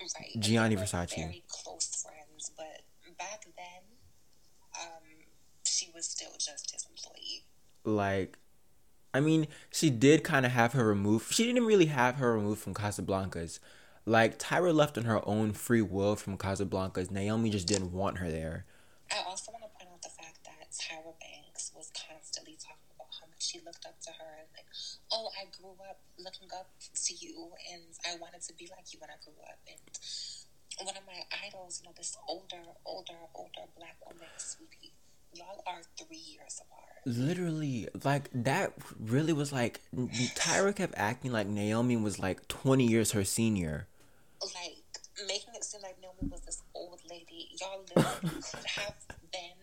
Right. 0.00 0.30
Gianni 0.38 0.76
Versace. 0.76 1.16
Very 1.16 1.42
close 1.48 2.04
friends, 2.04 2.50
but 2.56 2.82
back 3.18 3.46
then, 3.56 3.82
um, 4.80 5.02
she 5.64 5.90
was 5.94 6.06
still 6.06 6.32
just 6.38 6.72
his 6.72 6.86
employee. 6.88 7.44
Like, 7.84 8.38
I 9.14 9.20
mean, 9.20 9.46
she 9.70 9.90
did 9.90 10.24
kind 10.24 10.44
of 10.44 10.52
have 10.52 10.72
her 10.72 10.86
removed. 10.86 11.32
She 11.32 11.44
didn't 11.44 11.64
really 11.64 11.86
have 11.86 12.16
her 12.16 12.34
removed 12.34 12.60
from 12.60 12.74
Casablanca's. 12.74 13.60
Like, 14.06 14.38
Tyra 14.38 14.74
left 14.74 14.98
on 14.98 15.04
her 15.04 15.26
own 15.26 15.52
free 15.52 15.80
will 15.80 16.16
from 16.16 16.36
Casablanca's. 16.36 17.10
Naomi 17.10 17.48
just 17.48 17.66
didn't 17.66 17.92
want 17.92 18.18
her 18.18 18.30
there. 18.30 18.66
I 19.10 19.22
also 19.26 19.52
want 19.52 19.64
to 19.64 19.70
point 19.70 19.90
out 19.92 20.02
the 20.02 20.10
fact 20.10 20.44
that 20.44 20.70
Tyra 20.72 21.14
Banks 21.20 21.72
was 21.74 21.90
constantly 21.94 22.58
talking 22.60 22.90
about 22.96 23.08
how 23.20 23.26
much 23.28 23.40
she 23.46 23.60
looked 23.64 23.73
up 23.86 24.00
to 24.00 24.10
her 24.10 24.32
and 24.40 24.48
like, 24.54 24.66
oh, 25.12 25.30
I 25.38 25.46
grew 25.60 25.76
up 25.88 26.00
looking 26.18 26.48
up 26.56 26.70
to 26.80 27.12
you 27.14 27.50
and 27.72 27.82
I 28.06 28.16
wanted 28.20 28.42
to 28.42 28.54
be 28.54 28.68
like 28.70 28.92
you 28.92 29.00
when 29.00 29.10
I 29.10 29.18
grew 29.22 29.36
up. 29.44 29.58
And 29.68 30.86
one 30.86 30.96
of 30.96 31.06
my 31.06 31.22
idols, 31.46 31.80
you 31.82 31.88
know, 31.88 31.94
this 31.96 32.16
older, 32.28 32.62
older, 32.84 33.18
older 33.34 33.66
black 33.76 33.96
woman, 34.06 34.28
sweetie, 34.36 34.94
y'all 35.32 35.62
are 35.66 35.82
three 35.98 36.16
years 36.16 36.60
apart. 36.60 36.80
Literally, 37.06 37.88
like 38.02 38.30
that 38.32 38.72
really 38.98 39.32
was 39.32 39.52
like 39.52 39.80
Tyra 39.94 40.74
kept 40.74 40.94
acting 40.96 41.32
like 41.32 41.46
Naomi 41.46 41.96
was 41.96 42.18
like 42.18 42.48
20 42.48 42.86
years 42.86 43.12
her 43.12 43.24
senior. 43.24 43.86
Like 44.42 44.84
making 45.28 45.54
it 45.54 45.64
seem 45.64 45.82
like 45.82 45.96
Naomi 46.00 46.30
was 46.30 46.40
this 46.42 46.62
old 46.74 47.00
lady. 47.10 47.50
Y'all 47.60 47.84
literally 47.94 48.40
could 48.52 48.66
have 48.66 48.94
been 49.32 49.58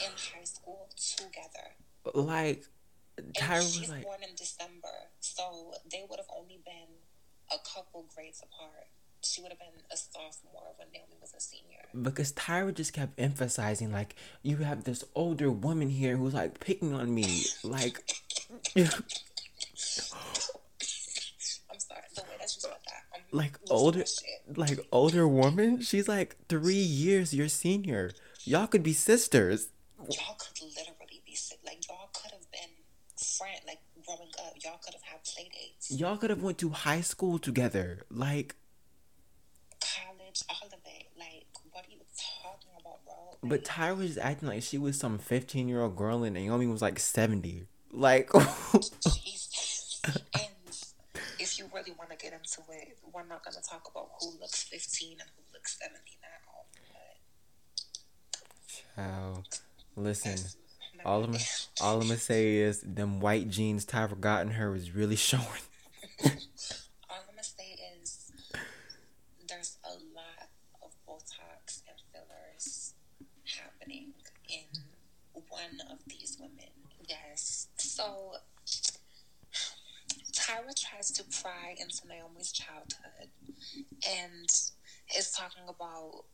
in 0.00 0.12
high 0.12 0.44
school 0.44 0.88
together. 0.96 1.74
Like 2.14 2.64
Tyra 3.34 3.62
she's 3.62 3.80
was 3.80 3.88
like 3.90 4.02
born 4.04 4.22
in 4.28 4.34
December, 4.36 5.10
so 5.20 5.74
they 5.90 6.04
would 6.08 6.18
have 6.18 6.28
only 6.36 6.60
been 6.64 7.00
a 7.52 7.56
couple 7.74 8.06
grades 8.14 8.40
apart. 8.42 8.88
She 9.22 9.40
would 9.42 9.50
have 9.50 9.58
been 9.58 9.82
a 9.90 9.96
sophomore 9.96 10.74
when 10.76 10.88
Naomi 10.92 11.16
was 11.20 11.34
a 11.36 11.40
senior. 11.40 11.82
because 12.00 12.32
Tyra 12.32 12.72
just 12.74 12.92
kept 12.92 13.18
emphasizing 13.18 13.90
like 13.90 14.14
you 14.42 14.58
have 14.58 14.84
this 14.84 15.02
older 15.14 15.50
woman 15.50 15.88
here 15.90 16.16
who's 16.16 16.34
like 16.34 16.60
picking 16.60 16.92
on 16.94 17.12
me 17.14 17.42
like 17.64 18.04
I'm 18.76 18.84
sorry, 21.78 22.02
the 22.14 22.22
way 22.22 22.36
that 22.38 22.42
you 22.42 22.60
said 22.60 22.70
that. 22.70 23.02
I'm 23.14 23.22
like 23.32 23.58
older 23.70 24.04
like 24.54 24.78
older 24.92 25.26
woman 25.26 25.80
she's 25.80 26.08
like 26.08 26.36
3 26.48 26.74
years 26.74 27.34
your 27.34 27.48
senior 27.48 28.12
y'all 28.44 28.66
could 28.66 28.82
be 28.82 28.92
sisters 28.92 29.68
Y'all 29.98 30.36
could 30.38 30.62
literally 30.62 31.22
be 31.26 31.34
sick. 31.34 31.58
Like 31.64 31.88
y'all 31.88 32.10
could 32.12 32.30
have 32.32 32.50
been 32.52 32.70
friend. 33.38 33.60
Like 33.66 33.80
growing 34.04 34.30
up, 34.44 34.54
y'all 34.62 34.78
could 34.82 34.94
have 34.94 35.02
had 35.02 35.24
play 35.24 35.48
dates, 35.52 35.90
y'all 35.90 36.16
could 36.16 36.30
have 36.30 36.42
went 36.42 36.58
to 36.58 36.70
high 36.70 37.00
school 37.00 37.38
together 37.38 38.04
like 38.10 38.54
college, 39.80 40.42
all 40.48 40.68
of 40.68 40.80
it. 40.84 41.06
Like 41.18 41.46
what 41.72 41.84
are 41.86 41.90
you 41.90 42.00
talking 42.42 42.70
about, 42.80 43.04
bro? 43.04 43.48
But 43.48 43.64
Tyra 43.64 43.96
was 43.96 44.18
acting 44.18 44.48
like 44.48 44.62
she 44.62 44.78
was 44.78 44.98
some 44.98 45.18
fifteen 45.18 45.68
year 45.68 45.82
old 45.82 45.96
girl, 45.96 46.24
and 46.24 46.34
Naomi 46.34 46.66
was 46.66 46.82
like 46.82 46.98
seventy. 46.98 47.66
Like, 47.92 48.34
and 48.34 48.42
if 51.38 51.58
you 51.58 51.70
really 51.72 51.92
want 51.98 52.10
to 52.10 52.16
get 52.16 52.32
into 52.32 52.60
it, 52.72 52.98
we're 53.12 53.24
not 53.24 53.44
going 53.44 53.54
to 53.54 53.62
talk 53.62 53.88
about 53.90 54.10
who 54.20 54.38
looks 54.40 54.64
fifteen 54.64 55.12
and 55.12 55.28
who 55.36 55.42
looks 55.54 55.78
seventy 55.78 56.18
now. 56.22 56.64
But... 58.94 59.04
Ciao. 59.04 59.42
Listen. 59.96 60.36
All 61.04 61.24
I'm, 61.24 61.36
all 61.80 62.00
I'm 62.00 62.08
gonna 62.08 62.18
say 62.18 62.56
is 62.56 62.80
them 62.80 63.20
white 63.20 63.48
jeans 63.48 63.84
Tyra 63.84 64.18
got 64.18 64.42
in 64.42 64.52
her 64.52 64.70
was 64.70 64.94
really 64.94 65.16
showing. 65.30 65.42
all 66.24 66.30
I'm 67.10 67.26
gonna 67.28 67.42
say 67.42 67.76
is 68.02 68.32
there's 69.48 69.78
a 69.84 69.92
lot 70.14 70.48
of 70.82 70.90
Botox 71.06 71.82
and 71.88 71.98
fillers 72.12 72.94
happening 73.44 74.12
in 74.48 74.80
one 75.48 75.80
of 75.90 75.98
these 76.06 76.36
women. 76.40 76.70
Yes. 77.08 77.68
So 77.76 78.32
Tyra 80.32 80.74
tries 80.74 81.10
to 81.12 81.24
pry 81.42 81.74
into 81.78 82.06
Naomi's 82.08 82.52
childhood 82.52 83.30
and 84.08 84.48
is 85.16 85.30
talking 85.32 85.64
about 85.68 86.24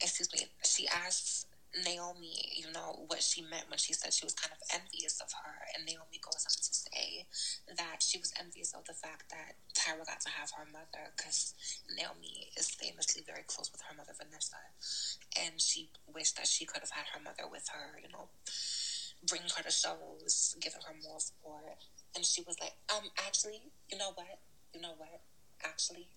excuse 0.00 0.28
me, 0.32 0.46
she 0.64 0.88
asks 0.88 1.46
Naomi, 1.72 2.52
you 2.52 2.68
know, 2.72 3.04
what 3.08 3.22
she 3.22 3.40
meant 3.40 3.68
when 3.68 3.78
she 3.78 3.92
said 3.92 4.12
she 4.12 4.26
was 4.26 4.36
kind 4.36 4.52
of 4.52 4.60
envious 4.76 5.20
of 5.24 5.32
her. 5.32 5.56
And 5.72 5.86
Naomi 5.88 6.20
goes 6.20 6.44
on 6.44 6.52
to 6.52 6.72
say 6.72 7.24
that 7.76 8.04
she 8.04 8.18
was 8.18 8.32
envious 8.36 8.74
of 8.76 8.84
the 8.84 8.92
fact 8.92 9.32
that 9.32 9.56
Tyra 9.72 10.04
got 10.04 10.20
to 10.20 10.32
have 10.36 10.52
her 10.52 10.68
mother 10.68 11.08
because 11.16 11.54
Naomi 11.96 12.52
is 12.56 12.68
famously 12.68 13.24
very 13.24 13.44
close 13.48 13.72
with 13.72 13.80
her 13.88 13.96
mother, 13.96 14.12
Vanessa. 14.12 14.60
And 15.40 15.56
she 15.60 15.88
wished 16.04 16.36
that 16.36 16.46
she 16.46 16.64
could 16.68 16.84
have 16.84 16.92
had 16.92 17.08
her 17.16 17.20
mother 17.24 17.48
with 17.48 17.64
her, 17.72 17.96
you 18.04 18.12
know, 18.12 18.28
bring 19.26 19.42
her 19.56 19.62
to 19.62 19.72
shows, 19.72 20.56
giving 20.60 20.84
her 20.84 20.94
more 21.02 21.20
support. 21.20 21.80
And 22.14 22.24
she 22.24 22.42
was 22.42 22.60
like, 22.60 22.76
um, 22.92 23.08
actually, 23.16 23.72
you 23.90 23.96
know 23.96 24.12
what? 24.14 24.44
You 24.74 24.80
know 24.80 24.92
what? 24.98 25.24
Actually, 25.64 26.08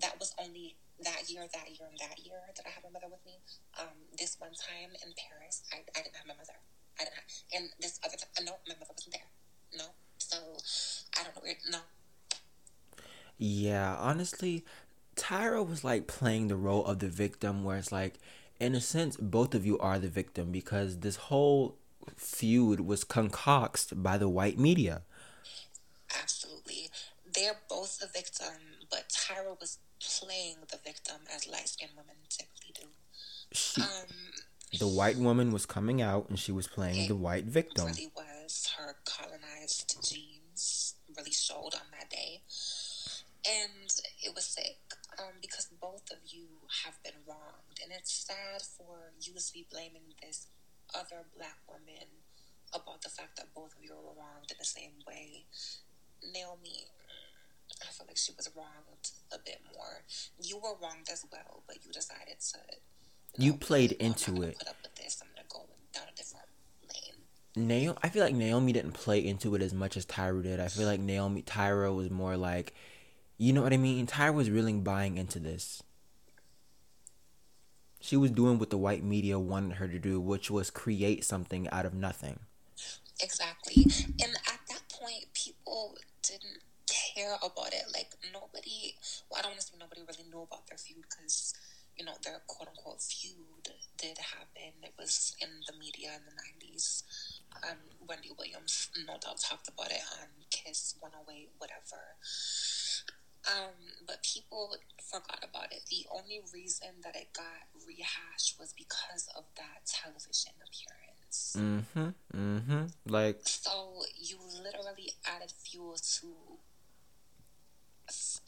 that 0.00 0.16
was 0.18 0.34
only 0.40 0.76
that 1.00 1.28
year, 1.28 1.46
that 1.52 1.68
year, 1.70 1.88
and 1.88 1.98
that 1.98 2.18
year 2.24 2.40
that 2.56 2.66
I 2.66 2.70
had 2.70 2.84
my 2.84 2.90
mother 2.90 3.08
with 3.10 3.24
me. 3.24 3.40
Um, 3.80 4.10
this 4.18 4.36
one 4.38 4.52
time 4.52 4.90
in 5.04 5.12
Paris, 5.16 5.62
I, 5.72 5.84
I 5.98 6.02
didn't 6.02 6.16
have 6.16 6.26
my 6.26 6.34
mother. 6.34 6.58
I 6.98 7.04
didn't 7.04 7.16
have, 7.16 7.24
and 7.54 7.70
this 7.80 7.98
other 8.04 8.16
time, 8.16 8.44
no, 8.44 8.52
my 8.68 8.74
mother 8.74 8.92
wasn't 8.94 9.14
there. 9.14 9.30
No. 9.76 9.86
So, 10.18 10.36
I 11.18 11.24
don't 11.24 11.34
know 11.36 11.42
where, 11.42 11.56
no. 11.70 11.78
Yeah, 13.38 13.96
honestly, 13.98 14.64
Tyra 15.16 15.66
was 15.66 15.82
like 15.82 16.06
playing 16.06 16.48
the 16.48 16.56
role 16.56 16.84
of 16.84 17.00
the 17.00 17.08
victim, 17.08 17.64
where 17.64 17.78
it's 17.78 17.92
like, 17.92 18.18
in 18.60 18.74
a 18.74 18.80
sense, 18.80 19.16
both 19.16 19.54
of 19.54 19.66
you 19.66 19.78
are 19.78 19.98
the 19.98 20.08
victim 20.08 20.52
because 20.52 21.00
this 21.00 21.16
whole 21.16 21.76
feud 22.16 22.80
was 22.80 23.04
concocted 23.04 24.02
by 24.02 24.18
the 24.18 24.28
white 24.28 24.58
media. 24.58 25.02
Absolutely. 26.20 26.90
They're 27.34 27.60
both 27.68 27.98
the 27.98 28.06
victim, 28.06 28.54
but 28.90 29.08
Tyra 29.08 29.58
was 29.58 29.78
playing 30.02 30.56
the 30.70 30.78
victim 30.84 31.16
as 31.34 31.46
light 31.46 31.68
skinned 31.68 31.92
women 31.96 32.16
typically 32.28 32.72
do. 32.74 32.88
She, 33.52 33.80
um, 33.82 33.88
the 34.78 34.88
white 34.88 35.16
woman 35.18 35.52
was 35.52 35.66
coming 35.66 36.00
out 36.00 36.28
and 36.28 36.38
she 36.38 36.52
was 36.52 36.66
playing 36.66 37.08
the 37.08 37.16
white 37.16 37.44
victim. 37.44 37.86
Really 37.86 38.10
was 38.16 38.72
her 38.78 38.96
colonized 39.04 39.96
genes 40.02 40.94
really 41.16 41.32
showed 41.32 41.74
on 41.74 41.88
that 41.98 42.08
day, 42.10 42.40
and 43.44 43.90
it 44.22 44.34
was 44.34 44.46
sick 44.46 44.78
um, 45.18 45.34
because 45.40 45.68
both 45.80 46.10
of 46.10 46.18
you 46.24 46.46
have 46.84 47.02
been 47.02 47.20
wronged, 47.26 47.80
and 47.82 47.92
it's 47.92 48.26
sad 48.26 48.62
for 48.62 49.12
you 49.20 49.34
to 49.34 49.52
be 49.52 49.66
blaming 49.70 50.14
this 50.22 50.46
other 50.94 51.24
black 51.36 51.58
woman 51.68 52.08
about 52.72 53.02
the 53.02 53.10
fact 53.10 53.36
that 53.36 53.54
both 53.54 53.76
of 53.76 53.84
you 53.84 53.92
were 53.92 54.16
wronged 54.16 54.50
in 54.50 54.56
the 54.58 54.64
same 54.64 55.04
way. 55.06 55.44
Naomi, 56.32 56.86
I 57.82 57.90
feel 57.90 58.06
like 58.06 58.16
she 58.16 58.32
was 58.36 58.50
wronged 58.56 59.10
a 59.32 59.38
bit 59.44 59.60
more. 59.74 60.02
You 60.42 60.56
were 60.56 60.74
wronged 60.80 61.08
as 61.10 61.24
well, 61.30 61.62
but 61.66 61.78
you 61.84 61.92
decided 61.92 62.40
to. 62.40 62.58
You, 63.36 63.52
you 63.52 63.54
played 63.54 63.92
into 63.92 64.42
it. 64.42 64.58
Put 64.58 64.68
up 64.68 64.76
with 64.82 64.94
this. 64.96 65.22
I'm 65.22 65.28
gonna 65.34 65.46
go 65.48 65.66
down 65.94 66.04
a 66.12 66.16
different 66.16 66.46
lane. 66.92 67.66
Naomi, 67.66 67.98
I 68.02 68.08
feel 68.08 68.24
like 68.24 68.34
Naomi 68.34 68.72
didn't 68.72 68.92
play 68.92 69.24
into 69.24 69.54
it 69.54 69.62
as 69.62 69.72
much 69.72 69.96
as 69.96 70.06
Tyra 70.06 70.42
did. 70.42 70.60
I 70.60 70.68
feel 70.68 70.86
like 70.86 71.00
Naomi, 71.00 71.42
Tyra 71.42 71.94
was 71.94 72.10
more 72.10 72.36
like, 72.36 72.74
you 73.38 73.52
know 73.52 73.62
what 73.62 73.72
I 73.72 73.78
mean. 73.78 74.06
Tyra 74.06 74.34
was 74.34 74.50
really 74.50 74.72
buying 74.74 75.16
into 75.16 75.38
this. 75.38 75.82
She 78.00 78.16
was 78.16 78.32
doing 78.32 78.58
what 78.58 78.70
the 78.70 78.78
white 78.78 79.04
media 79.04 79.38
wanted 79.38 79.76
her 79.76 79.86
to 79.86 79.98
do, 79.98 80.20
which 80.20 80.50
was 80.50 80.70
create 80.70 81.24
something 81.24 81.68
out 81.70 81.86
of 81.86 81.94
nothing. 81.94 82.40
Exactly, 83.20 83.84
and 84.20 84.34
at 84.48 84.58
that 84.68 84.82
point, 84.90 85.26
people 85.34 85.96
didn't 86.22 86.58
care 87.14 87.36
about 87.42 87.72
it. 87.72 87.84
Like 87.92 88.12
nobody, 88.32 88.94
well, 89.30 89.38
I 89.38 89.42
don't 89.42 89.52
want 89.52 89.60
to 89.60 89.66
say 89.66 89.78
nobody 89.78 90.02
really 90.02 90.28
knew 90.28 90.42
about 90.42 90.66
their 90.66 90.78
feud 90.78 91.04
because 91.08 91.54
you 91.96 92.04
know 92.04 92.16
their 92.24 92.40
quote 92.46 92.68
unquote 92.68 93.02
feud 93.02 93.68
did 93.98 94.18
happen. 94.18 94.72
It 94.82 94.94
was 94.98 95.36
in 95.40 95.48
the 95.66 95.76
media 95.78 96.16
in 96.16 96.24
the 96.24 96.36
nineties. 96.36 97.04
Um, 97.62 97.78
Wendy 98.08 98.30
Williams 98.36 98.90
no 99.06 99.14
doubt 99.20 99.40
talked 99.40 99.68
about 99.68 99.90
it 99.90 100.02
on 100.20 100.28
Kiss 100.50 100.96
108, 101.00 101.50
whatever. 101.58 102.16
Um, 103.44 104.06
but 104.06 104.22
people 104.22 104.76
forgot 105.02 105.42
about 105.42 105.72
it. 105.72 105.82
The 105.90 106.06
only 106.14 106.40
reason 106.54 107.02
that 107.02 107.16
it 107.16 107.32
got 107.34 107.68
rehashed 107.86 108.58
was 108.58 108.72
because 108.72 109.28
of 109.36 109.44
that 109.56 109.84
television 109.84 110.52
appearance. 110.62 111.56
Mm-hmm. 111.58 112.10
Mm-hmm. 112.34 112.84
Like 113.06 113.40
so 113.42 114.02
you 114.16 114.38
literally 114.62 115.12
added 115.26 115.50
fuel 115.50 115.96
to 116.20 116.26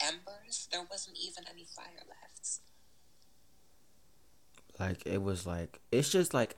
embers. 0.00 0.68
There 0.70 0.82
wasn't 0.90 1.16
even 1.18 1.44
any 1.50 1.64
fire 1.64 2.02
left. 2.08 2.60
Like 4.78 5.06
it 5.06 5.22
was 5.22 5.46
like 5.46 5.80
it's 5.92 6.10
just 6.10 6.34
like 6.34 6.56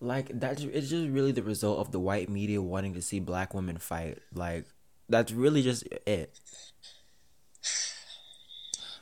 like 0.00 0.28
that's 0.38 0.62
it's 0.62 0.90
just 0.90 1.08
really 1.08 1.32
the 1.32 1.42
result 1.42 1.78
of 1.78 1.92
the 1.92 2.00
white 2.00 2.28
media 2.28 2.60
wanting 2.60 2.94
to 2.94 3.02
see 3.02 3.20
black 3.20 3.54
women 3.54 3.78
fight. 3.78 4.18
Like 4.34 4.66
that's 5.08 5.32
really 5.32 5.62
just 5.62 5.84
it. 6.06 6.38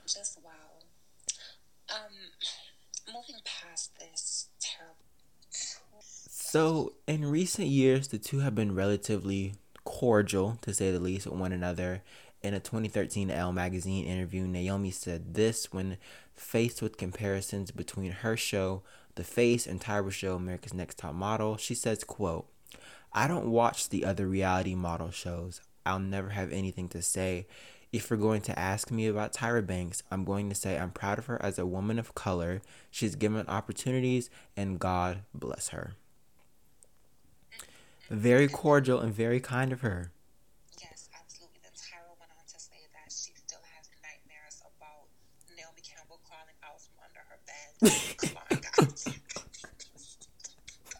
Just 0.06 0.38
wow. 0.44 0.50
Um, 1.90 2.12
moving 3.08 3.40
past 3.44 3.98
this 3.98 4.48
terrible. 4.60 4.96
So 6.00 6.92
in 7.06 7.24
recent 7.24 7.68
years, 7.68 8.08
the 8.08 8.18
two 8.18 8.40
have 8.40 8.54
been 8.54 8.74
relatively 8.74 9.54
cordial, 9.84 10.58
to 10.62 10.74
say 10.74 10.90
the 10.90 11.00
least, 11.00 11.26
with 11.26 11.38
one 11.38 11.52
another, 11.52 12.02
in 12.42 12.54
a 12.54 12.60
2013 12.60 13.30
Elle 13.30 13.52
magazine 13.52 14.04
interview, 14.04 14.46
Naomi 14.46 14.90
said 14.90 15.34
this 15.34 15.72
when 15.72 15.98
faced 16.34 16.82
with 16.82 16.96
comparisons 16.96 17.70
between 17.70 18.10
her 18.10 18.36
show, 18.36 18.82
The 19.14 19.24
Face, 19.24 19.66
and 19.66 19.80
Tyra's 19.80 20.14
show, 20.14 20.34
America's 20.34 20.74
Next 20.74 20.98
Top 20.98 21.14
Model. 21.14 21.56
She 21.56 21.74
says, 21.74 22.04
quote, 22.04 22.48
I 23.12 23.28
don't 23.28 23.50
watch 23.50 23.88
the 23.88 24.04
other 24.04 24.26
reality 24.26 24.74
model 24.74 25.10
shows. 25.10 25.60
I'll 25.84 25.98
never 25.98 26.30
have 26.30 26.52
anything 26.52 26.88
to 26.90 27.02
say. 27.02 27.46
If 27.92 28.08
you're 28.08 28.18
going 28.18 28.40
to 28.42 28.58
ask 28.58 28.90
me 28.90 29.06
about 29.06 29.34
Tyra 29.34 29.66
Banks, 29.66 30.02
I'm 30.10 30.24
going 30.24 30.48
to 30.48 30.54
say 30.54 30.78
I'm 30.78 30.92
proud 30.92 31.18
of 31.18 31.26
her 31.26 31.40
as 31.42 31.58
a 31.58 31.66
woman 31.66 31.98
of 31.98 32.14
color. 32.14 32.62
She's 32.90 33.16
given 33.16 33.46
opportunities, 33.48 34.30
and 34.56 34.80
God 34.80 35.24
bless 35.34 35.68
her. 35.68 35.92
Very 38.08 38.48
cordial 38.48 38.98
and 38.98 39.14
very 39.14 39.40
kind 39.40 39.72
of 39.72 39.82
her. 39.82 40.10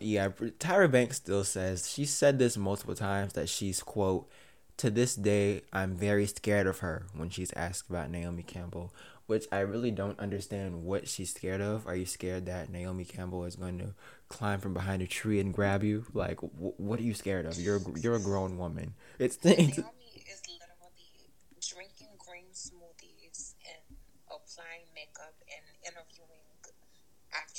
Yeah, 0.00 0.28
Tyra 0.28 0.90
Banks 0.90 1.16
still 1.16 1.44
says 1.44 1.90
she 1.90 2.04
said 2.04 2.38
this 2.38 2.56
multiple 2.56 2.94
times 2.94 3.34
that 3.34 3.48
she's 3.48 3.82
quote 3.82 4.28
to 4.78 4.90
this 4.90 5.14
day 5.14 5.62
I'm 5.72 5.94
very 5.96 6.26
scared 6.26 6.66
of 6.66 6.78
her 6.78 7.06
when 7.14 7.30
she's 7.30 7.52
asked 7.54 7.88
about 7.88 8.10
Naomi 8.10 8.42
Campbell, 8.42 8.92
which 9.26 9.46
I 9.52 9.60
really 9.60 9.90
don't 9.92 10.18
understand 10.18 10.82
what 10.84 11.08
she's 11.08 11.32
scared 11.32 11.60
of. 11.60 11.86
Are 11.86 11.94
you 11.94 12.06
scared 12.06 12.46
that 12.46 12.70
Naomi 12.70 13.04
Campbell 13.04 13.44
is 13.44 13.56
going 13.56 13.78
to 13.78 13.94
climb 14.28 14.60
from 14.60 14.74
behind 14.74 15.02
a 15.02 15.06
tree 15.06 15.38
and 15.40 15.54
grab 15.54 15.84
you? 15.84 16.06
Like, 16.12 16.40
wh- 16.40 16.78
what 16.80 16.98
are 16.98 17.04
you 17.04 17.14
scared 17.14 17.46
of? 17.46 17.58
You're 17.58 17.76
a, 17.76 18.00
you're 18.00 18.16
a 18.16 18.20
grown 18.20 18.58
woman. 18.58 18.94
It's, 19.18 19.36
it's 19.44 19.78
Naomi 19.78 20.24
is 20.26 20.42
literally 20.48 21.30
drinking 21.60 22.08
green 22.18 22.50
smoothies 22.52 23.54
and 23.70 23.96
applying 24.28 24.86
makeup 24.94 25.34
and 25.46 25.64
interviewing 25.86 26.21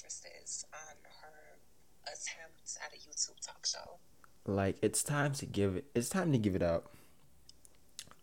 actresses 0.04 0.66
on 0.74 0.96
her 1.22 1.58
attempts 2.06 2.78
at 2.86 2.94
a 2.94 2.98
YouTube 2.98 3.40
talk 3.46 3.66
show. 3.66 3.98
Like 4.46 4.78
it's 4.82 5.04
time 5.04 5.34
to 5.34 5.46
give 5.46 5.78
it. 5.78 5.86
It's 5.96 6.10
time 6.10 6.32
to 6.32 6.38
give 6.38 6.56
it 6.56 6.64
up. 6.64 6.92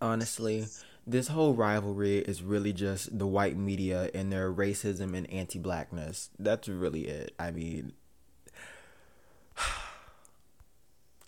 Honestly, 0.03 0.67
this 1.07 1.29
whole 1.29 1.55
rivalry 1.55 2.19
is 2.19 2.43
really 2.43 2.73
just 2.73 3.19
the 3.19 3.27
white 3.27 3.57
media 3.57 4.11
and 4.15 4.33
their 4.33 4.53
racism 4.53 5.15
and 5.17 5.31
anti-blackness. 5.31 6.31
That's 6.39 6.69
really 6.69 7.03
it. 7.07 7.35
I 7.39 7.51
mean, 7.51 7.93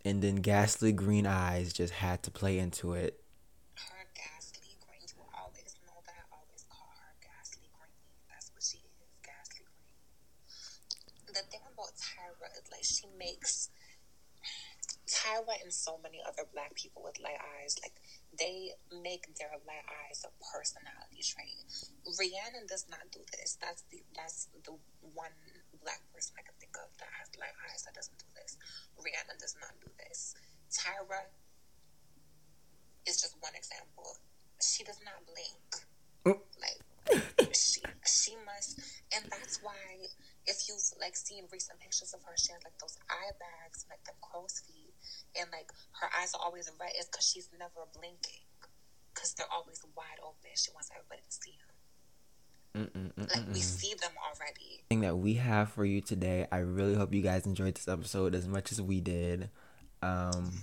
and 0.05 0.23
then 0.23 0.37
ghastly 0.37 0.93
green 0.93 1.27
eyes 1.27 1.73
just 1.73 1.95
had 1.95 2.23
to 2.25 2.31
play 2.31 2.59
into 2.59 2.93
it. 2.95 3.21
Her 3.77 4.07
ghastly 4.15 4.77
green. 4.87 5.01
You 5.09 5.15
will 5.19 5.33
always 5.39 5.75
know 5.87 6.01
that 6.07 6.15
I 6.17 6.25
always 6.33 6.65
call 6.69 6.89
her 6.97 7.13
ghastly 7.21 7.69
green. 7.77 7.97
That's 8.29 8.51
what 8.55 8.63
she 8.63 8.79
is, 8.79 9.09
ghastly 9.25 9.65
green. 9.69 9.93
The 11.29 11.45
thing 11.51 11.61
about 11.93 12.01
Tyra 12.01 12.49
is 12.57 12.71
like 12.71 12.85
she 12.85 13.07
makes 13.19 13.71
Tyra 15.07 15.61
and 15.63 15.73
so 15.73 15.99
many 16.03 16.21
other 16.27 16.49
black 16.53 16.75
people 16.75 17.03
with 17.05 17.21
light 17.21 17.39
eyes, 17.61 17.77
like 17.83 17.93
they 18.39 18.73
make 19.03 19.29
their 19.37 19.53
light 19.67 19.85
eyes 20.09 20.25
a 20.25 20.33
personality 20.41 21.21
trait. 21.21 21.61
Rihanna 22.07 22.67
does 22.69 22.87
not 22.89 23.05
do 23.13 23.21
this. 23.37 23.59
That's 23.61 23.85
the 23.91 24.03
that's 24.17 24.49
the 24.65 24.73
one 25.01 25.37
black 25.83 26.01
person 26.15 26.35
I 26.39 26.43
can 26.43 26.55
think 26.61 26.77
of 26.79 26.89
that 26.99 27.11
has 27.19 27.29
light 27.39 27.55
eyes 27.69 27.85
that 27.85 27.95
doesn't 27.95 28.19
do 28.19 28.31
this. 28.35 28.57
Rihanna 28.97 29.39
does 29.39 29.57
not 29.61 29.75
do 29.85 29.91
this. 29.99 30.35
Tyra 30.73 31.29
is 33.07 33.21
just 33.21 33.37
one 33.41 33.55
example. 33.55 34.17
She 34.63 34.85
does 34.85 35.01
not 35.05 35.21
blink. 35.29 35.69
Mm. 36.25 36.41
Like 36.57 36.81
she 37.55 37.83
she 38.07 38.37
must 38.47 38.81
and 39.15 39.27
that's 39.31 39.61
why 39.63 39.75
if 40.47 40.69
you've 40.69 40.83
like 41.01 41.17
seen 41.17 41.45
recent 41.53 41.79
pictures 41.81 42.15
of 42.15 42.23
her, 42.25 42.35
she 42.37 42.53
has 42.53 42.63
like 42.65 42.79
those 42.79 42.99
eye 43.11 43.33
bags, 43.39 43.87
like 43.89 44.03
the 44.05 44.13
crow's 44.21 44.63
feet, 44.67 44.95
and 45.39 45.49
like 45.53 45.71
her 46.01 46.09
eyes 46.19 46.35
are 46.35 46.43
always 46.45 46.71
red. 46.81 46.91
It's 46.97 47.07
because 47.07 47.29
she's 47.29 47.49
never 47.59 47.87
blinking, 47.95 48.47
because 49.15 49.35
they're 49.35 49.51
always 49.53 49.81
wide 49.97 50.19
open. 50.23 50.51
She 50.55 50.71
wants 50.75 50.91
everybody 50.91 51.23
to 51.23 51.33
see 51.33 51.55
them. 51.59 51.73
Like 53.19 53.47
we 53.53 53.61
see 53.61 53.95
them 54.01 54.13
already. 54.19 54.83
Thing 54.89 55.03
that 55.03 55.19
we 55.19 55.35
have 55.35 55.71
for 55.71 55.85
you 55.85 56.01
today. 56.01 56.47
I 56.51 56.59
really 56.59 56.95
hope 56.95 57.13
you 57.13 57.23
guys 57.23 57.47
enjoyed 57.47 57.75
this 57.75 57.89
episode 57.89 58.35
as 58.35 58.49
much 58.49 58.73
as 58.73 58.81
we 58.81 59.01
did. 59.01 59.51
Um, 60.01 60.63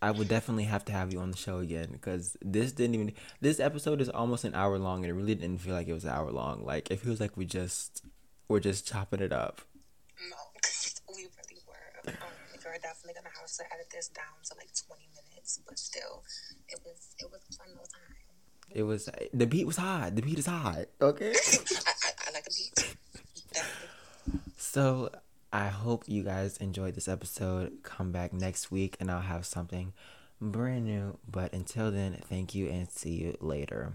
I 0.00 0.10
would 0.10 0.28
definitely 0.28 0.64
have 0.64 0.84
to 0.86 0.92
have 0.92 1.12
you 1.12 1.20
on 1.20 1.30
the 1.30 1.36
show 1.36 1.58
again 1.58 1.88
because 1.92 2.36
this 2.42 2.72
didn't 2.72 2.94
even. 2.94 3.12
This 3.40 3.60
episode 3.60 4.00
is 4.00 4.08
almost 4.08 4.44
an 4.44 4.54
hour 4.54 4.78
long, 4.78 5.04
and 5.04 5.10
it 5.10 5.14
really 5.14 5.34
didn't 5.34 5.58
feel 5.58 5.74
like 5.74 5.88
it 5.88 5.92
was 5.92 6.04
an 6.04 6.10
hour 6.10 6.30
long. 6.30 6.64
Like 6.64 6.90
it 6.90 7.00
feels 7.00 7.20
like 7.20 7.36
we 7.36 7.44
just 7.44 8.02
we're 8.48 8.60
just 8.60 8.86
chopping 8.86 9.20
it 9.20 9.32
up. 9.32 9.62
No, 10.30 10.36
we 11.14 11.22
really 11.22 11.62
were. 11.66 12.10
Um, 12.10 12.14
you're 12.64 12.80
definitely 12.80 13.14
gonna 13.14 13.34
have 13.38 13.50
to 13.50 13.64
edit 13.74 13.86
this 13.92 14.08
down 14.08 14.40
to 14.44 14.54
like 14.56 14.70
20 14.86 15.08
minutes, 15.14 15.60
but 15.66 15.78
still, 15.78 16.24
it 16.68 16.80
was 16.84 17.14
it 17.18 17.30
was 17.30 17.40
a 17.50 17.56
fun 17.56 17.68
little 17.70 17.86
time. 17.86 18.16
It 18.70 18.84
was 18.84 19.08
the 19.34 19.46
beat 19.46 19.66
was 19.66 19.76
hot. 19.76 20.16
The 20.16 20.22
beat 20.22 20.38
is 20.38 20.46
hot. 20.46 20.86
Okay. 21.00 21.32
I, 21.52 21.90
I, 21.90 22.10
I 22.28 22.32
like 22.32 22.46
a 22.46 22.50
beat. 22.50 22.96
Definitely. 23.52 24.40
So 24.56 25.10
I 25.52 25.68
hope 25.68 26.04
you 26.06 26.22
guys 26.22 26.56
enjoyed 26.56 26.94
this 26.94 27.08
episode. 27.08 27.82
Come 27.82 28.12
back 28.12 28.32
next 28.32 28.70
week 28.70 28.96
and 28.98 29.10
I'll 29.10 29.20
have 29.20 29.44
something 29.44 29.92
brand 30.40 30.86
new. 30.86 31.18
But 31.30 31.52
until 31.52 31.90
then, 31.90 32.22
thank 32.28 32.54
you 32.54 32.68
and 32.68 32.90
see 32.90 33.10
you 33.10 33.36
later. 33.40 33.90